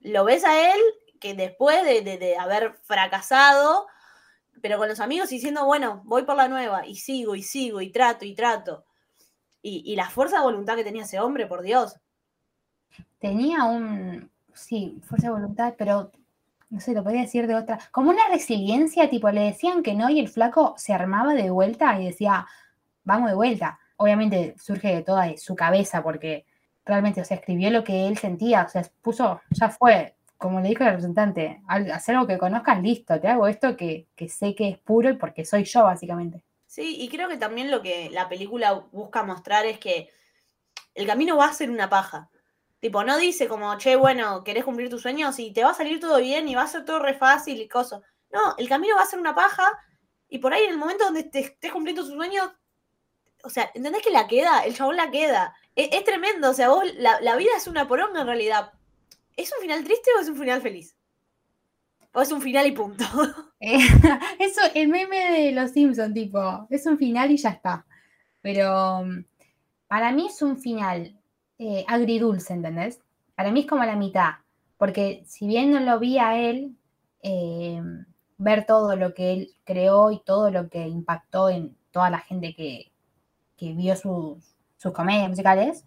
Lo 0.00 0.24
ves 0.24 0.44
a 0.44 0.72
él 0.72 0.80
que 1.18 1.34
después 1.34 1.82
de, 1.84 2.36
haber 2.38 2.74
fracasado, 2.82 3.86
pero 4.60 4.78
con 4.78 4.88
los 4.88 5.00
amigos 5.00 5.30
diciendo, 5.30 5.64
bueno, 5.64 6.02
voy 6.04 6.24
por 6.24 6.36
la 6.36 6.48
nueva, 6.48 6.86
y 6.86 6.96
sigo, 6.96 7.34
y 7.34 7.42
sigo, 7.42 7.80
y 7.80 7.90
trato, 7.90 8.24
y 8.24 8.34
trato. 8.34 8.84
Y, 9.60 9.96
la 9.96 10.08
fuerza 10.08 10.38
de 10.38 10.44
voluntad 10.44 10.76
que 10.76 10.84
tenía 10.84 11.02
ese 11.02 11.20
hombre, 11.20 11.46
por 11.46 11.62
Dios. 11.62 11.96
Tenía 13.18 13.64
un, 13.64 14.30
sí, 14.54 14.98
fuerza 15.02 15.26
de 15.26 15.32
voluntad, 15.32 15.74
pero 15.76 16.12
no 16.70 16.80
sé, 16.80 16.92
lo 16.92 17.02
podía 17.02 17.22
decir 17.22 17.46
de 17.46 17.54
otra, 17.54 17.78
como 17.90 18.10
una 18.10 18.28
resiliencia, 18.28 19.10
tipo, 19.10 19.30
le 19.30 19.40
decían 19.42 19.82
que 19.82 19.94
no 19.94 20.08
y 20.08 20.20
el 20.20 20.28
flaco 20.28 20.74
se 20.78 20.92
armaba 20.92 21.34
de 21.34 21.50
vuelta 21.50 22.00
y 22.00 22.06
decía, 22.06 22.46
vamos 23.04 23.30
de 23.30 23.34
vuelta. 23.36 23.78
Obviamente 23.98 24.54
surge 24.58 24.94
de 24.94 25.02
toda 25.02 25.36
su 25.36 25.54
cabeza 25.54 26.02
porque 26.02 26.46
realmente, 26.84 27.20
o 27.20 27.24
sea, 27.24 27.36
escribió 27.36 27.70
lo 27.70 27.84
que 27.84 28.08
él 28.08 28.16
sentía, 28.16 28.64
o 28.64 28.68
sea, 28.68 28.82
puso, 29.02 29.40
ya 29.50 29.68
fue, 29.68 30.16
como 30.38 30.60
le 30.60 30.70
dijo 30.70 30.82
el 30.82 30.90
representante, 30.90 31.60
hacer 31.68 32.14
algo 32.14 32.26
que 32.26 32.38
conozcas, 32.38 32.82
listo, 32.82 33.20
te 33.20 33.28
hago 33.28 33.46
esto 33.46 33.76
que, 33.76 34.08
que 34.16 34.28
sé 34.28 34.54
que 34.54 34.70
es 34.70 34.78
puro 34.78 35.10
y 35.10 35.16
porque 35.16 35.44
soy 35.44 35.64
yo, 35.64 35.84
básicamente. 35.84 36.42
Sí, 36.66 36.96
y 37.00 37.08
creo 37.08 37.28
que 37.28 37.36
también 37.36 37.70
lo 37.70 37.82
que 37.82 38.08
la 38.10 38.28
película 38.28 38.72
busca 38.72 39.22
mostrar 39.22 39.66
es 39.66 39.78
que 39.78 40.10
el 40.94 41.06
camino 41.06 41.36
va 41.36 41.46
a 41.46 41.52
ser 41.52 41.70
una 41.70 41.88
paja. 41.88 42.30
Tipo, 42.80 43.02
no 43.04 43.18
dice 43.18 43.48
como, 43.48 43.76
che, 43.78 43.96
bueno, 43.96 44.44
¿querés 44.44 44.64
cumplir 44.64 44.88
tus 44.88 45.02
sueños? 45.02 45.38
Y 45.38 45.52
te 45.52 45.64
va 45.64 45.70
a 45.70 45.74
salir 45.74 45.98
todo 45.98 46.18
bien 46.18 46.48
y 46.48 46.54
va 46.54 46.62
a 46.62 46.68
ser 46.68 46.84
todo 46.84 47.00
re 47.00 47.14
fácil 47.14 47.60
y 47.60 47.68
cosas. 47.68 48.02
No, 48.30 48.54
el 48.56 48.68
camino 48.68 48.94
va 48.96 49.02
a 49.02 49.06
ser 49.06 49.18
una 49.18 49.34
paja 49.34 49.64
y 50.28 50.38
por 50.38 50.52
ahí 50.52 50.64
en 50.64 50.70
el 50.70 50.78
momento 50.78 51.04
donde 51.04 51.24
te 51.24 51.40
estés 51.40 51.72
cumpliendo 51.72 52.02
tus 52.02 52.12
sueños, 52.12 52.50
o 53.44 53.50
sea, 53.50 53.70
¿entendés 53.74 54.02
que 54.02 54.10
la 54.10 54.26
queda? 54.26 54.60
El 54.64 54.74
chabón 54.74 54.96
la 54.96 55.10
queda. 55.10 55.54
Es, 55.74 55.88
es 55.92 56.04
tremendo, 56.04 56.50
o 56.50 56.54
sea, 56.54 56.68
vos, 56.68 56.84
la, 56.96 57.20
la 57.20 57.36
vida 57.36 57.50
es 57.56 57.66
una 57.66 57.86
poronga 57.86 58.20
en 58.20 58.26
realidad. 58.26 58.72
¿Es 59.36 59.52
un 59.52 59.62
final 59.62 59.84
triste 59.84 60.10
o 60.16 60.20
es 60.20 60.28
un 60.28 60.36
final 60.36 60.60
feliz? 60.60 60.96
O 62.12 62.20
es 62.20 62.32
un 62.32 62.42
final 62.42 62.66
y 62.66 62.72
punto. 62.72 63.04
Eh, 63.60 63.76
eso, 64.38 64.60
el 64.72 64.86
meme 64.86 65.32
de 65.32 65.50
los 65.50 65.72
Simpsons, 65.72 66.14
tipo, 66.14 66.68
es 66.70 66.86
un 66.86 66.96
final 66.96 67.32
y 67.32 67.36
ya 67.38 67.48
está. 67.50 67.84
Pero 68.40 69.02
mm, 69.04 69.24
para 69.88 70.12
mí 70.12 70.28
es 70.28 70.40
un 70.42 70.56
final 70.58 71.18
eh, 71.58 71.84
agridulce, 71.88 72.52
¿entendés? 72.52 73.00
Para 73.34 73.50
mí 73.50 73.60
es 73.60 73.66
como 73.66 73.84
la 73.84 73.96
mitad. 73.96 74.34
Porque 74.76 75.24
si 75.26 75.48
bien 75.48 75.72
no 75.72 75.80
lo 75.80 75.98
vi 75.98 76.18
a 76.18 76.38
él, 76.38 76.76
eh, 77.24 77.82
ver 78.36 78.64
todo 78.64 78.94
lo 78.94 79.12
que 79.12 79.32
él 79.32 79.54
creó 79.64 80.12
y 80.12 80.20
todo 80.20 80.52
lo 80.52 80.68
que 80.68 80.86
impactó 80.86 81.48
en 81.48 81.76
toda 81.90 82.10
la 82.10 82.20
gente 82.20 82.54
que, 82.54 82.92
que 83.58 83.74
vio 83.74 83.96
sus, 83.96 84.38
sus 84.78 84.92
comedias 84.92 85.28
musicales, 85.28 85.84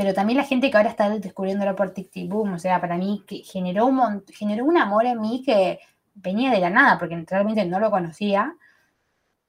pero 0.00 0.14
también 0.14 0.38
la 0.38 0.44
gente 0.44 0.70
que 0.70 0.76
ahora 0.78 0.88
está 0.88 1.10
descubriéndolo 1.10 1.76
por 1.76 1.90
TikTok 1.90 2.26
Boom, 2.26 2.54
o 2.54 2.58
sea, 2.58 2.80
para 2.80 2.96
mí 2.96 3.22
que 3.26 3.42
generó 3.44 3.84
un, 3.84 4.24
generó 4.28 4.64
un 4.64 4.78
amor 4.78 5.04
en 5.04 5.20
mí 5.20 5.42
que 5.44 5.78
venía 6.14 6.50
de 6.50 6.60
la 6.60 6.70
nada, 6.70 6.98
porque 6.98 7.22
realmente 7.28 7.66
no 7.66 7.78
lo 7.78 7.90
conocía. 7.90 8.56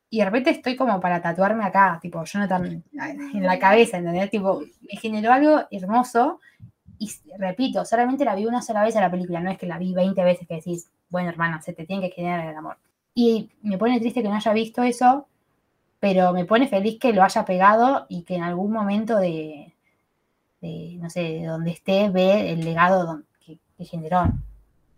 Y 0.09 0.19
de 0.19 0.25
repente 0.25 0.49
estoy 0.49 0.75
como 0.75 0.99
para 0.99 1.21
tatuarme 1.21 1.63
acá, 1.63 1.97
tipo 2.01 2.21
Jonathan 2.25 2.83
en 2.93 3.43
la 3.43 3.57
cabeza, 3.59 3.97
¿entendés? 3.97 4.29
Tipo, 4.29 4.59
me 4.59 4.99
generó 4.99 5.31
algo 5.31 5.61
hermoso. 5.71 6.41
Y 6.99 7.09
repito, 7.37 7.85
solamente 7.85 8.25
la 8.25 8.35
vi 8.35 8.45
una 8.45 8.61
sola 8.61 8.83
vez 8.83 8.95
a 8.97 9.01
la 9.01 9.09
película, 9.09 9.39
no 9.39 9.51
es 9.51 9.57
que 9.57 9.67
la 9.67 9.77
vi 9.77 9.93
20 9.93 10.21
veces 10.21 10.47
que 10.49 10.55
decís, 10.55 10.89
bueno, 11.09 11.29
hermana, 11.29 11.61
se 11.61 11.71
te 11.71 11.85
tiene 11.85 12.09
que 12.09 12.15
generar 12.15 12.45
el 12.45 12.57
amor. 12.57 12.77
Y 13.13 13.49
me 13.61 13.77
pone 13.77 14.01
triste 14.01 14.21
que 14.21 14.27
no 14.27 14.35
haya 14.35 14.51
visto 14.51 14.83
eso, 14.83 15.27
pero 16.01 16.33
me 16.33 16.45
pone 16.45 16.67
feliz 16.67 16.97
que 16.99 17.13
lo 17.13 17.23
haya 17.23 17.45
pegado 17.45 18.07
y 18.09 18.23
que 18.23 18.35
en 18.35 18.41
algún 18.41 18.71
momento 18.71 19.17
de, 19.17 19.71
no 20.59 21.09
sé, 21.11 21.21
de 21.21 21.45
donde 21.45 21.69
esté, 21.69 22.09
ve 22.09 22.49
el 22.49 22.65
legado 22.65 23.21
que, 23.45 23.59
generó. 23.85 24.23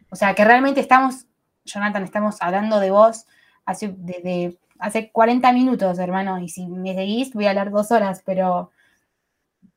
O 0.09 0.15
sea, 0.15 0.33
que 0.33 0.45
realmente 0.45 0.79
estamos, 0.79 1.25
Jonathan, 1.65 2.03
estamos 2.03 2.41
hablando 2.41 2.79
de 2.79 2.91
vos 2.91 3.25
hace, 3.65 3.93
desde 3.97 4.57
hace 4.79 5.11
40 5.11 5.51
minutos, 5.51 5.99
hermano, 5.99 6.39
y 6.39 6.47
si 6.47 6.67
me 6.67 6.95
seguís 6.95 7.33
voy 7.33 7.47
a 7.47 7.49
hablar 7.49 7.69
dos 7.69 7.91
horas, 7.91 8.23
pero 8.25 8.71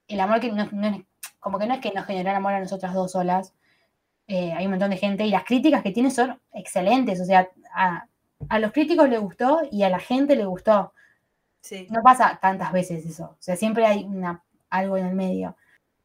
el 0.06 0.20
amor 0.20 0.38
que 0.38 0.52
no, 0.52 0.62
es, 0.62 0.70
como 1.40 1.58
que 1.58 1.66
no 1.66 1.74
es 1.74 1.80
que 1.80 1.90
nos 1.90 2.06
generó 2.06 2.30
amor 2.30 2.52
a 2.52 2.60
nosotras 2.60 2.94
dos 2.94 3.10
solas, 3.10 3.52
eh, 4.28 4.52
hay 4.52 4.66
un 4.66 4.70
montón 4.70 4.90
de 4.90 4.96
gente 4.96 5.26
y 5.26 5.30
las 5.30 5.42
críticas 5.42 5.82
que 5.82 5.90
tiene 5.90 6.12
son 6.12 6.40
excelentes, 6.52 7.20
o 7.20 7.24
sea, 7.24 7.48
a, 7.74 8.06
a 8.48 8.58
los 8.60 8.70
críticos 8.70 9.08
les 9.08 9.20
gustó 9.20 9.62
y 9.72 9.82
a 9.82 9.90
la 9.90 9.98
gente 9.98 10.36
le 10.36 10.44
gustó. 10.44 10.92
Sí. 11.66 11.88
No 11.90 12.00
pasa 12.00 12.38
tantas 12.40 12.72
veces 12.72 13.04
eso, 13.04 13.24
o 13.24 13.36
sea, 13.40 13.56
siempre 13.56 13.84
hay 13.84 14.04
una, 14.04 14.44
algo 14.70 14.96
en 14.96 15.06
el 15.06 15.14
medio. 15.16 15.56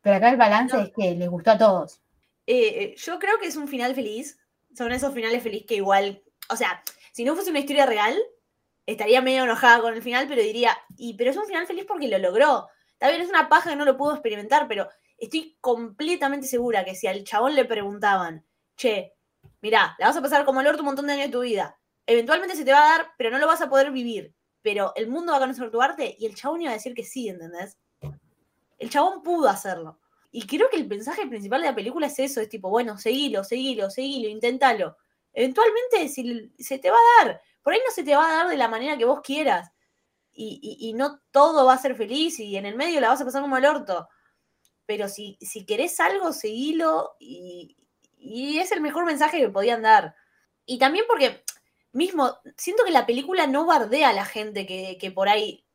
Pero 0.01 0.15
acá 0.15 0.29
el 0.29 0.37
balance 0.37 0.75
No. 0.75 0.81
es 0.81 0.91
que 0.91 1.13
les 1.13 1.29
gustó 1.29 1.51
a 1.51 1.57
todos. 1.59 2.01
Eh, 2.47 2.83
eh, 2.83 2.95
yo 2.97 3.19
creo 3.19 3.37
que 3.37 3.45
es 3.45 3.55
un 3.55 3.67
final 3.67 3.93
feliz. 3.93 4.39
Son 4.75 4.91
esos 4.91 5.13
finales 5.13 5.43
felices 5.43 5.67
que 5.67 5.75
igual. 5.75 6.23
O 6.49 6.55
sea, 6.55 6.81
si 7.11 7.23
no 7.23 7.35
fuese 7.35 7.51
una 7.51 7.59
historia 7.59 7.85
real, 7.85 8.17
estaría 8.87 9.21
medio 9.21 9.43
enojada 9.43 9.79
con 9.81 9.93
el 9.93 10.01
final, 10.01 10.27
pero 10.27 10.41
diría. 10.41 10.75
Y, 10.97 11.13
pero 11.13 11.29
es 11.29 11.37
un 11.37 11.45
final 11.45 11.67
feliz 11.67 11.85
porque 11.87 12.07
lo 12.07 12.17
logró. 12.17 12.67
Está 12.93 13.09
bien, 13.09 13.21
es 13.21 13.29
una 13.29 13.47
paja 13.47 13.69
que 13.69 13.75
no 13.75 13.85
lo 13.85 13.97
pudo 13.97 14.13
experimentar, 14.13 14.67
pero 14.67 14.89
estoy 15.19 15.55
completamente 15.61 16.47
segura 16.47 16.83
que 16.83 16.95
si 16.95 17.05
al 17.05 17.23
chabón 17.23 17.53
le 17.53 17.65
preguntaban, 17.65 18.43
che, 18.75 19.13
mirá, 19.61 19.95
la 19.99 20.07
vas 20.07 20.17
a 20.17 20.21
pasar 20.21 20.43
como 20.45 20.61
el 20.61 20.67
orto 20.67 20.81
un 20.81 20.87
montón 20.87 21.05
de 21.05 21.13
años 21.13 21.27
de 21.27 21.31
tu 21.31 21.41
vida. 21.41 21.77
Eventualmente 22.07 22.55
se 22.55 22.65
te 22.65 22.73
va 22.73 22.79
a 22.79 22.97
dar, 22.97 23.11
pero 23.19 23.29
no 23.29 23.37
lo 23.37 23.45
vas 23.45 23.61
a 23.61 23.69
poder 23.69 23.91
vivir. 23.91 24.33
Pero 24.61 24.93
el 24.95 25.07
mundo 25.07 25.31
va 25.31 25.37
a 25.37 25.41
conocer 25.41 25.71
tu 25.71 25.81
arte 25.81 26.15
y 26.19 26.25
el 26.25 26.35
chabón 26.35 26.61
iba 26.61 26.71
a 26.71 26.75
decir 26.75 26.93
que 26.93 27.03
sí, 27.03 27.29
¿entendés? 27.29 27.77
El 28.77 28.89
chabón 28.89 29.23
pudo 29.23 29.49
hacerlo. 29.49 29.99
Y 30.31 30.47
creo 30.47 30.69
que 30.69 30.77
el 30.77 30.87
mensaje 30.87 31.27
principal 31.27 31.61
de 31.61 31.67
la 31.67 31.75
película 31.75 32.07
es 32.07 32.17
eso, 32.19 32.39
es 32.39 32.49
tipo, 32.49 32.69
bueno, 32.69 32.97
seguilo, 32.97 33.43
seguilo, 33.43 33.89
seguilo, 33.89 34.29
inténtalo. 34.29 34.97
Eventualmente 35.33 36.07
si, 36.07 36.53
se 36.57 36.79
te 36.79 36.89
va 36.89 36.97
a 36.97 37.25
dar. 37.25 37.41
Por 37.61 37.73
ahí 37.73 37.79
no 37.85 37.91
se 37.93 38.03
te 38.03 38.15
va 38.15 38.27
a 38.27 38.37
dar 38.37 38.47
de 38.47 38.57
la 38.57 38.67
manera 38.67 38.97
que 38.97 39.05
vos 39.05 39.21
quieras. 39.21 39.71
Y, 40.33 40.93
no 40.95 41.19
todo 41.31 41.65
va 41.65 41.73
a 41.73 41.77
ser 41.77 41.95
feliz 41.95 42.39
y 42.39 42.55
en 42.55 42.65
el 42.65 42.75
medio 42.75 43.01
la 43.01 43.09
vas 43.09 43.21
a 43.21 43.25
pasar 43.25 43.41
como 43.41 43.57
el 43.57 43.65
orto. 43.65 44.07
Pero 44.85 45.07
si, 45.07 45.37
si 45.41 45.65
querés 45.65 45.99
algo, 45.99 46.31
seguilo 46.31 47.11
y, 47.19 47.75
y 48.17 48.59
es 48.59 48.71
el 48.71 48.81
mejor 48.81 49.05
mensaje 49.05 49.39
que 49.39 49.49
podían 49.49 49.81
dar. 49.81 50.15
Y 50.65 50.79
también 50.79 51.05
porque, 51.07 51.43
mismo, 51.93 52.37
siento 52.57 52.83
que 52.83 52.91
la 52.91 53.05
película 53.05 53.47
no 53.47 53.65
bardea 53.65 54.09
a 54.09 54.13
la 54.13 54.25
gente 54.25 54.65
que, 54.65 54.97
que 54.99 55.11
por 55.11 55.29
ahí, 55.29 55.65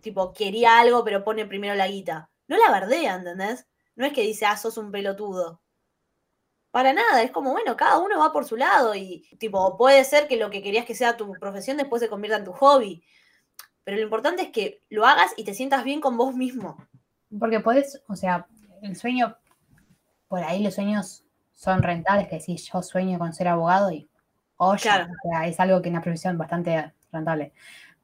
tipo, 0.00 0.32
quería 0.32 0.78
algo 0.78 1.04
pero 1.04 1.24
pone 1.24 1.46
primero 1.46 1.74
la 1.74 1.88
guita. 1.88 2.30
No 2.48 2.56
la 2.56 2.70
bardea, 2.70 3.14
¿entendés? 3.14 3.66
No 3.94 4.06
es 4.06 4.12
que 4.12 4.22
dice, 4.22 4.46
ah, 4.46 4.56
sos 4.56 4.76
un 4.76 4.90
pelotudo. 4.90 5.60
Para 6.70 6.92
nada, 6.92 7.22
es 7.22 7.30
como, 7.30 7.52
bueno, 7.52 7.76
cada 7.76 7.98
uno 7.98 8.18
va 8.18 8.32
por 8.32 8.46
su 8.46 8.56
lado 8.56 8.94
y, 8.94 9.28
tipo, 9.38 9.76
puede 9.76 10.04
ser 10.04 10.26
que 10.26 10.38
lo 10.38 10.50
que 10.50 10.62
querías 10.62 10.86
que 10.86 10.94
sea 10.94 11.16
tu 11.16 11.30
profesión 11.32 11.76
después 11.76 12.00
se 12.00 12.08
convierta 12.08 12.38
en 12.38 12.44
tu 12.44 12.52
hobby. 12.52 13.04
Pero 13.84 13.98
lo 13.98 14.02
importante 14.04 14.42
es 14.42 14.50
que 14.50 14.82
lo 14.88 15.04
hagas 15.06 15.32
y 15.36 15.44
te 15.44 15.54
sientas 15.54 15.84
bien 15.84 16.00
con 16.00 16.16
vos 16.16 16.34
mismo. 16.34 16.76
Porque 17.38 17.60
podés, 17.60 18.02
o 18.08 18.16
sea, 18.16 18.46
el 18.82 18.96
sueño, 18.96 19.36
por 20.28 20.42
ahí 20.42 20.62
los 20.62 20.74
sueños 20.74 21.24
son 21.52 21.82
rentables, 21.82 22.28
que 22.28 22.38
decís, 22.38 22.70
yo 22.72 22.82
sueño 22.82 23.18
con 23.18 23.34
ser 23.34 23.48
abogado 23.48 23.90
y, 23.92 24.08
Claro. 24.80 25.12
o 25.12 25.28
sea, 25.28 25.46
es 25.46 25.58
algo 25.60 25.82
que 25.82 25.88
es 25.88 25.92
una 25.92 26.02
profesión 26.02 26.38
bastante 26.38 26.92
rentable. 27.10 27.52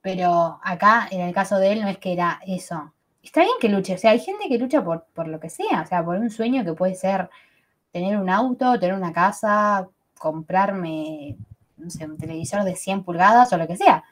Pero 0.03 0.61
acá, 0.63 1.09
en 1.11 1.21
el 1.21 1.35
caso 1.35 1.59
de 1.59 1.73
él, 1.73 1.81
no 1.83 1.89
es 1.89 1.99
que 1.99 2.13
era 2.13 2.41
eso. 2.47 2.93
Está 3.23 3.43
bien 3.43 3.55
que 3.61 3.69
luche, 3.69 3.95
o 3.95 3.99
sea, 3.99 4.13
hay 4.13 4.21
gente 4.21 4.49
que 4.49 4.59
lucha 4.59 4.83
por, 4.83 5.07
por 5.13 5.29
lo 5.29 5.39
que 5.41 5.51
sea, 5.51 5.83
o 5.83 5.87
sea, 5.87 6.05
por 6.05 6.17
un 6.17 6.31
sueño 6.31 6.65
que 6.65 6.73
puede 6.73 6.95
ser 6.95 7.29
tener 7.93 8.17
un 8.17 8.31
auto, 8.31 8.79
tener 8.79 8.95
una 8.95 9.13
casa, 9.13 9.89
comprarme, 10.19 11.37
no 11.77 11.91
sé, 11.91 12.05
un 12.05 12.17
televisor 12.17 12.65
de 12.65 12.77
100 12.77 13.05
pulgadas 13.05 13.53
o 13.53 13.59
lo 13.59 13.67
que 13.67 13.77
sea. 13.77 14.05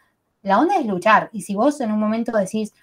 La 0.43 0.59
onda 0.59 0.77
es 0.77 0.87
luchar. 0.87 1.31
Y 1.33 1.43
si 1.43 1.55
vos 1.55 1.81
en 1.81 1.93
un 1.93 2.01
momento 2.01 2.37
decís, 2.37 2.75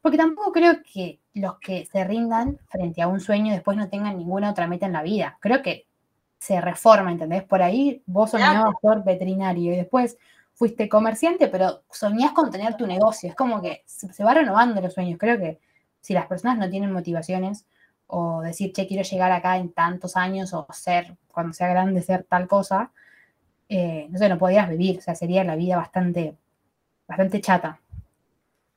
porque 0.00 0.18
tampoco 0.18 0.52
creo 0.52 0.82
que 0.82 1.20
los 1.34 1.58
que 1.58 1.86
se 1.86 2.04
rindan 2.04 2.58
frente 2.68 3.02
a 3.02 3.08
un 3.08 3.20
sueño 3.20 3.52
después 3.52 3.76
no 3.76 3.88
tengan 3.88 4.18
ninguna 4.18 4.50
otra 4.50 4.66
meta 4.66 4.86
en 4.86 4.92
la 4.92 5.02
vida. 5.02 5.38
Creo 5.40 5.62
que 5.62 5.86
se 6.44 6.60
reforma, 6.60 7.10
¿entendés? 7.10 7.42
Por 7.42 7.62
ahí 7.62 8.02
vos 8.04 8.32
soñabas 8.32 8.74
ser 8.82 8.98
veterinario 9.02 9.72
y 9.72 9.76
después 9.76 10.18
fuiste 10.52 10.90
comerciante, 10.90 11.48
pero 11.48 11.82
soñás 11.90 12.32
con 12.32 12.50
tener 12.50 12.76
tu 12.76 12.86
negocio. 12.86 13.30
Es 13.30 13.34
como 13.34 13.62
que 13.62 13.82
se, 13.86 14.12
se 14.12 14.22
va 14.22 14.34
renovando 14.34 14.78
los 14.82 14.92
sueños. 14.92 15.18
Creo 15.18 15.38
que 15.38 15.58
si 16.02 16.12
las 16.12 16.26
personas 16.26 16.58
no 16.58 16.68
tienen 16.68 16.92
motivaciones 16.92 17.64
o 18.08 18.42
decir, 18.42 18.74
che, 18.74 18.86
quiero 18.86 19.02
llegar 19.02 19.32
acá 19.32 19.56
en 19.56 19.72
tantos 19.72 20.18
años 20.18 20.52
o 20.52 20.66
ser, 20.70 21.16
cuando 21.32 21.54
sea 21.54 21.68
grande, 21.68 22.02
ser 22.02 22.24
tal 22.24 22.46
cosa, 22.46 22.92
eh, 23.70 24.06
no 24.10 24.18
sé, 24.18 24.28
no 24.28 24.36
podrías 24.36 24.68
vivir. 24.68 24.98
O 24.98 25.00
sea, 25.00 25.14
sería 25.14 25.44
la 25.44 25.56
vida 25.56 25.78
bastante, 25.78 26.36
bastante 27.08 27.40
chata. 27.40 27.80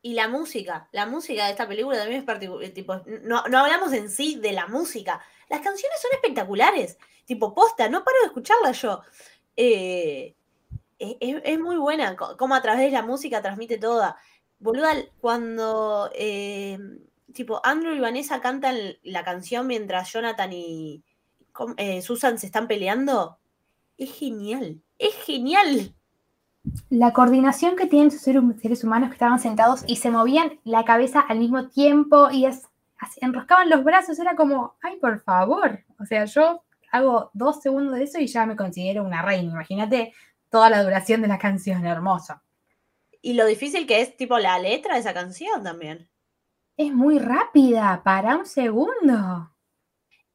Y 0.02 0.14
la 0.14 0.28
música, 0.28 0.88
la 0.92 1.06
música 1.06 1.46
de 1.46 1.52
esta 1.52 1.68
película 1.68 1.98
también 1.98 2.20
es 2.22 2.26
particular. 2.26 2.70
Tipo, 2.70 3.02
no, 3.24 3.44
no 3.48 3.58
hablamos 3.60 3.92
en 3.94 4.10
sí 4.10 4.36
de 4.40 4.54
la 4.54 4.68
música. 4.68 5.22
Las 5.50 5.62
canciones 5.62 6.00
son 6.02 6.12
espectaculares. 6.14 6.98
Tipo, 7.26 7.54
posta, 7.54 7.90
no 7.90 8.04
paro 8.04 8.18
de 8.22 8.28
escucharla 8.28 8.72
yo. 8.72 9.02
Eh, 9.56 10.36
es, 11.00 11.16
es- 11.44 11.60
muy 11.60 11.78
buena, 11.78 12.16
co- 12.16 12.38
como 12.38 12.56
a 12.56 12.62
través 12.62 12.82
de 12.86 12.92
la 12.92 13.02
música 13.04 13.42
transmite 13.42 13.78
toda. 13.78 14.18
Boluda, 14.60 14.94
cuando 15.20 16.10
eh, 16.16 16.80
tipo 17.34 17.60
Andrew 17.64 17.94
y 17.94 18.00
Vanessa 18.00 18.42
cantan 18.42 18.78
la 19.04 19.24
canción 19.24 19.68
mientras 19.68 20.12
Jonathan 20.14 20.54
y. 20.54 21.04
Eh, 21.78 22.02
Susan 22.04 22.38
se 22.38 22.46
están 22.46 22.68
peleando, 22.68 23.40
es 23.98 24.14
genial, 24.14 24.80
es 25.00 25.16
genial. 25.26 25.96
La 26.90 27.14
coordinación 27.14 27.76
que 27.76 27.88
tienen 27.88 28.08
esos 28.08 28.22
seres, 28.22 28.84
humanos 28.84 29.10
que 29.10 29.14
estaban 29.14 29.40
sentados 29.40 29.84
y 29.88 29.98
se 29.98 30.12
movían 30.12 30.60
la 30.64 30.86
cabeza 30.86 31.20
al 31.20 31.40
mismo 31.40 31.68
tiempo 31.68 32.30
y 32.32 32.46
es, 32.46 32.68
así, 32.98 33.20
enroscaban 33.22 33.70
los 33.70 33.84
brazos, 33.84 34.20
era 34.20 34.36
como, 34.36 34.76
ay, 34.82 34.98
por 34.98 35.22
favor. 35.22 35.84
O 36.00 36.06
sea, 36.06 36.26
yo 36.26 36.64
hago 36.92 37.32
dos 37.34 37.62
segundos 37.62 37.96
de 37.96 38.04
eso 38.04 38.20
y 38.20 38.28
ya 38.28 38.46
me 38.46 38.56
considero 38.56 39.04
una 39.04 39.22
reina. 39.22 39.52
Imagínate 39.52 40.14
toda 40.50 40.70
la 40.70 40.84
duración 40.84 41.22
de 41.22 41.28
la 41.28 41.38
canción, 41.38 41.86
hermosa. 41.86 42.44
Y 43.22 43.34
lo 43.34 43.46
difícil 43.46 43.88
que 43.88 44.02
es 44.02 44.16
tipo 44.16 44.40
la 44.40 44.60
letra 44.60 44.96
de 44.96 45.02
esa 45.02 45.14
canción 45.14 45.64
también. 45.64 46.10
Es 46.78 46.94
muy 46.94 47.20
rápida, 47.20 48.02
para 48.04 48.38
un 48.38 48.46
segundo. 48.46 49.52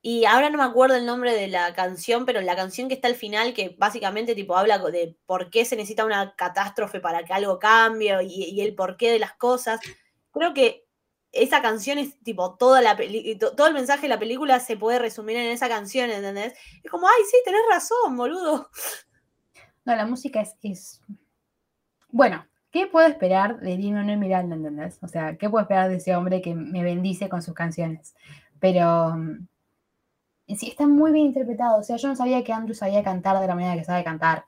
Y 0.04 0.24
ahora 0.24 0.50
no 0.50 0.58
me 0.58 0.64
acuerdo 0.64 0.96
el 0.96 1.06
nombre 1.06 1.32
de 1.32 1.46
la 1.46 1.72
canción, 1.74 2.26
pero 2.26 2.40
la 2.40 2.56
canción 2.56 2.88
que 2.88 2.94
está 2.94 3.06
al 3.06 3.14
final, 3.14 3.54
que 3.54 3.76
básicamente 3.78 4.34
tipo 4.34 4.56
habla 4.56 4.78
de 4.78 5.16
por 5.26 5.48
qué 5.48 5.64
se 5.64 5.76
necesita 5.76 6.04
una 6.04 6.34
catástrofe 6.34 6.98
para 6.98 7.24
que 7.24 7.32
algo 7.32 7.60
cambie 7.60 8.20
y, 8.24 8.46
y 8.50 8.60
el 8.62 8.74
porqué 8.74 9.12
de 9.12 9.20
las 9.20 9.34
cosas. 9.34 9.78
Creo 10.32 10.52
que 10.54 10.84
esa 11.30 11.62
canción 11.62 11.98
es 11.98 12.18
tipo 12.24 12.56
toda 12.56 12.82
la 12.82 12.96
todo 13.56 13.68
el 13.68 13.74
mensaje 13.74 14.02
de 14.02 14.08
la 14.08 14.18
película 14.18 14.58
se 14.58 14.76
puede 14.76 14.98
resumir 14.98 15.36
en 15.36 15.52
esa 15.52 15.68
canción, 15.68 16.10
¿entendés? 16.10 16.52
Es 16.82 16.90
como, 16.90 17.06
ay, 17.06 17.22
sí, 17.30 17.36
tenés 17.44 17.62
razón, 17.70 18.16
boludo. 18.16 18.68
No, 19.84 19.96
la 19.96 20.06
música 20.06 20.40
es, 20.40 20.54
es- 20.62 21.00
Bueno, 22.08 22.46
¿qué 22.70 22.86
puedo 22.86 23.06
esperar 23.08 23.58
de 23.60 23.76
Lin 23.76 23.94
Manuel 23.94 24.18
Miranda, 24.18 24.54
entendés? 24.56 24.98
O 25.02 25.08
sea, 25.08 25.36
¿qué 25.36 25.48
puedo 25.50 25.62
esperar 25.62 25.88
de 25.90 25.96
ese 25.96 26.14
hombre 26.14 26.40
que 26.42 26.54
me 26.54 26.82
bendice 26.84 27.28
con 27.28 27.42
sus 27.42 27.54
canciones? 27.54 28.14
Pero 28.60 29.16
mm, 30.48 30.54
sí, 30.54 30.68
está 30.68 30.86
muy 30.86 31.12
bien 31.12 31.26
interpretado. 31.26 31.78
O 31.80 31.82
sea, 31.82 31.96
yo 31.96 32.08
no 32.08 32.16
sabía 32.16 32.42
que 32.44 32.52
Andrew 32.52 32.74
sabía 32.74 33.02
cantar 33.02 33.38
de 33.40 33.46
la 33.46 33.54
manera 33.54 33.74
que 33.76 33.84
sabe 33.84 34.04
cantar. 34.04 34.46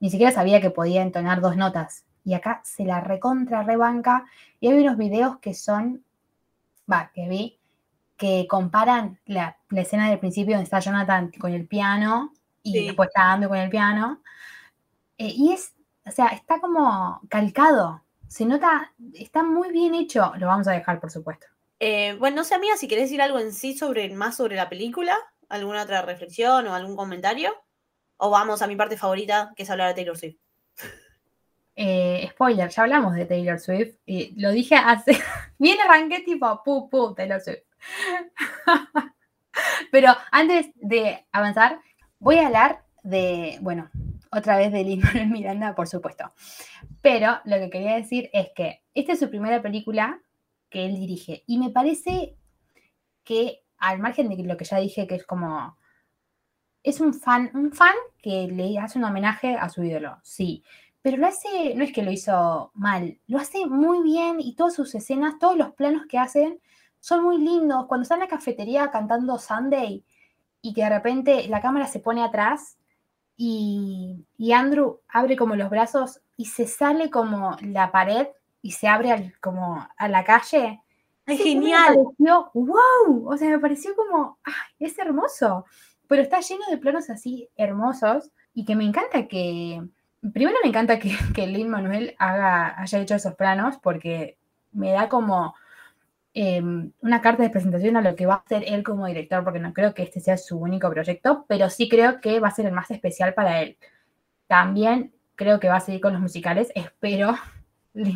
Ni 0.00 0.10
siquiera 0.10 0.32
sabía 0.32 0.60
que 0.60 0.70
podía 0.70 1.02
entonar 1.02 1.40
dos 1.40 1.56
notas. 1.56 2.04
Y 2.24 2.34
acá 2.34 2.60
se 2.64 2.84
la 2.84 3.00
recontra 3.00 3.62
rebanca. 3.62 4.26
Y 4.60 4.68
hay 4.68 4.80
unos 4.80 4.96
videos 4.98 5.38
que 5.38 5.54
son, 5.54 6.04
va, 6.90 7.10
que 7.14 7.28
vi, 7.28 7.58
que 8.16 8.46
comparan 8.48 9.18
la, 9.26 9.56
la 9.70 9.80
escena 9.82 10.08
del 10.10 10.18
principio 10.20 10.54
donde 10.56 10.64
está 10.64 10.80
Jonathan 10.80 11.32
con 11.40 11.52
el 11.52 11.66
piano 11.66 12.32
y 12.62 12.72
Sí. 12.72 12.86
después 12.86 13.08
está 13.08 13.32
Andrew 13.32 13.50
con 13.50 13.58
el 13.58 13.70
piano. 13.70 14.22
Eh, 15.18 15.32
y 15.36 15.52
es, 15.52 15.74
o 16.06 16.10
sea, 16.10 16.28
está 16.28 16.60
como 16.60 17.20
calcado. 17.28 18.02
Se 18.28 18.46
nota, 18.46 18.92
está 19.14 19.42
muy 19.42 19.70
bien 19.72 19.94
hecho. 19.94 20.32
Lo 20.38 20.46
vamos 20.48 20.66
a 20.68 20.72
dejar, 20.72 21.00
por 21.00 21.10
supuesto. 21.10 21.46
Eh, 21.80 22.16
bueno, 22.18 22.36
no 22.36 22.44
sé, 22.44 22.54
amiga, 22.54 22.76
si 22.76 22.88
querés 22.88 23.04
decir 23.04 23.20
algo 23.20 23.38
en 23.38 23.52
sí 23.52 23.76
sobre 23.76 24.08
más 24.10 24.36
sobre 24.36 24.56
la 24.56 24.68
película, 24.68 25.16
alguna 25.48 25.82
otra 25.82 26.02
reflexión 26.02 26.66
o 26.66 26.74
algún 26.74 26.96
comentario, 26.96 27.52
o 28.16 28.30
vamos 28.30 28.62
a 28.62 28.66
mi 28.66 28.76
parte 28.76 28.96
favorita, 28.96 29.52
que 29.56 29.64
es 29.64 29.70
hablar 29.70 29.88
de 29.88 29.94
Taylor 29.94 30.16
Swift. 30.16 30.36
Eh, 31.76 32.28
spoiler, 32.30 32.70
ya 32.70 32.82
hablamos 32.82 33.14
de 33.14 33.26
Taylor 33.26 33.58
Swift. 33.58 33.96
Y 34.06 34.40
lo 34.40 34.50
dije 34.50 34.76
hace. 34.76 35.18
Bien 35.58 35.78
arranqué 35.80 36.20
tipo, 36.20 36.62
pu, 36.62 36.88
pu, 36.88 37.14
Taylor 37.14 37.40
Swift. 37.40 37.64
Pero 39.90 40.14
antes 40.30 40.70
de 40.76 41.26
avanzar, 41.32 41.80
voy 42.18 42.38
a 42.38 42.46
hablar 42.46 42.84
de, 43.02 43.58
bueno, 43.60 43.90
otra 44.30 44.56
vez 44.56 44.72
de 44.72 44.84
Lin 44.84 45.02
Miranda, 45.30 45.74
por 45.74 45.88
supuesto. 45.88 46.32
Pero 47.02 47.40
lo 47.44 47.56
que 47.56 47.70
quería 47.70 47.96
decir 47.96 48.30
es 48.32 48.48
que 48.54 48.82
esta 48.94 49.12
es 49.12 49.18
su 49.18 49.30
primera 49.30 49.62
película 49.62 50.20
que 50.74 50.84
él 50.84 50.96
dirige. 50.96 51.44
Y 51.46 51.58
me 51.58 51.70
parece 51.70 52.36
que, 53.22 53.62
al 53.78 54.00
margen 54.00 54.28
de 54.28 54.42
lo 54.42 54.56
que 54.56 54.64
ya 54.64 54.78
dije, 54.78 55.06
que 55.06 55.14
es 55.14 55.24
como. 55.24 55.78
Es 56.82 57.00
un 57.00 57.14
fan, 57.14 57.50
un 57.54 57.72
fan 57.72 57.94
que 58.20 58.48
le 58.48 58.78
hace 58.78 58.98
un 58.98 59.04
homenaje 59.04 59.56
a 59.56 59.68
su 59.70 59.84
ídolo, 59.84 60.18
sí. 60.22 60.64
Pero 61.00 61.16
lo 61.16 61.28
hace, 61.28 61.74
no 61.76 61.84
es 61.84 61.92
que 61.92 62.02
lo 62.02 62.10
hizo 62.10 62.72
mal, 62.74 63.18
lo 63.26 63.38
hace 63.38 63.66
muy 63.66 64.02
bien 64.02 64.40
y 64.40 64.54
todas 64.54 64.74
sus 64.74 64.94
escenas, 64.94 65.38
todos 65.38 65.56
los 65.56 65.72
planos 65.74 66.06
que 66.08 66.18
hacen 66.18 66.60
son 67.00 67.22
muy 67.22 67.38
lindos. 67.38 67.86
Cuando 67.86 68.02
está 68.02 68.14
en 68.14 68.22
la 68.22 68.28
cafetería 68.28 68.90
cantando 68.90 69.38
Sunday 69.38 70.04
y 70.60 70.74
que 70.74 70.82
de 70.82 70.90
repente 70.90 71.48
la 71.48 71.60
cámara 71.60 71.86
se 71.86 72.00
pone 72.00 72.22
atrás 72.22 72.78
y, 73.36 74.26
y 74.36 74.52
Andrew 74.52 75.00
abre 75.08 75.36
como 75.36 75.56
los 75.56 75.70
brazos 75.70 76.20
y 76.36 76.46
se 76.46 76.66
sale 76.66 77.10
como 77.10 77.56
la 77.62 77.92
pared 77.92 78.26
y 78.64 78.70
se 78.70 78.88
abre 78.88 79.12
al- 79.12 79.34
como 79.40 79.86
a 79.94 80.08
la 80.08 80.24
calle. 80.24 80.80
¡Ay, 81.26 81.36
genial! 81.36 81.98
Me 81.98 82.04
pareció, 82.04 82.50
wow, 82.54 83.28
o 83.30 83.36
sea, 83.36 83.50
me 83.50 83.58
pareció 83.58 83.94
como, 83.94 84.38
ay, 84.42 84.54
es 84.78 84.98
hermoso, 84.98 85.66
pero 86.08 86.22
está 86.22 86.40
lleno 86.40 86.64
de 86.70 86.78
planos 86.78 87.10
así 87.10 87.50
hermosos 87.56 88.32
y 88.54 88.64
que 88.64 88.74
me 88.74 88.84
encanta 88.84 89.28
que, 89.28 89.82
primero 90.32 90.56
me 90.62 90.70
encanta 90.70 90.98
que, 90.98 91.10
que 91.34 91.46
Lin 91.46 91.68
Manuel 91.68 92.16
haga, 92.18 92.80
haya 92.80 93.00
hecho 93.00 93.14
esos 93.14 93.34
planos 93.34 93.76
porque 93.82 94.38
me 94.72 94.92
da 94.92 95.10
como 95.10 95.54
eh, 96.32 96.62
una 97.02 97.20
carta 97.20 97.42
de 97.42 97.50
presentación 97.50 97.98
a 97.98 98.00
lo 98.00 98.16
que 98.16 98.24
va 98.24 98.36
a 98.36 98.44
hacer 98.46 98.64
él 98.66 98.82
como 98.82 99.06
director, 99.06 99.44
porque 99.44 99.60
no 99.60 99.74
creo 99.74 99.92
que 99.92 100.04
este 100.04 100.20
sea 100.20 100.38
su 100.38 100.56
único 100.56 100.88
proyecto, 100.90 101.44
pero 101.48 101.68
sí 101.68 101.90
creo 101.90 102.22
que 102.22 102.40
va 102.40 102.48
a 102.48 102.50
ser 102.50 102.64
el 102.64 102.72
más 102.72 102.90
especial 102.90 103.34
para 103.34 103.60
él. 103.60 103.76
También 104.46 105.12
creo 105.34 105.60
que 105.60 105.68
va 105.68 105.76
a 105.76 105.80
seguir 105.80 106.00
con 106.00 106.14
los 106.14 106.22
musicales, 106.22 106.72
espero. 106.74 107.34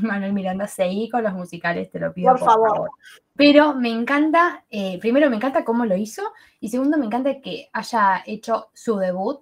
Manuel 0.02 0.32
Miranda, 0.32 0.66
seguí 0.66 1.08
con 1.08 1.22
los 1.22 1.32
musicales, 1.32 1.90
te 1.90 2.00
lo 2.00 2.12
pido. 2.12 2.32
Por 2.32 2.40
favor. 2.40 2.90
Pero 3.34 3.74
me 3.74 3.90
encanta, 3.90 4.64
eh, 4.70 4.98
primero 4.98 5.30
me 5.30 5.36
encanta 5.36 5.64
cómo 5.64 5.84
lo 5.86 5.96
hizo 5.96 6.22
y 6.60 6.68
segundo 6.68 6.98
me 6.98 7.06
encanta 7.06 7.40
que 7.40 7.68
haya 7.72 8.22
hecho 8.26 8.70
su 8.74 8.96
debut 8.98 9.40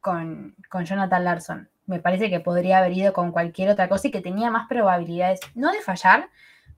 con, 0.00 0.54
con 0.70 0.84
Jonathan 0.84 1.24
Larson. 1.24 1.68
Me 1.86 2.00
parece 2.00 2.28
que 2.28 2.40
podría 2.40 2.78
haber 2.78 2.92
ido 2.92 3.12
con 3.14 3.32
cualquier 3.32 3.70
otra 3.70 3.88
cosa 3.88 4.08
y 4.08 4.10
que 4.10 4.20
tenía 4.20 4.50
más 4.50 4.68
probabilidades, 4.68 5.40
no 5.54 5.72
de 5.72 5.80
fallar, 5.80 6.28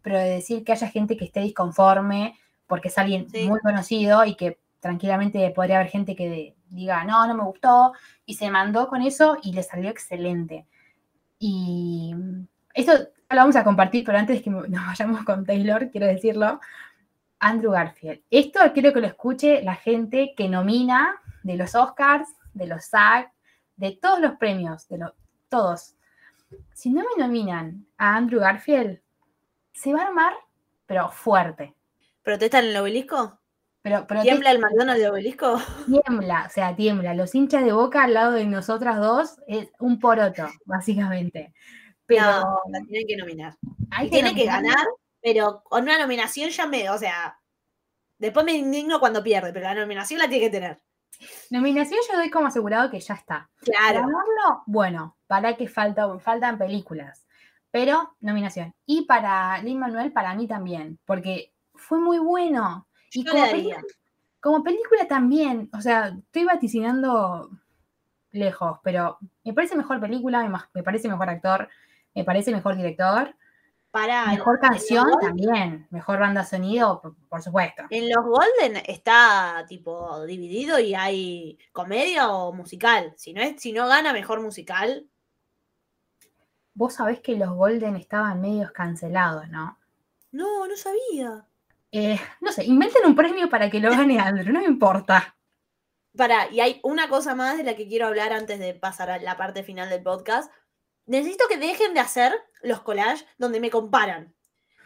pero 0.03 0.19
de 0.19 0.31
decir 0.31 0.63
que 0.65 0.73
haya 0.73 0.87
gente 0.89 1.17
que 1.17 1.25
esté 1.25 1.41
disconforme 1.41 2.39
porque 2.69 2.89
es 2.89 2.97
alguien 2.99 3.29
Sí. 3.29 3.49
muy 3.49 3.59
conocido 3.61 4.25
y 4.25 4.37
que 4.37 4.61
tranquilamente 4.79 5.51
podría 5.51 5.77
haber 5.77 5.91
gente 5.91 6.15
que 6.15 6.55
diga, 6.69 7.03
no, 7.05 7.27
no 7.27 7.35
me 7.35 7.43
gustó, 7.43 7.93
y 8.25 8.35
se 8.35 8.49
mandó 8.51 8.89
con 8.89 9.03
eso 9.03 9.37
y 9.43 9.53
le 9.53 9.65
salió 9.65 9.91
excelente. 9.91 10.67
Y 11.41 12.15
esto 12.75 12.93
lo 13.31 13.37
vamos 13.37 13.57
a 13.57 13.65
compartir, 13.65 14.05
pero 14.05 14.19
antes 14.19 14.43
que 14.43 14.51
nos 14.51 14.87
vayamos 14.87 15.25
con 15.25 15.45
Taylor, 15.45 15.91
quiero 15.91 16.07
decirlo, 16.07 16.61
Andrew 17.39 17.73
Garfield. 17.73 18.23
Esto 18.31 18.61
quiero 18.73 18.93
que 18.93 19.01
lo 19.01 19.07
escuche 19.07 19.63
la 19.63 19.75
gente 19.75 20.35
que 20.37 20.49
nomina 20.49 21.21
de 21.43 21.57
los 21.57 21.75
Oscars, 21.75 22.29
de 22.53 22.67
los 22.67 22.85
SAG, 22.85 23.33
de 23.77 23.99
todos 24.01 24.21
los 24.21 24.33
premios, 24.33 24.89
de 24.89 24.99
los, 24.99 25.13
todos. 25.49 25.95
Si 26.75 26.91
no 26.91 27.03
me 27.03 27.23
nominan 27.23 27.87
a 27.97 28.17
Andrew 28.17 28.41
Garfield, 28.41 29.01
se 29.73 29.93
va 29.95 30.03
a 30.03 30.07
armar, 30.09 30.35
pero 30.87 31.09
fuerte. 31.11 31.75
¿Protestan 32.23 32.65
en 32.65 32.71
el 32.71 32.77
obelisco? 32.77 33.39
Pero, 33.83 34.07
pero 34.07 34.21
¿Tiembla 34.21 34.51
el 34.51 34.59
McDonald's 34.59 35.01
de 35.01 35.09
obelisco? 35.09 35.59
tiembla, 35.87 36.45
o 36.47 36.51
sea, 36.51 36.77
tiembla. 36.77 37.15
Los 37.15 37.35
hinchas 37.35 37.65
de 37.65 37.73
boca 37.73 38.05
al 38.05 38.13
lado 38.13 38.33
de 38.33 38.45
nosotras 38.45 38.99
dos 38.99 39.41
es 39.47 39.71
un 39.79 39.99
poroto, 39.99 40.47
básicamente. 40.67 41.55
Pero 42.11 42.41
No, 42.41 42.61
la 42.71 42.81
tienen 42.87 43.07
que 43.07 43.17
nominar. 43.17 43.57
hay 43.91 44.07
Y 44.07 44.11
tiene 44.11 44.35
que 44.35 44.45
ganar, 44.45 44.87
pero 45.23 45.63
con 45.65 45.83
una 45.85 45.99
nominación 45.99 46.51
ya 46.51 46.67
me, 46.67 46.91
o 46.91 46.99
sea, 46.99 47.39
después 48.19 48.45
me 48.45 48.53
indigno 48.53 49.01
cuando 49.01 49.23
pierde, 49.23 49.53
pero 49.53 49.67
la 49.67 49.75
nominación 49.75 50.19
la 50.19 50.29
tiene 50.29 50.45
que 50.47 50.51
tener. 50.51 50.81
Nominación 51.51 52.01
yo 52.11 52.17
doy 52.17 52.31
como 52.31 52.47
asegurado 52.47 52.91
que 52.91 53.01
ya 53.01 53.15
está. 53.15 53.51
Para 53.67 53.79
Claro. 53.93 54.01
ganarlo, 54.01 54.63
bueno, 54.67 55.17
para 55.27 55.57
que 55.57 55.69
falta, 55.69 56.19
faltan 56.19 56.59
películas, 56.59 57.27
pero 57.71 58.17
nominación. 58.21 58.75
Y 58.87 59.05
para 59.05 59.63
Lin 59.63 59.79
Manuel, 59.79 60.13
para 60.13 60.35
mí 60.35 60.47
también, 60.47 60.99
porque 61.05 61.53
fue 61.75 61.99
muy 62.01 62.19
bueno. 62.19 62.87
Y 63.13 63.25
Yo 63.25 63.33
como, 63.33 63.45
le 63.45 63.51
daría. 63.51 63.83
como 64.41 64.63
película 64.65 65.07
también, 65.07 65.69
o 65.75 65.81
sea, 65.81 66.09
estoy 66.09 66.45
vaticinando 66.45 67.51
lejos, 68.33 68.79
pero 68.83 69.19
me 69.45 69.53
parece 69.53 69.77
mejor 69.77 70.01
película, 70.01 70.69
me 70.73 70.83
parece 70.83 71.09
mejor 71.09 71.29
actor, 71.29 71.69
me 72.15 72.25
parece 72.25 72.53
mejor 72.53 72.77
director, 72.77 73.35
Para, 73.91 74.27
mejor 74.27 74.59
canción 74.61 75.07
también, 75.21 75.87
mejor 75.91 76.19
banda 76.19 76.45
sonido, 76.45 77.01
por, 77.01 77.17
por 77.29 77.43
supuesto. 77.43 77.85
En 77.91 78.09
los 78.09 78.25
Golden 78.25 78.83
está 78.87 79.65
tipo 79.69 80.25
dividido 80.27 80.79
y 80.79 80.95
hay 80.95 81.59
comedia 81.73 82.31
o 82.31 82.53
musical. 82.53 83.15
Si 83.17 83.33
no, 83.33 83.41
es, 83.43 83.61
si 83.61 83.73
no 83.73 83.87
gana 83.87 84.13
mejor 84.13 84.41
musical, 84.41 85.07
Vos 86.73 86.95
sabés 86.95 87.21
que 87.21 87.37
los 87.37 87.51
Golden 87.51 87.97
estaban 87.97 88.41
medios 88.41 88.71
cancelados, 88.71 89.49
¿no? 89.49 89.77
no, 90.33 90.67
no 90.67 90.77
sabía. 90.77 91.45
Eh, 91.93 92.19
no 92.41 92.53
sé, 92.53 92.65
inventen 92.65 93.05
un 93.05 93.17
premio 93.17 93.51
para 93.51 93.69
que 93.69 93.81
lo 93.81 93.91
gane 93.91 94.19
Andrew, 94.19 94.53
no 94.53 94.61
me 94.61 94.67
importa. 94.67 95.37
Para, 96.17 96.51
y 96.51 96.61
hay 96.61 96.81
una 96.83 97.09
cosa 97.09 97.35
más 97.35 97.57
de 97.57 97.65
la 97.65 97.75
que 97.75 97.87
quiero 97.87 98.07
hablar 98.07 98.33
antes 98.33 98.59
de 98.59 98.75
pasar 98.75 99.11
a 99.11 99.19
la 99.19 99.37
parte 99.37 99.63
final 99.63 99.89
del 99.89 100.03
podcast. 100.03 100.53
Necesito 101.11 101.49
que 101.49 101.57
dejen 101.57 101.93
de 101.93 101.99
hacer 101.99 102.33
los 102.63 102.83
collages 102.83 103.27
donde 103.37 103.59
me 103.59 103.69
comparan 103.69 104.33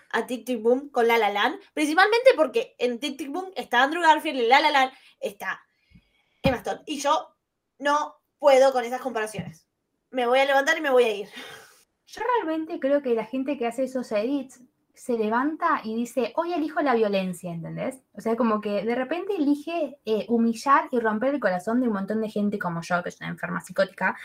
a 0.09 0.27
Tic 0.27 0.47
Tic 0.47 0.63
Boom 0.63 0.89
con 0.89 1.07
La 1.07 1.19
La 1.19 1.29
Land, 1.29 1.61
principalmente 1.75 2.31
porque 2.35 2.75
en 2.79 2.99
Tic 2.99 3.19
Tic 3.19 3.31
Boom 3.31 3.53
está 3.55 3.83
Andrew 3.83 4.01
Garfield, 4.01 4.41
en 4.41 4.49
La 4.49 4.61
La 4.61 4.71
Land 4.71 4.93
está 5.21 5.61
Emma 6.43 6.57
Stone, 6.57 6.81
y 6.87 6.99
yo 6.99 7.37
no 7.79 8.15
puedo 8.39 8.73
con 8.73 8.87
esas 8.87 9.03
comparaciones. 9.03 9.69
Me 10.13 10.27
voy 10.27 10.39
a 10.39 10.47
levantar 10.47 10.79
y 10.79 10.81
me 10.81 10.89
voy 10.89 11.05
a 11.05 11.15
ir. 11.15 11.29
Yo 12.07 12.23
realmente 12.37 12.81
creo 12.81 13.03
que 13.03 13.13
la 13.13 13.27
gente 13.27 13.59
que 13.59 13.67
hace 13.67 13.85
esos 13.85 14.11
edits 14.11 14.63
se 14.95 15.19
levanta 15.19 15.83
y 15.85 15.95
dice, 15.95 16.33
hoy 16.37 16.55
elijo 16.55 16.81
la 16.81 16.95
violencia, 16.95 17.53
¿entendés? 17.53 18.03
O 18.15 18.23
sea, 18.23 18.35
como 18.35 18.63
que 18.63 18.83
de 18.83 18.95
repente 18.95 19.37
elige 19.37 19.99
eh, 20.07 20.25
humillar 20.31 20.89
y 20.91 21.01
romper 21.01 21.35
el 21.35 21.41
corazón 21.41 21.83
de 21.83 21.89
un 21.89 21.93
montón 21.93 22.23
de 22.23 22.31
gente 22.31 22.59
como 22.59 22.81
yo, 22.81 23.03
que 23.03 23.11
es 23.11 23.21
una 23.21 23.29
enferma 23.29 23.61
psicótica, 23.61 24.17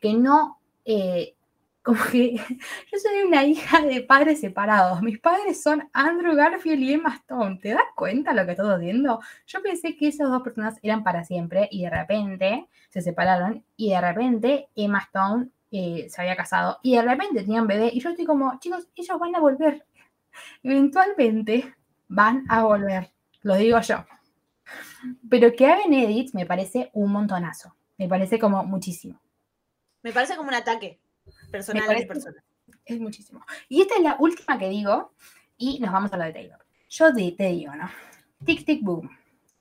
que 0.00 0.14
no, 0.14 0.60
eh, 0.84 1.34
como 1.82 2.02
que 2.10 2.34
yo 2.92 2.98
soy 2.98 3.22
una 3.26 3.44
hija 3.44 3.80
de 3.80 4.02
padres 4.02 4.40
separados. 4.40 5.02
Mis 5.02 5.18
padres 5.18 5.62
son 5.62 5.88
Andrew 5.92 6.34
Garfield 6.34 6.82
y 6.82 6.92
Emma 6.94 7.14
Stone. 7.16 7.58
¿Te 7.60 7.70
das 7.70 7.84
cuenta 7.94 8.34
lo 8.34 8.44
que 8.44 8.52
estoy 8.52 8.72
haciendo? 8.72 9.20
Yo 9.46 9.62
pensé 9.62 9.96
que 9.96 10.08
esas 10.08 10.28
dos 10.28 10.42
personas 10.42 10.78
eran 10.82 11.02
para 11.02 11.24
siempre 11.24 11.68
y 11.70 11.84
de 11.84 11.90
repente 11.90 12.68
se 12.90 13.00
separaron 13.00 13.64
y 13.76 13.90
de 13.90 14.00
repente 14.00 14.68
Emma 14.74 14.98
Stone 14.98 15.48
eh, 15.70 16.06
se 16.10 16.20
había 16.20 16.36
casado 16.36 16.78
y 16.82 16.96
de 16.96 17.02
repente 17.02 17.42
tenían 17.42 17.66
bebé 17.66 17.90
y 17.92 18.00
yo 18.00 18.10
estoy 18.10 18.26
como, 18.26 18.58
chicos, 18.58 18.88
ellos 18.94 19.18
van 19.18 19.34
a 19.36 19.40
volver. 19.40 19.86
Eventualmente 20.62 21.74
van 22.08 22.44
a 22.48 22.64
volver, 22.64 23.10
lo 23.42 23.54
digo 23.56 23.80
yo. 23.80 24.04
Pero 25.28 25.52
que 25.52 25.66
hagan 25.66 25.94
edits 25.94 26.34
me 26.34 26.46
parece 26.46 26.90
un 26.92 27.10
montonazo. 27.12 27.74
Me 27.96 28.08
parece 28.08 28.38
como 28.38 28.64
muchísimo. 28.64 29.20
Me 30.02 30.12
parece 30.12 30.36
como 30.36 30.48
un 30.48 30.54
ataque 30.54 31.00
personal 31.50 31.90
a 31.90 31.94
mi 31.94 32.04
persona. 32.06 32.42
Es 32.84 33.00
muchísimo. 33.00 33.40
Y 33.68 33.82
esta 33.82 33.94
es 33.96 34.02
la 34.02 34.16
última 34.18 34.58
que 34.58 34.68
digo 34.68 35.12
y 35.56 35.78
nos 35.80 35.92
vamos 35.92 36.12
a 36.12 36.16
lo 36.16 36.24
de 36.24 36.32
Taylor. 36.32 36.58
Yo 36.88 37.12
di- 37.12 37.32
te 37.32 37.44
digo, 37.48 37.74
¿no? 37.74 37.88
Tic 38.44 38.64
Tic 38.64 38.82
Boom. 38.82 39.10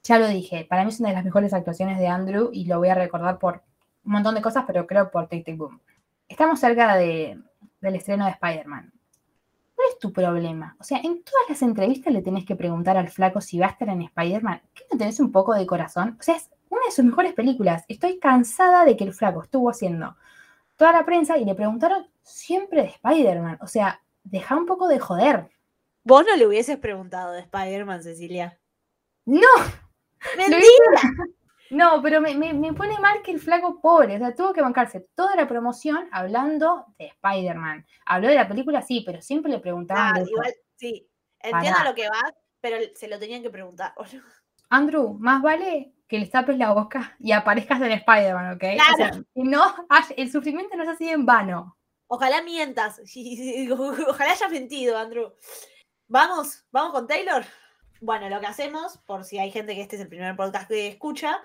Ya 0.04 0.18
lo 0.18 0.28
dije, 0.28 0.66
para 0.68 0.84
mí 0.84 0.90
es 0.90 1.00
una 1.00 1.10
de 1.10 1.16
las 1.16 1.26
mejores 1.26 1.54
actuaciones 1.54 2.00
de 2.00 2.08
Andrew 2.08 2.50
y 2.54 2.66
lo 2.66 2.80
voy 2.80 2.90
a 2.90 2.96
recordar 2.96 3.38
por 3.38 3.62
un 4.06 4.14
montón 4.14 4.34
de 4.36 4.42
cosas, 4.42 4.64
pero 4.66 4.88
creo 4.88 5.12
por 5.12 5.28
Tic 5.28 5.46
Tic 5.46 5.58
Boom. 5.58 5.80
Estamos 6.28 6.60
cerca 6.60 6.96
de- 6.96 7.40
del 7.82 7.96
estreno 7.96 8.26
de 8.26 8.32
Spider-Man. 8.32 8.94
¿Cuál 9.76 9.88
es 9.92 10.00
tu 10.00 10.12
problema? 10.12 10.76
O 10.80 10.84
sea, 10.84 10.98
en 11.00 11.24
todas 11.24 11.44
las 11.50 11.62
entrevistas 11.62 12.12
le 12.14 12.22
tenés 12.22 12.46
que 12.46 12.56
preguntar 12.56 12.98
al 12.98 13.10
flaco 13.10 13.40
si 13.42 13.60
va 13.60 13.68
a 13.68 13.70
estar 13.70 13.88
en 13.90 14.02
Spider-Man. 14.02 14.62
¿Qué 14.74 14.84
no 14.92 14.98
tenés 14.98 15.20
un 15.20 15.32
poco 15.32 15.54
de 15.54 15.66
corazón? 15.66 16.18
O 16.20 16.24
sea, 16.24 16.36
es 16.36 16.50
una 16.70 16.82
de 16.86 16.92
sus 16.92 17.06
mejores 17.06 17.34
películas. 17.34 17.86
Estoy 17.88 18.20
cansada 18.20 18.86
de 18.86 18.98
que 18.98 19.04
el 19.06 19.14
flaco 19.14 19.44
estuvo 19.44 19.70
haciendo 19.70 20.16
toda 20.80 20.94
la 20.94 21.06
prensa 21.06 21.38
y 21.38 21.44
le 21.44 21.56
preguntaron 21.56 22.08
siempre 22.24 22.84
de 22.84 22.88
Spider-Man. 22.88 23.58
O 23.62 23.68
sea, 23.68 24.02
deja 24.24 24.56
un 24.56 24.66
poco 24.66 24.88
de 24.88 24.98
joder. 24.98 25.50
Vos 26.06 26.26
no 26.26 26.36
le 26.38 26.48
hubieses 26.48 26.78
preguntado 26.78 27.34
de 27.34 27.42
Spider-Man, 27.42 28.02
Cecilia. 28.02 28.58
No, 29.26 29.42
¡Mentira! 30.38 31.02
no, 31.72 32.02
pero 32.02 32.22
me, 32.22 32.34
me- 32.36 32.54
me 32.54 32.74
pone 32.74 32.98
mal 33.00 33.22
que 33.22 33.32
el 33.32 33.40
flaco 33.40 33.80
pobre, 33.82 34.16
o 34.16 34.20
sea, 34.20 34.34
tuvo 34.34 34.54
que 34.54 34.62
bancarse 34.62 35.08
toda 35.16 35.36
la 35.36 35.48
promoción 35.48 36.08
hablando 36.12 36.86
de 36.98 37.08
Spider-Man. 37.08 37.86
Habló 38.06 38.30
de 38.30 38.36
la 38.36 38.48
película, 38.48 38.82
sí, 38.82 39.04
pero 39.06 39.22
siempre 39.22 39.52
le 39.52 39.60
preguntaban. 39.60 40.14
Ah, 40.18 40.22
igual, 40.26 40.54
sí. 40.78 41.08
Entiendo 41.42 41.78
Pará. 41.78 41.90
lo 41.90 41.96
que 41.96 42.08
vas, 42.10 42.34
pero 42.62 42.78
se 42.96 43.08
lo 43.08 43.20
tenían 43.20 43.42
que 43.42 43.50
preguntar. 43.50 43.94
Andrew, 44.70 45.14
más 45.20 45.42
vale 45.42 45.94
que 46.10 46.20
le 46.20 46.26
tapes 46.26 46.58
la 46.58 46.74
boca 46.74 47.16
y 47.20 47.32
aparezcas 47.32 47.80
en 47.82 47.92
Spider-Man, 47.92 48.56
¿ok? 48.56 48.64
O 48.64 48.96
sea, 48.96 48.96
Claro. 48.96 49.24
que 49.34 49.44
no, 49.44 49.76
el 50.18 50.32
sufrimiento 50.32 50.76
no 50.76 50.84
es 50.84 50.90
así 50.90 51.08
en 51.08 51.26
vano. 51.26 51.78
Ojalá 52.08 52.42
mientas. 52.42 53.00
Ojalá 54.08 54.32
hayas 54.32 54.52
mentido, 54.52 54.98
Andrew. 54.98 55.32
Vamos, 56.08 56.66
vamos 56.72 56.94
con 56.94 57.08
Taylor. 57.08 57.46
Bueno, 58.02 58.28
lo 58.28 58.40
que 58.40 58.48
hacemos, 58.48 58.98
por 59.06 59.24
si 59.24 59.38
hay 59.38 59.52
gente 59.52 59.76
que 59.76 59.82
este 59.82 59.98
es 59.98 60.02
el 60.02 60.08
primer 60.08 60.36
podcast 60.36 60.68
que 60.68 60.88
escucha, 60.88 61.40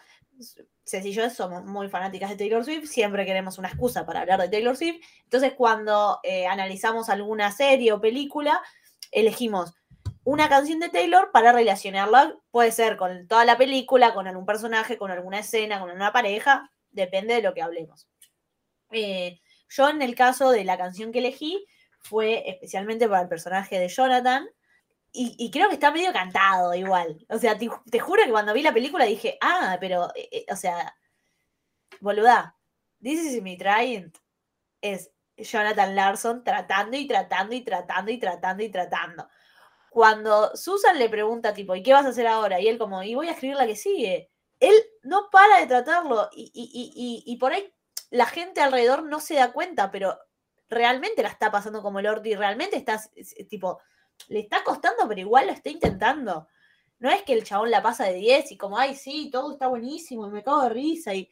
Ceci 0.87 1.11
y 1.11 1.13
yo 1.13 1.29
somos 1.29 1.65
muy 1.65 1.89
fanáticas 1.89 2.31
de 2.31 2.37
Taylor 2.37 2.65
Swift, 2.65 2.87
siempre 2.87 3.27
queremos 3.27 3.59
una 3.59 3.69
excusa 3.69 4.07
para 4.07 4.21
hablar 4.21 4.41
de 4.41 4.49
Taylor 4.49 4.77
Swift. 4.77 5.05
Entonces, 5.25 5.53
cuando 5.53 6.21
eh, 6.23 6.47
analizamos 6.47 7.11
alguna 7.11 7.53
serie 7.53 7.93
o 7.93 8.01
película, 8.01 8.63
elegimos 9.11 9.75
una 10.25 10.49
canción 10.49 10.81
de 10.81 10.89
Taylor 10.89 11.31
para 11.33 11.53
relacionarla, 11.53 12.37
puede 12.51 12.73
ser 12.73 12.97
con 12.97 13.29
toda 13.29 13.45
la 13.45 13.57
película, 13.57 14.15
con 14.15 14.27
algún 14.27 14.47
personaje, 14.47 14.99
con 14.99 15.11
alguna 15.11 15.41
escena, 15.41 15.81
con 15.81 15.91
una 15.91 16.13
pareja, 16.13 16.71
depende 16.91 17.35
de 17.35 17.43
lo 17.43 17.55
que 17.55 17.63
hablemos. 17.63 18.09
Eh, 18.91 19.41
yo 19.69 19.89
en 19.89 20.03
el 20.03 20.15
caso 20.15 20.51
de 20.51 20.65
la 20.65 20.79
canción 20.79 21.13
que 21.13 21.19
elegí 21.19 21.65
fue 22.01 22.49
especialmente 22.49 23.09
para 23.09 23.23
el 23.23 23.29
personaje 23.29 23.79
de 23.79 23.89
Jonathan 23.89 24.49
y, 25.17 25.49
creo 25.53 25.69
que 25.69 25.75
está 25.75 25.93
medio 25.93 26.13
cantado 26.13 26.75
igual. 26.75 27.25
O 27.29 27.39
sea, 27.39 27.57
te, 27.57 27.71
te 27.89 28.01
juro 28.01 28.25
que 28.25 28.33
cuando 28.33 28.53
vi 28.53 28.63
la 28.63 28.75
película 28.75 29.05
dije, 29.05 29.39
ah, 29.41 29.77
pero, 29.81 30.11
eh, 30.17 30.29
eh, 30.33 30.47
o 30.51 30.57
sea, 30.57 30.97
boluda, 32.01 32.57
This 33.05 33.21
is 33.21 33.43
me 33.43 33.59
trying 33.59 34.11
es 34.81 35.11
Jonathan 35.37 35.95
Larson 35.95 36.43
tratando 36.43 36.97
y 36.97 37.07
tratando 37.07 37.55
y 37.55 37.61
tratando 37.61 38.11
y 38.11 38.19
tratando 38.19 38.63
y 38.63 38.71
tratando. 38.71 39.29
Cuando 39.95 40.57
Susan 40.57 40.99
le 40.99 41.09
pregunta, 41.09 41.55
tipo, 41.55 41.77
¿y 41.77 41.83
qué 41.85 41.93
vas 41.93 42.05
a 42.05 42.09
hacer 42.09 42.27
ahora? 42.27 42.61
Y 42.61 42.67
él 42.67 42.79
como, 42.79 43.05
y 43.05 43.15
voy 43.15 43.29
a 43.29 43.33
escribir 43.33 43.57
la 43.57 43.67
que 43.67 43.77
sigue. 43.77 44.29
Él 44.59 44.75
no 45.05 45.29
para 45.31 45.61
de 45.61 45.69
tratarlo 45.69 46.29
y, 46.35 46.51
y- 46.53 46.93
y- 46.97 47.23
y- 47.33 47.37
por 47.37 47.53
ahí 47.53 47.73
la 48.11 48.27
gente 48.27 48.61
alrededor 48.61 49.05
no 49.05 49.21
se 49.21 49.35
da 49.37 49.53
cuenta, 49.53 49.93
pero 49.93 50.19
realmente 50.69 51.23
la 51.23 51.29
está 51.29 51.53
pasando 51.53 51.81
como 51.81 52.01
el 52.01 52.09
y 52.27 52.35
realmente 52.35 52.77
está, 52.77 52.95
s- 52.97 53.11
s- 53.15 53.45
tipo, 53.45 53.81
le 54.29 54.41
está 54.41 54.65
costando, 54.65 55.07
pero 55.09 55.21
igual 55.21 55.47
lo 55.47 55.53
está 55.53 55.71
intentando. 55.71 56.49
No 56.99 57.11
es 57.11 57.23
que 57.23 57.35
el 57.35 57.45
chabón 57.45 57.71
la 57.71 57.83
pasa 57.83 58.05
de 58.07 58.15
10 58.15 58.51
y 58.53 58.57
como, 58.59 58.79
ay, 58.79 58.97
sí, 58.97 59.31
todo 59.31 59.53
está 59.53 59.69
buenísimo 59.69 60.27
y 60.27 60.31
me 60.31 60.43
cago 60.43 60.63
de 60.65 60.71
risa 60.71 61.15
y, 61.15 61.31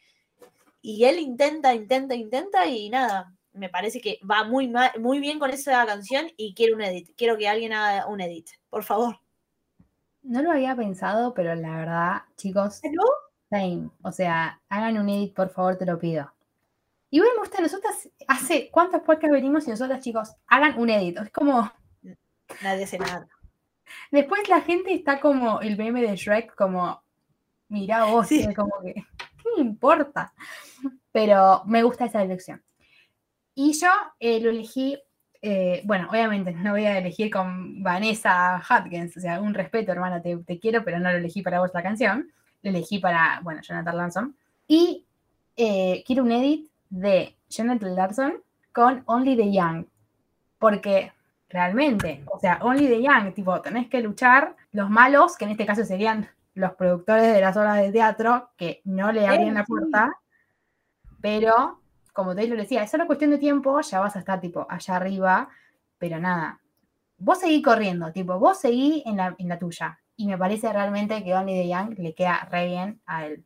y 0.82 1.04
él 1.04 1.18
intenta, 1.20 1.74
intenta, 1.74 2.14
intenta 2.14 2.66
y 2.66 2.90
nada. 2.90 3.34
Me 3.54 3.68
parece 3.68 4.00
que 4.00 4.18
va 4.28 4.44
muy, 4.44 4.72
muy 4.98 5.20
bien 5.20 5.38
con 5.38 5.50
esa 5.50 5.84
canción 5.86 6.26
y 6.36 6.54
quiero 6.54 6.74
un 6.74 6.82
edit. 6.82 7.10
Quiero 7.16 7.36
que 7.36 7.48
alguien 7.48 7.72
haga 7.72 8.06
un 8.06 8.20
edit, 8.20 8.48
por 8.70 8.82
favor. 8.82 9.18
No 10.22 10.40
lo 10.42 10.52
había 10.52 10.74
pensado, 10.76 11.34
pero 11.34 11.54
la 11.54 11.76
verdad, 11.76 12.22
chicos, 12.36 12.80
¿No? 12.92 13.02
same. 13.50 13.90
O 14.02 14.12
sea, 14.12 14.60
hagan 14.68 14.96
un 14.98 15.08
edit, 15.08 15.34
por 15.34 15.50
favor, 15.50 15.76
te 15.76 15.84
lo 15.84 15.98
pido. 15.98 16.32
Igual 17.10 17.30
me 17.34 17.40
gusta, 17.40 17.60
nosotras, 17.60 18.08
hace 18.26 18.70
cuántos 18.70 19.02
podcasts 19.02 19.32
venimos 19.32 19.66
y 19.66 19.70
nosotras, 19.70 20.00
chicos, 20.00 20.34
hagan 20.46 20.78
un 20.78 20.88
edit. 20.88 21.18
Es 21.18 21.30
como, 21.30 21.70
Nadie 22.62 22.84
hace 22.84 22.98
nada. 22.98 23.28
después 24.10 24.48
la 24.48 24.62
gente 24.62 24.94
está 24.94 25.20
como 25.20 25.60
el 25.60 25.76
meme 25.76 26.00
de 26.00 26.16
Shrek, 26.16 26.54
como, 26.54 27.02
mira 27.68 28.04
vos, 28.04 28.28
Sí. 28.28 28.54
como 28.54 28.72
que, 28.82 28.94
¿qué 29.18 29.48
me 29.56 29.62
importa? 29.62 30.32
Pero 31.10 31.62
me 31.66 31.82
gusta 31.82 32.06
esa 32.06 32.22
elección. 32.22 32.62
Y 33.54 33.72
yo 33.72 33.88
eh, 34.18 34.40
lo 34.40 34.50
elegí, 34.50 34.98
eh, 35.42 35.82
bueno, 35.84 36.08
obviamente 36.10 36.52
no 36.52 36.72
voy 36.72 36.86
a 36.86 36.98
elegir 36.98 37.30
con 37.30 37.82
Vanessa 37.82 38.62
Hudgens, 38.68 39.16
o 39.16 39.20
sea, 39.20 39.40
un 39.40 39.54
respeto, 39.54 39.92
hermana, 39.92 40.22
te, 40.22 40.36
te 40.38 40.58
quiero, 40.58 40.84
pero 40.84 40.98
no 40.98 41.10
lo 41.10 41.18
elegí 41.18 41.42
para 41.42 41.60
vos 41.60 41.70
la 41.74 41.82
canción, 41.82 42.30
lo 42.62 42.70
elegí 42.70 42.98
para, 42.98 43.40
bueno, 43.42 43.60
Jonathan 43.62 43.96
Larson. 43.96 44.36
Y 44.66 45.04
eh, 45.56 46.02
quiero 46.06 46.22
un 46.22 46.32
edit 46.32 46.70
de 46.88 47.36
Jonathan 47.48 47.94
Larson 47.94 48.42
con 48.72 49.02
Only 49.06 49.36
the 49.36 49.52
Young, 49.52 49.84
porque 50.58 51.12
realmente, 51.50 52.24
o 52.32 52.38
sea, 52.38 52.58
Only 52.62 52.86
the 52.86 53.02
Young, 53.02 53.34
tipo, 53.34 53.60
tenés 53.60 53.88
que 53.88 54.00
luchar 54.00 54.56
los 54.72 54.88
malos, 54.88 55.36
que 55.36 55.44
en 55.44 55.50
este 55.50 55.66
caso 55.66 55.84
serían 55.84 56.28
los 56.54 56.72
productores 56.72 57.34
de 57.34 57.40
las 57.40 57.56
obras 57.56 57.76
de 57.76 57.92
teatro, 57.92 58.50
que 58.56 58.80
no 58.84 59.12
le 59.12 59.26
abrían 59.26 59.54
la 59.54 59.64
puerta, 59.64 60.10
pero 61.20 61.81
como 62.12 62.34
Taylor 62.34 62.58
decía, 62.58 62.82
es 62.82 62.90
solo 62.90 63.06
cuestión 63.06 63.30
de 63.30 63.38
tiempo, 63.38 63.80
ya 63.80 64.00
vas 64.00 64.16
a 64.16 64.18
estar 64.18 64.40
tipo 64.40 64.66
allá 64.68 64.96
arriba, 64.96 65.48
pero 65.98 66.18
nada, 66.18 66.60
vos 67.16 67.38
seguí 67.38 67.62
corriendo, 67.62 68.12
tipo, 68.12 68.38
vos 68.38 68.58
seguí 68.58 69.02
en 69.06 69.16
la, 69.16 69.34
en 69.38 69.48
la 69.48 69.58
tuya. 69.58 70.00
Y 70.16 70.26
me 70.26 70.36
parece 70.36 70.72
realmente 70.72 71.24
que 71.24 71.34
Only 71.34 71.54
the 71.54 71.68
Young 71.68 71.98
le 71.98 72.14
queda 72.14 72.46
re 72.50 72.66
bien 72.66 73.00
a 73.06 73.26
él. 73.26 73.44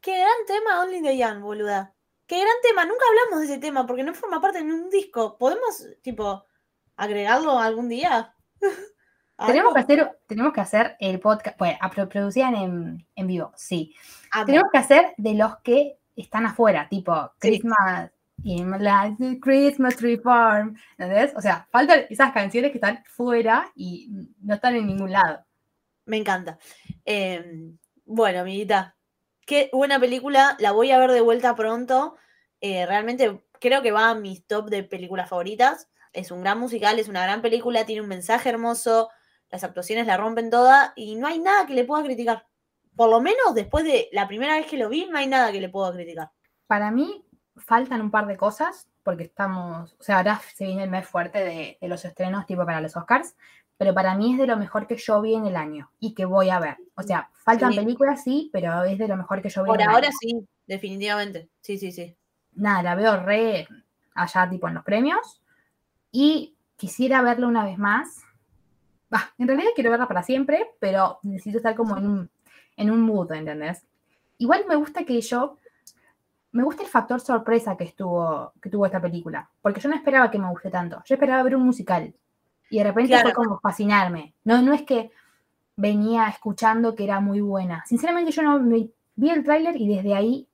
Qué 0.00 0.18
gran 0.18 0.46
tema 0.46 0.80
Only 0.80 1.02
the 1.02 1.16
Young, 1.16 1.40
boluda. 1.40 1.94
Qué 2.26 2.40
gran 2.40 2.54
tema. 2.62 2.84
Nunca 2.84 3.04
hablamos 3.08 3.40
de 3.40 3.52
ese 3.52 3.60
tema 3.60 3.86
porque 3.86 4.02
no 4.02 4.14
forma 4.14 4.40
parte 4.40 4.58
de 4.58 4.64
ningún 4.64 4.90
disco. 4.90 5.38
¿Podemos, 5.38 5.86
tipo, 6.02 6.44
agregarlo 6.96 7.58
algún 7.58 7.88
día? 7.88 8.34
Tenemos 9.46 9.74
que, 9.74 9.80
hacer, 9.80 10.18
tenemos 10.28 10.52
que 10.52 10.60
hacer 10.60 10.96
el 11.00 11.18
podcast, 11.18 11.58
bueno, 11.58 11.76
producían 12.08 12.54
en, 12.54 13.06
en 13.16 13.26
vivo, 13.26 13.52
sí. 13.56 13.92
Amo. 14.30 14.46
Tenemos 14.46 14.70
que 14.70 14.78
hacer 14.78 15.14
de 15.16 15.34
los 15.34 15.56
que 15.64 15.98
están 16.16 16.46
afuera, 16.46 16.88
tipo 16.88 17.14
Sí. 17.40 17.48
Christmas, 17.48 18.10
in 18.44 18.68
my 18.70 18.78
life, 18.78 19.40
Christmas 19.40 19.96
Tree 19.96 20.18
Farm, 20.18 20.76
¿entendés? 20.98 21.32
O 21.36 21.40
sea, 21.40 21.66
faltan 21.70 22.06
esas 22.10 22.32
canciones 22.32 22.70
que 22.72 22.78
están 22.78 23.02
fuera 23.04 23.70
y 23.74 24.08
no 24.40 24.54
están 24.54 24.74
en 24.76 24.86
ningún 24.86 25.12
lado. 25.12 25.44
Me 26.06 26.16
encanta. 26.16 26.58
Eh, 27.04 27.70
bueno, 28.04 28.40
amiguita, 28.40 28.96
qué 29.46 29.70
buena 29.72 30.00
película. 30.00 30.56
La 30.58 30.72
voy 30.72 30.90
a 30.90 30.98
ver 30.98 31.12
de 31.12 31.20
vuelta 31.20 31.54
pronto. 31.54 32.16
Eh, 32.60 32.86
realmente 32.86 33.44
creo 33.60 33.82
que 33.82 33.92
va 33.92 34.10
a 34.10 34.14
mis 34.14 34.46
top 34.46 34.68
de 34.70 34.82
películas 34.82 35.28
favoritas. 35.28 35.88
Es 36.12 36.30
un 36.30 36.42
gran 36.42 36.58
musical, 36.58 36.98
es 36.98 37.08
una 37.08 37.22
gran 37.22 37.40
película, 37.42 37.86
tiene 37.86 38.02
un 38.02 38.08
mensaje 38.08 38.48
hermoso, 38.50 39.08
las 39.50 39.64
actuaciones 39.64 40.06
la 40.06 40.16
rompen 40.16 40.50
toda 40.50 40.92
y 40.96 41.14
no 41.14 41.26
hay 41.26 41.38
nada 41.38 41.66
que 41.66 41.74
le 41.74 41.84
pueda 41.84 42.02
criticar. 42.04 42.46
Por 42.96 43.10
lo 43.10 43.20
menos 43.20 43.54
después 43.54 43.84
de 43.84 44.08
la 44.12 44.28
primera 44.28 44.54
vez 44.56 44.66
que 44.66 44.76
lo 44.78 44.88
vi, 44.88 45.06
no 45.06 45.18
hay 45.18 45.26
nada 45.26 45.50
que 45.52 45.60
le 45.60 45.68
pueda 45.68 45.92
criticar. 45.92 46.30
Para 46.66 46.90
mí 46.90 47.24
faltan 47.56 48.00
un 48.00 48.10
par 48.10 48.26
de 48.26 48.36
cosas, 48.36 48.88
porque 49.02 49.24
estamos, 49.24 49.96
o 49.98 50.02
sea, 50.02 50.18
ahora 50.18 50.40
se 50.54 50.64
viene 50.66 50.84
el 50.84 50.90
mes 50.90 51.06
fuerte 51.06 51.38
de, 51.38 51.78
de 51.80 51.88
los 51.88 52.04
estrenos 52.04 52.46
tipo 52.46 52.64
para 52.64 52.80
los 52.80 52.96
Oscars, 52.96 53.34
pero 53.78 53.94
para 53.94 54.14
mí 54.14 54.32
es 54.32 54.38
de 54.38 54.46
lo 54.46 54.56
mejor 54.56 54.86
que 54.86 54.96
yo 54.96 55.20
vi 55.20 55.34
en 55.34 55.46
el 55.46 55.56
año 55.56 55.90
y 55.98 56.14
que 56.14 56.24
voy 56.24 56.50
a 56.50 56.60
ver. 56.60 56.76
O 56.94 57.02
sea, 57.02 57.30
faltan 57.32 57.72
Sí. 57.72 57.78
películas, 57.80 58.22
sí, 58.22 58.48
pero 58.52 58.84
es 58.84 58.98
de 58.98 59.08
lo 59.08 59.16
mejor 59.16 59.42
que 59.42 59.48
yo 59.48 59.64
vi 59.64 59.68
Por 59.68 59.80
en 59.80 59.88
el 59.88 59.94
ahora 59.94 60.06
año. 60.08 60.16
sí, 60.20 60.46
definitivamente. 60.66 61.48
Sí, 61.60 61.78
sí, 61.78 61.90
sí. 61.90 62.14
Nada, 62.54 62.82
la 62.82 62.94
veo 62.94 63.16
re, 63.16 63.66
allá 64.14 64.48
tipo 64.48 64.68
en 64.68 64.74
los 64.74 64.84
premios. 64.84 65.42
Y 66.12 66.54
quisiera 66.76 67.22
verla 67.22 67.46
una 67.48 67.64
vez 67.64 67.78
más. 67.78 68.22
Bah, 69.10 69.32
en 69.38 69.48
realidad 69.48 69.70
quiero 69.74 69.90
verla 69.90 70.06
para 70.06 70.22
siempre, 70.22 70.70
pero 70.78 71.18
necesito 71.22 71.58
estar 71.58 71.74
como 71.74 71.96
en 71.96 72.06
un, 72.06 72.30
en 72.76 72.90
un 72.90 73.00
mood, 73.00 73.32
¿entendés? 73.32 73.84
Igual 74.38 74.64
me 74.68 74.76
gusta 74.76 75.04
que 75.04 75.20
yo, 75.20 75.58
me 76.52 76.62
gusta 76.64 76.82
el 76.82 76.88
factor 76.88 77.20
sorpresa 77.20 77.76
que, 77.76 77.84
estuvo, 77.84 78.52
que 78.60 78.68
tuvo 78.70 78.86
esta 78.86 79.00
película, 79.00 79.48
porque 79.60 79.80
yo 79.80 79.88
no 79.88 79.94
esperaba 79.94 80.30
que 80.30 80.38
me 80.38 80.48
guste 80.50 80.70
tanto, 80.70 81.02
yo 81.04 81.14
esperaba 81.14 81.42
ver 81.42 81.56
un 81.56 81.64
musical 81.64 82.12
y 82.70 82.78
de 82.78 82.84
repente 82.84 83.10
Claro. 83.10 83.24
fue 83.24 83.34
como 83.34 83.60
fascinarme. 83.60 84.34
No, 84.44 84.60
no 84.62 84.72
es 84.72 84.82
que 84.82 85.10
venía 85.76 86.28
escuchando 86.28 86.94
que 86.94 87.04
era 87.04 87.20
muy 87.20 87.40
buena. 87.40 87.84
Sinceramente 87.86 88.30
yo 88.32 88.42
no 88.42 88.58
me- 88.60 88.90
vi 89.14 89.30
el 89.30 89.44
tráiler 89.44 89.76
y 89.76 89.88
desde 89.94 90.14
ahí 90.14 90.48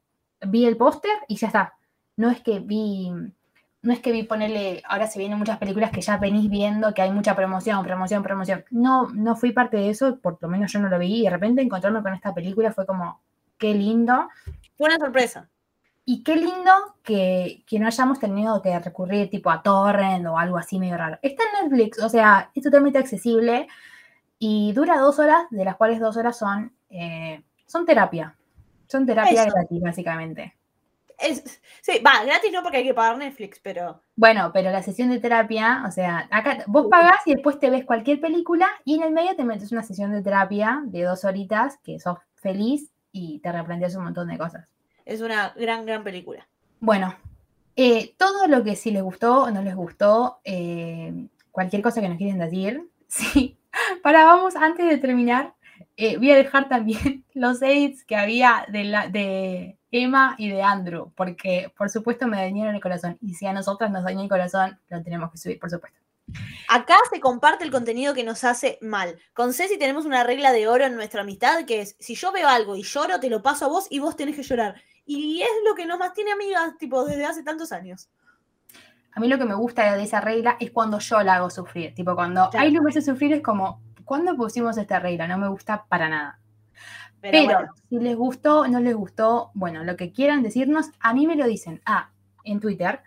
vi 0.47 0.65
el 0.67 0.77
póster 0.77 1.13
y 1.29 1.37
ya 1.37 1.49
está. 1.49 1.75
No 2.17 2.31
es 2.31 2.41
que 2.41 2.59
vi, 2.61 3.13
no 3.83 3.93
es 3.93 4.01
que 4.01 4.13
vi 4.13 4.25
ponerle, 4.25 4.83
ahora 4.89 5.07
se 5.07 5.19
vienen 5.19 5.39
muchas 5.39 5.59
películas 5.59 5.91
que 5.91 6.01
ya 6.01 6.17
venís 6.17 6.51
viendo 6.51 6.93
que 6.93 7.03
hay 7.03 7.11
mucha 7.11 7.37
promoción, 7.37 7.85
promoción, 7.85 8.23
promoción. 8.23 8.65
No, 8.71 9.09
no 9.11 9.37
fui 9.37 9.53
parte 9.53 9.77
de 9.77 9.91
eso, 9.91 10.19
por 10.19 10.39
lo 10.41 10.49
menos 10.49 10.73
yo 10.73 10.81
no 10.81 10.89
lo 10.89 10.99
vi 10.99 11.21
y 11.21 11.23
de 11.23 11.31
repente 11.31 11.63
encontrarme 11.63 12.03
con 12.03 12.15
esta 12.15 12.35
película 12.35 12.73
fue 12.73 12.87
como, 12.87 13.21
qué 13.57 13.75
lindo. 13.75 14.29
Fue 14.77 14.89
una 14.89 14.99
sorpresa. 14.99 15.49
Y 16.05 16.23
qué 16.23 16.37
lindo 16.37 16.73
que, 17.03 17.65
que 17.67 17.79
no 17.79 17.87
hayamos 17.87 18.19
tenido 18.19 18.63
que 18.63 18.79
recurrir 18.79 19.29
tipo 19.29 19.51
a 19.51 19.63
Torrent 19.63 20.27
o 20.27 20.39
algo 20.39 20.57
así 20.57 20.79
medio 20.79 20.97
raro. 20.97 21.19
Está 21.23 21.45
en 21.45 21.69
Netflix, 21.69 22.03
o 22.03 22.09
sea, 22.09 22.51
es 22.55 22.63
totalmente 22.63 22.99
accesible 22.99 23.69
y 24.39 24.73
dura 24.73 24.99
dos 24.99 25.19
horas, 25.19 25.45
de 25.51 25.65
las 25.65 25.77
cuales 25.77 26.01
dos 26.01 26.17
horas 26.17 26.39
son, 26.39 26.73
eh, 26.91 27.43
son 27.67 27.85
terapia. 27.85 28.35
Son 28.87 29.05
terapia 29.05 29.43
Eso. 29.43 29.53
gratis, 29.55 29.83
básicamente. 29.83 30.58
Es, 31.19 31.61
sí, 31.83 32.01
va, 32.05 32.25
gratis 32.25 32.53
no 32.53 32.63
porque 32.63 32.79
hay 32.79 32.85
que 32.85 32.95
pagar 32.95 33.19
Netflix, 33.19 33.59
pero 33.61 34.01
Bueno, 34.15 34.51
pero 34.53 34.71
la 34.71 34.83
sesión 34.83 35.11
de 35.11 35.19
terapia, 35.19 35.83
o 35.87 35.91
sea, 35.91 36.29
acá 36.31 36.65
vos 36.67 36.87
pagás 36.89 37.27
y 37.27 37.35
después 37.35 37.59
te 37.59 37.71
ves 37.71 37.85
cualquier 37.85 38.21
película 38.21 38.69
y 38.85 38.97
en 38.97 39.03
el 39.03 39.13
medio 39.13 39.35
te 39.35 39.45
metes 39.45 39.73
una 39.73 39.83
sesión 39.83 40.13
de 40.13 40.23
terapia 40.23 40.81
de 40.85 41.03
dos 41.03 41.25
horitas 41.25 41.79
que 41.83 41.99
sos 41.99 42.19
feliz 42.37 42.91
y 43.11 43.41
te 43.41 43.51
replanteas 43.51 43.97
un 43.97 44.05
montón 44.05 44.29
de 44.29 44.39
cosas. 44.39 44.69
es 45.05 45.21
una 45.21 45.53
gran, 45.57 45.87
gran 45.87 46.05
película. 46.05 46.47
Bueno, 46.81 47.15
eh, 47.75 48.15
todo 48.17 48.47
lo 48.47 48.63
que 48.63 48.77
si 48.77 48.91
les 48.91 49.03
gustó 49.03 49.45
o 49.45 49.51
no 49.51 49.63
les 49.63 49.75
gustó, 49.75 50.41
eh, 50.45 51.29
cualquier 51.51 51.83
cosa 51.83 52.01
que 52.01 52.09
nos 52.09 52.19
quieren 52.19 52.39
decir, 52.39 52.89
sí. 53.09 53.57
Para 54.03 54.25
vamos, 54.25 54.57
antes 54.57 54.87
de 54.89 54.99
terminar, 54.99 55.55
eh, 55.97 56.17
voy 56.17 56.31
a 56.33 56.37
dejar 56.37 56.69
también 56.69 57.25
los 57.35 57.63
edits 57.63 58.05
que 58.05 58.17
había 58.17 58.67
de, 58.69 58.85
la, 58.85 59.09
de 59.09 59.78
Emma 59.91 60.35
y 60.39 60.51
de 60.51 60.63
Andrew, 60.63 61.13
porque 61.17 61.73
por 61.77 61.91
supuesto 61.91 62.27
me 62.27 62.37
dañaron 62.37 62.75
el 62.75 62.81
corazón. 62.81 63.19
Y 63.21 63.35
si 63.35 63.47
a 63.47 63.53
nosotras 63.53 63.91
nos 63.91 64.05
dañó 64.05 64.23
el 64.23 64.29
corazón, 64.29 64.79
lo 64.89 65.03
tenemos 65.03 65.31
que 65.31 65.39
subir, 65.39 65.59
por 65.59 65.71
supuesto. 65.71 65.99
Acá 66.69 66.97
se 67.11 67.21
comparte 67.21 67.65
el 67.65 67.71
contenido 67.71 68.13
que 68.13 68.25
nos 68.25 68.45
hace 68.45 68.79
mal. 68.83 69.19
Con 69.33 69.55
Ceci 69.55 69.79
tenemos 69.79 70.05
una 70.05 70.25
regla 70.25 70.53
de 70.53 70.69
oro 70.69 70.85
en 70.85 70.95
nuestra 70.95 71.23
amistad 71.23 71.65
que 71.65 71.81
es, 71.81 71.97
si 71.99 72.15
yo 72.15 72.33
veo 72.33 72.49
algo 72.49 72.77
y 72.77 72.83
lloro, 72.83 73.19
te 73.19 73.31
lo 73.31 73.43
paso 73.43 73.65
a 73.65 73.69
vos 73.69 73.87
y 73.89 73.99
vos 73.99 74.17
tenés 74.17 74.37
que 74.37 74.43
llorar. 74.43 74.75
Y 75.07 75.41
es 75.41 75.49
lo 75.67 75.75
que 75.75 75.87
nos 75.87 75.99
mantiene 75.99 76.33
amigas, 76.33 76.77
tipo, 76.77 77.05
desde 77.05 77.25
hace 77.25 77.43
tantos 77.43 77.73
años. 77.73 78.11
A 79.15 79.21
mí 79.21 79.29
lo 79.29 79.39
que 79.39 79.47
me 79.47 79.55
gusta 79.55 79.97
de 79.97 80.03
esa 80.03 80.21
regla 80.21 80.59
es 80.61 80.71
cuando 80.71 80.99
yo 80.99 81.23
la 81.23 81.37
hago 81.37 81.49
sufrir. 81.49 81.95
Tipo, 81.95 82.15
cuando 82.15 82.51
Claro. 82.51 82.67
hay 82.67 82.79
me 82.79 82.91
hace 82.91 83.01
sufrir 83.01 83.33
es 83.33 83.43
como, 83.43 83.81
¿cuándo 84.05 84.37
pusimos 84.37 84.77
esta 84.77 85.01
regla? 85.01 85.27
No 85.27 85.39
me 85.39 85.49
gusta 85.49 85.87
para 85.89 86.11
nada. 86.11 86.39
Pero, 87.21 87.33
Pero 87.33 87.45
bueno, 87.45 87.75
si 87.89 87.99
les 87.99 88.17
gustó, 88.17 88.69
no 88.69 88.81
les 88.81 88.95
gustó, 88.95 89.51
bueno, 89.55 89.85
lo 89.85 89.97
que 89.97 90.13
quieran 90.13 90.43
decirnos, 90.43 90.91
a 91.01 91.13
mí 91.15 91.27
me 91.27 91.37
lo 91.37 91.47
dicen. 91.47 91.83
Ah, 91.85 92.11
en 92.45 92.61
Twitter, 92.61 93.01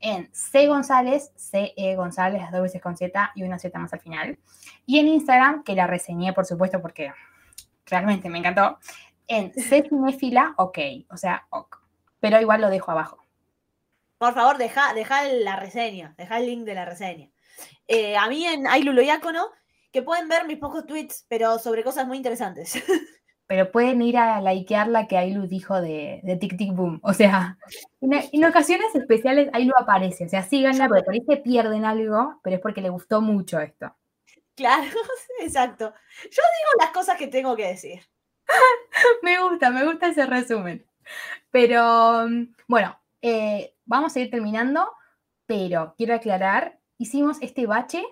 en 0.00 0.28
C 0.32 0.66
González, 0.66 1.32
CE 1.36 1.94
González, 1.96 2.40
las 2.40 2.52
dos 2.52 2.62
veces 2.62 2.82
con 2.82 2.96
Z 2.96 3.32
y 3.34 3.42
una 3.42 3.58
Z 3.58 3.78
más 3.78 3.92
al 3.92 4.00
final. 4.00 4.38
Y 4.86 4.98
en 4.98 5.08
Instagram, 5.08 5.62
que 5.62 5.74
la 5.74 5.86
reseñé, 5.86 6.32
por 6.32 6.46
supuesto, 6.46 6.80
porque 6.80 7.12
realmente 7.86 8.28
me 8.28 8.38
encantó, 8.38 8.78
en 9.28 9.52
C 9.52 9.82
Cinéfila, 9.88 10.54
ok, 10.56 10.78
o 11.10 11.16
sea, 11.16 11.46
ok. 11.50 11.76
Pero 12.18 12.40
igual 12.40 12.60
lo 12.60 12.70
dejo 12.70 12.90
abajo. 12.90 13.24
por 14.18 14.34
favor, 14.34 14.58
deja, 14.58 14.92
deja 14.94 15.24
la 15.24 15.56
reseña, 15.56 16.14
deja 16.18 16.38
el 16.38 16.46
link 16.46 16.64
de 16.64 16.74
la 16.74 16.84
reseña. 16.84 17.30
Eh, 17.88 18.16
a 18.16 18.28
mí 18.28 18.46
en 18.46 18.66
Ailulo 18.66 19.02
Iácono, 19.02 19.48
que 19.92 20.02
pueden 20.02 20.28
ver 20.28 20.46
mis 20.46 20.58
pocos 20.58 20.86
tweets, 20.86 21.26
pero 21.28 21.58
sobre 21.58 21.84
cosas 21.84 22.06
muy 22.06 22.16
interesantes. 22.16 22.74
Pero 23.50 23.72
pueden 23.72 24.00
ir 24.00 24.16
a 24.16 24.40
likear 24.40 24.86
la 24.86 25.08
que 25.08 25.18
Ailu 25.18 25.48
dijo 25.48 25.80
de, 25.80 26.20
de 26.22 26.36
Tic 26.36 26.56
Tic 26.56 26.72
Boom. 26.72 27.00
O 27.02 27.12
sea, 27.12 27.58
en, 28.00 28.12
en 28.12 28.44
ocasiones 28.44 28.94
especiales 28.94 29.50
Ailu 29.52 29.72
aparece. 29.76 30.26
O 30.26 30.28
sea, 30.28 30.44
síganla, 30.44 30.86
porque 30.86 31.02
por 31.02 31.14
ahí 31.14 31.24
se 31.28 31.36
pierden 31.38 31.84
algo, 31.84 32.38
pero 32.44 32.54
es 32.54 32.62
porque 32.62 32.80
le 32.80 32.90
gustó 32.90 33.20
mucho 33.20 33.58
esto. 33.58 33.92
claro, 34.54 34.84
exacto. 35.40 35.92
Yo 36.22 36.28
digo 36.30 36.78
las 36.78 36.90
cosas 36.92 37.18
que 37.18 37.26
tengo 37.26 37.56
que 37.56 37.66
decir. 37.66 38.00
Me 39.22 39.40
gusta, 39.40 39.70
me 39.70 39.84
gusta 39.84 40.06
ese 40.06 40.26
resumen. 40.26 40.86
Pero 41.50 42.28
mm, 42.28 42.54
bueno, 42.68 43.00
eh, 43.20 43.74
vamos 43.84 44.14
a 44.14 44.20
ir 44.20 44.30
terminando, 44.30 44.92
pero 45.46 45.94
quiero 45.96 46.14
aclarar, 46.14 46.78
hicimos 46.98 47.38
este 47.40 47.66
bache 47.66 48.04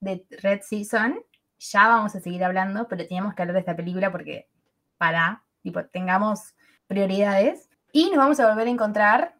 de 0.00 0.24
Red 0.30 0.62
Season, 0.62 1.22
ya 1.58 1.88
vamos 1.88 2.14
a 2.14 2.20
seguir 2.20 2.44
hablando, 2.44 2.86
pero 2.88 3.06
teníamos 3.06 3.34
que 3.34 3.42
hablar 3.42 3.54
de 3.54 3.60
esta 3.60 3.76
película 3.76 4.10
porque 4.12 4.48
para, 4.98 5.44
tipo, 5.62 5.84
tengamos 5.86 6.54
prioridades. 6.86 7.68
Y 7.92 8.10
nos 8.10 8.18
vamos 8.18 8.40
a 8.40 8.48
volver 8.48 8.66
a 8.66 8.70
encontrar 8.70 9.36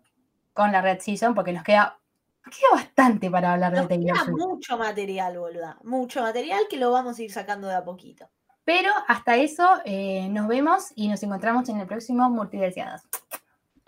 con 0.53 0.73
la 0.73 0.81
Red 0.81 1.01
Season 1.01 1.35
porque 1.35 1.53
nos 1.53 1.63
queda, 1.63 1.99
queda 2.45 2.71
bastante 2.73 3.31
para 3.31 3.53
hablar 3.53 3.73
de 3.73 3.79
Nos 3.81 3.89
Taylor 3.89 4.15
queda 4.15 4.25
Swift. 4.25 4.39
mucho 4.39 4.79
material, 4.79 5.39
boluda. 5.39 5.79
Mucho 5.85 6.23
material 6.23 6.61
que 6.71 6.79
lo 6.79 6.91
vamos 6.91 7.19
a 7.19 7.23
ir 7.23 7.33
sacando 7.33 7.69
de 7.69 7.75
a 7.75 7.85
poquito. 7.85 8.29
Pero 8.65 8.91
hasta 9.07 9.37
eso, 9.37 9.81
eh, 9.85 10.29
nos 10.31 10.49
vemos 10.49 10.93
y 10.97 11.09
nos 11.09 11.23
encontramos 11.23 11.69
en 11.69 11.79
el 11.79 11.87
próximo 11.87 12.29
Multiversiadas. 12.31 13.07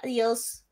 Adiós. 0.03 0.68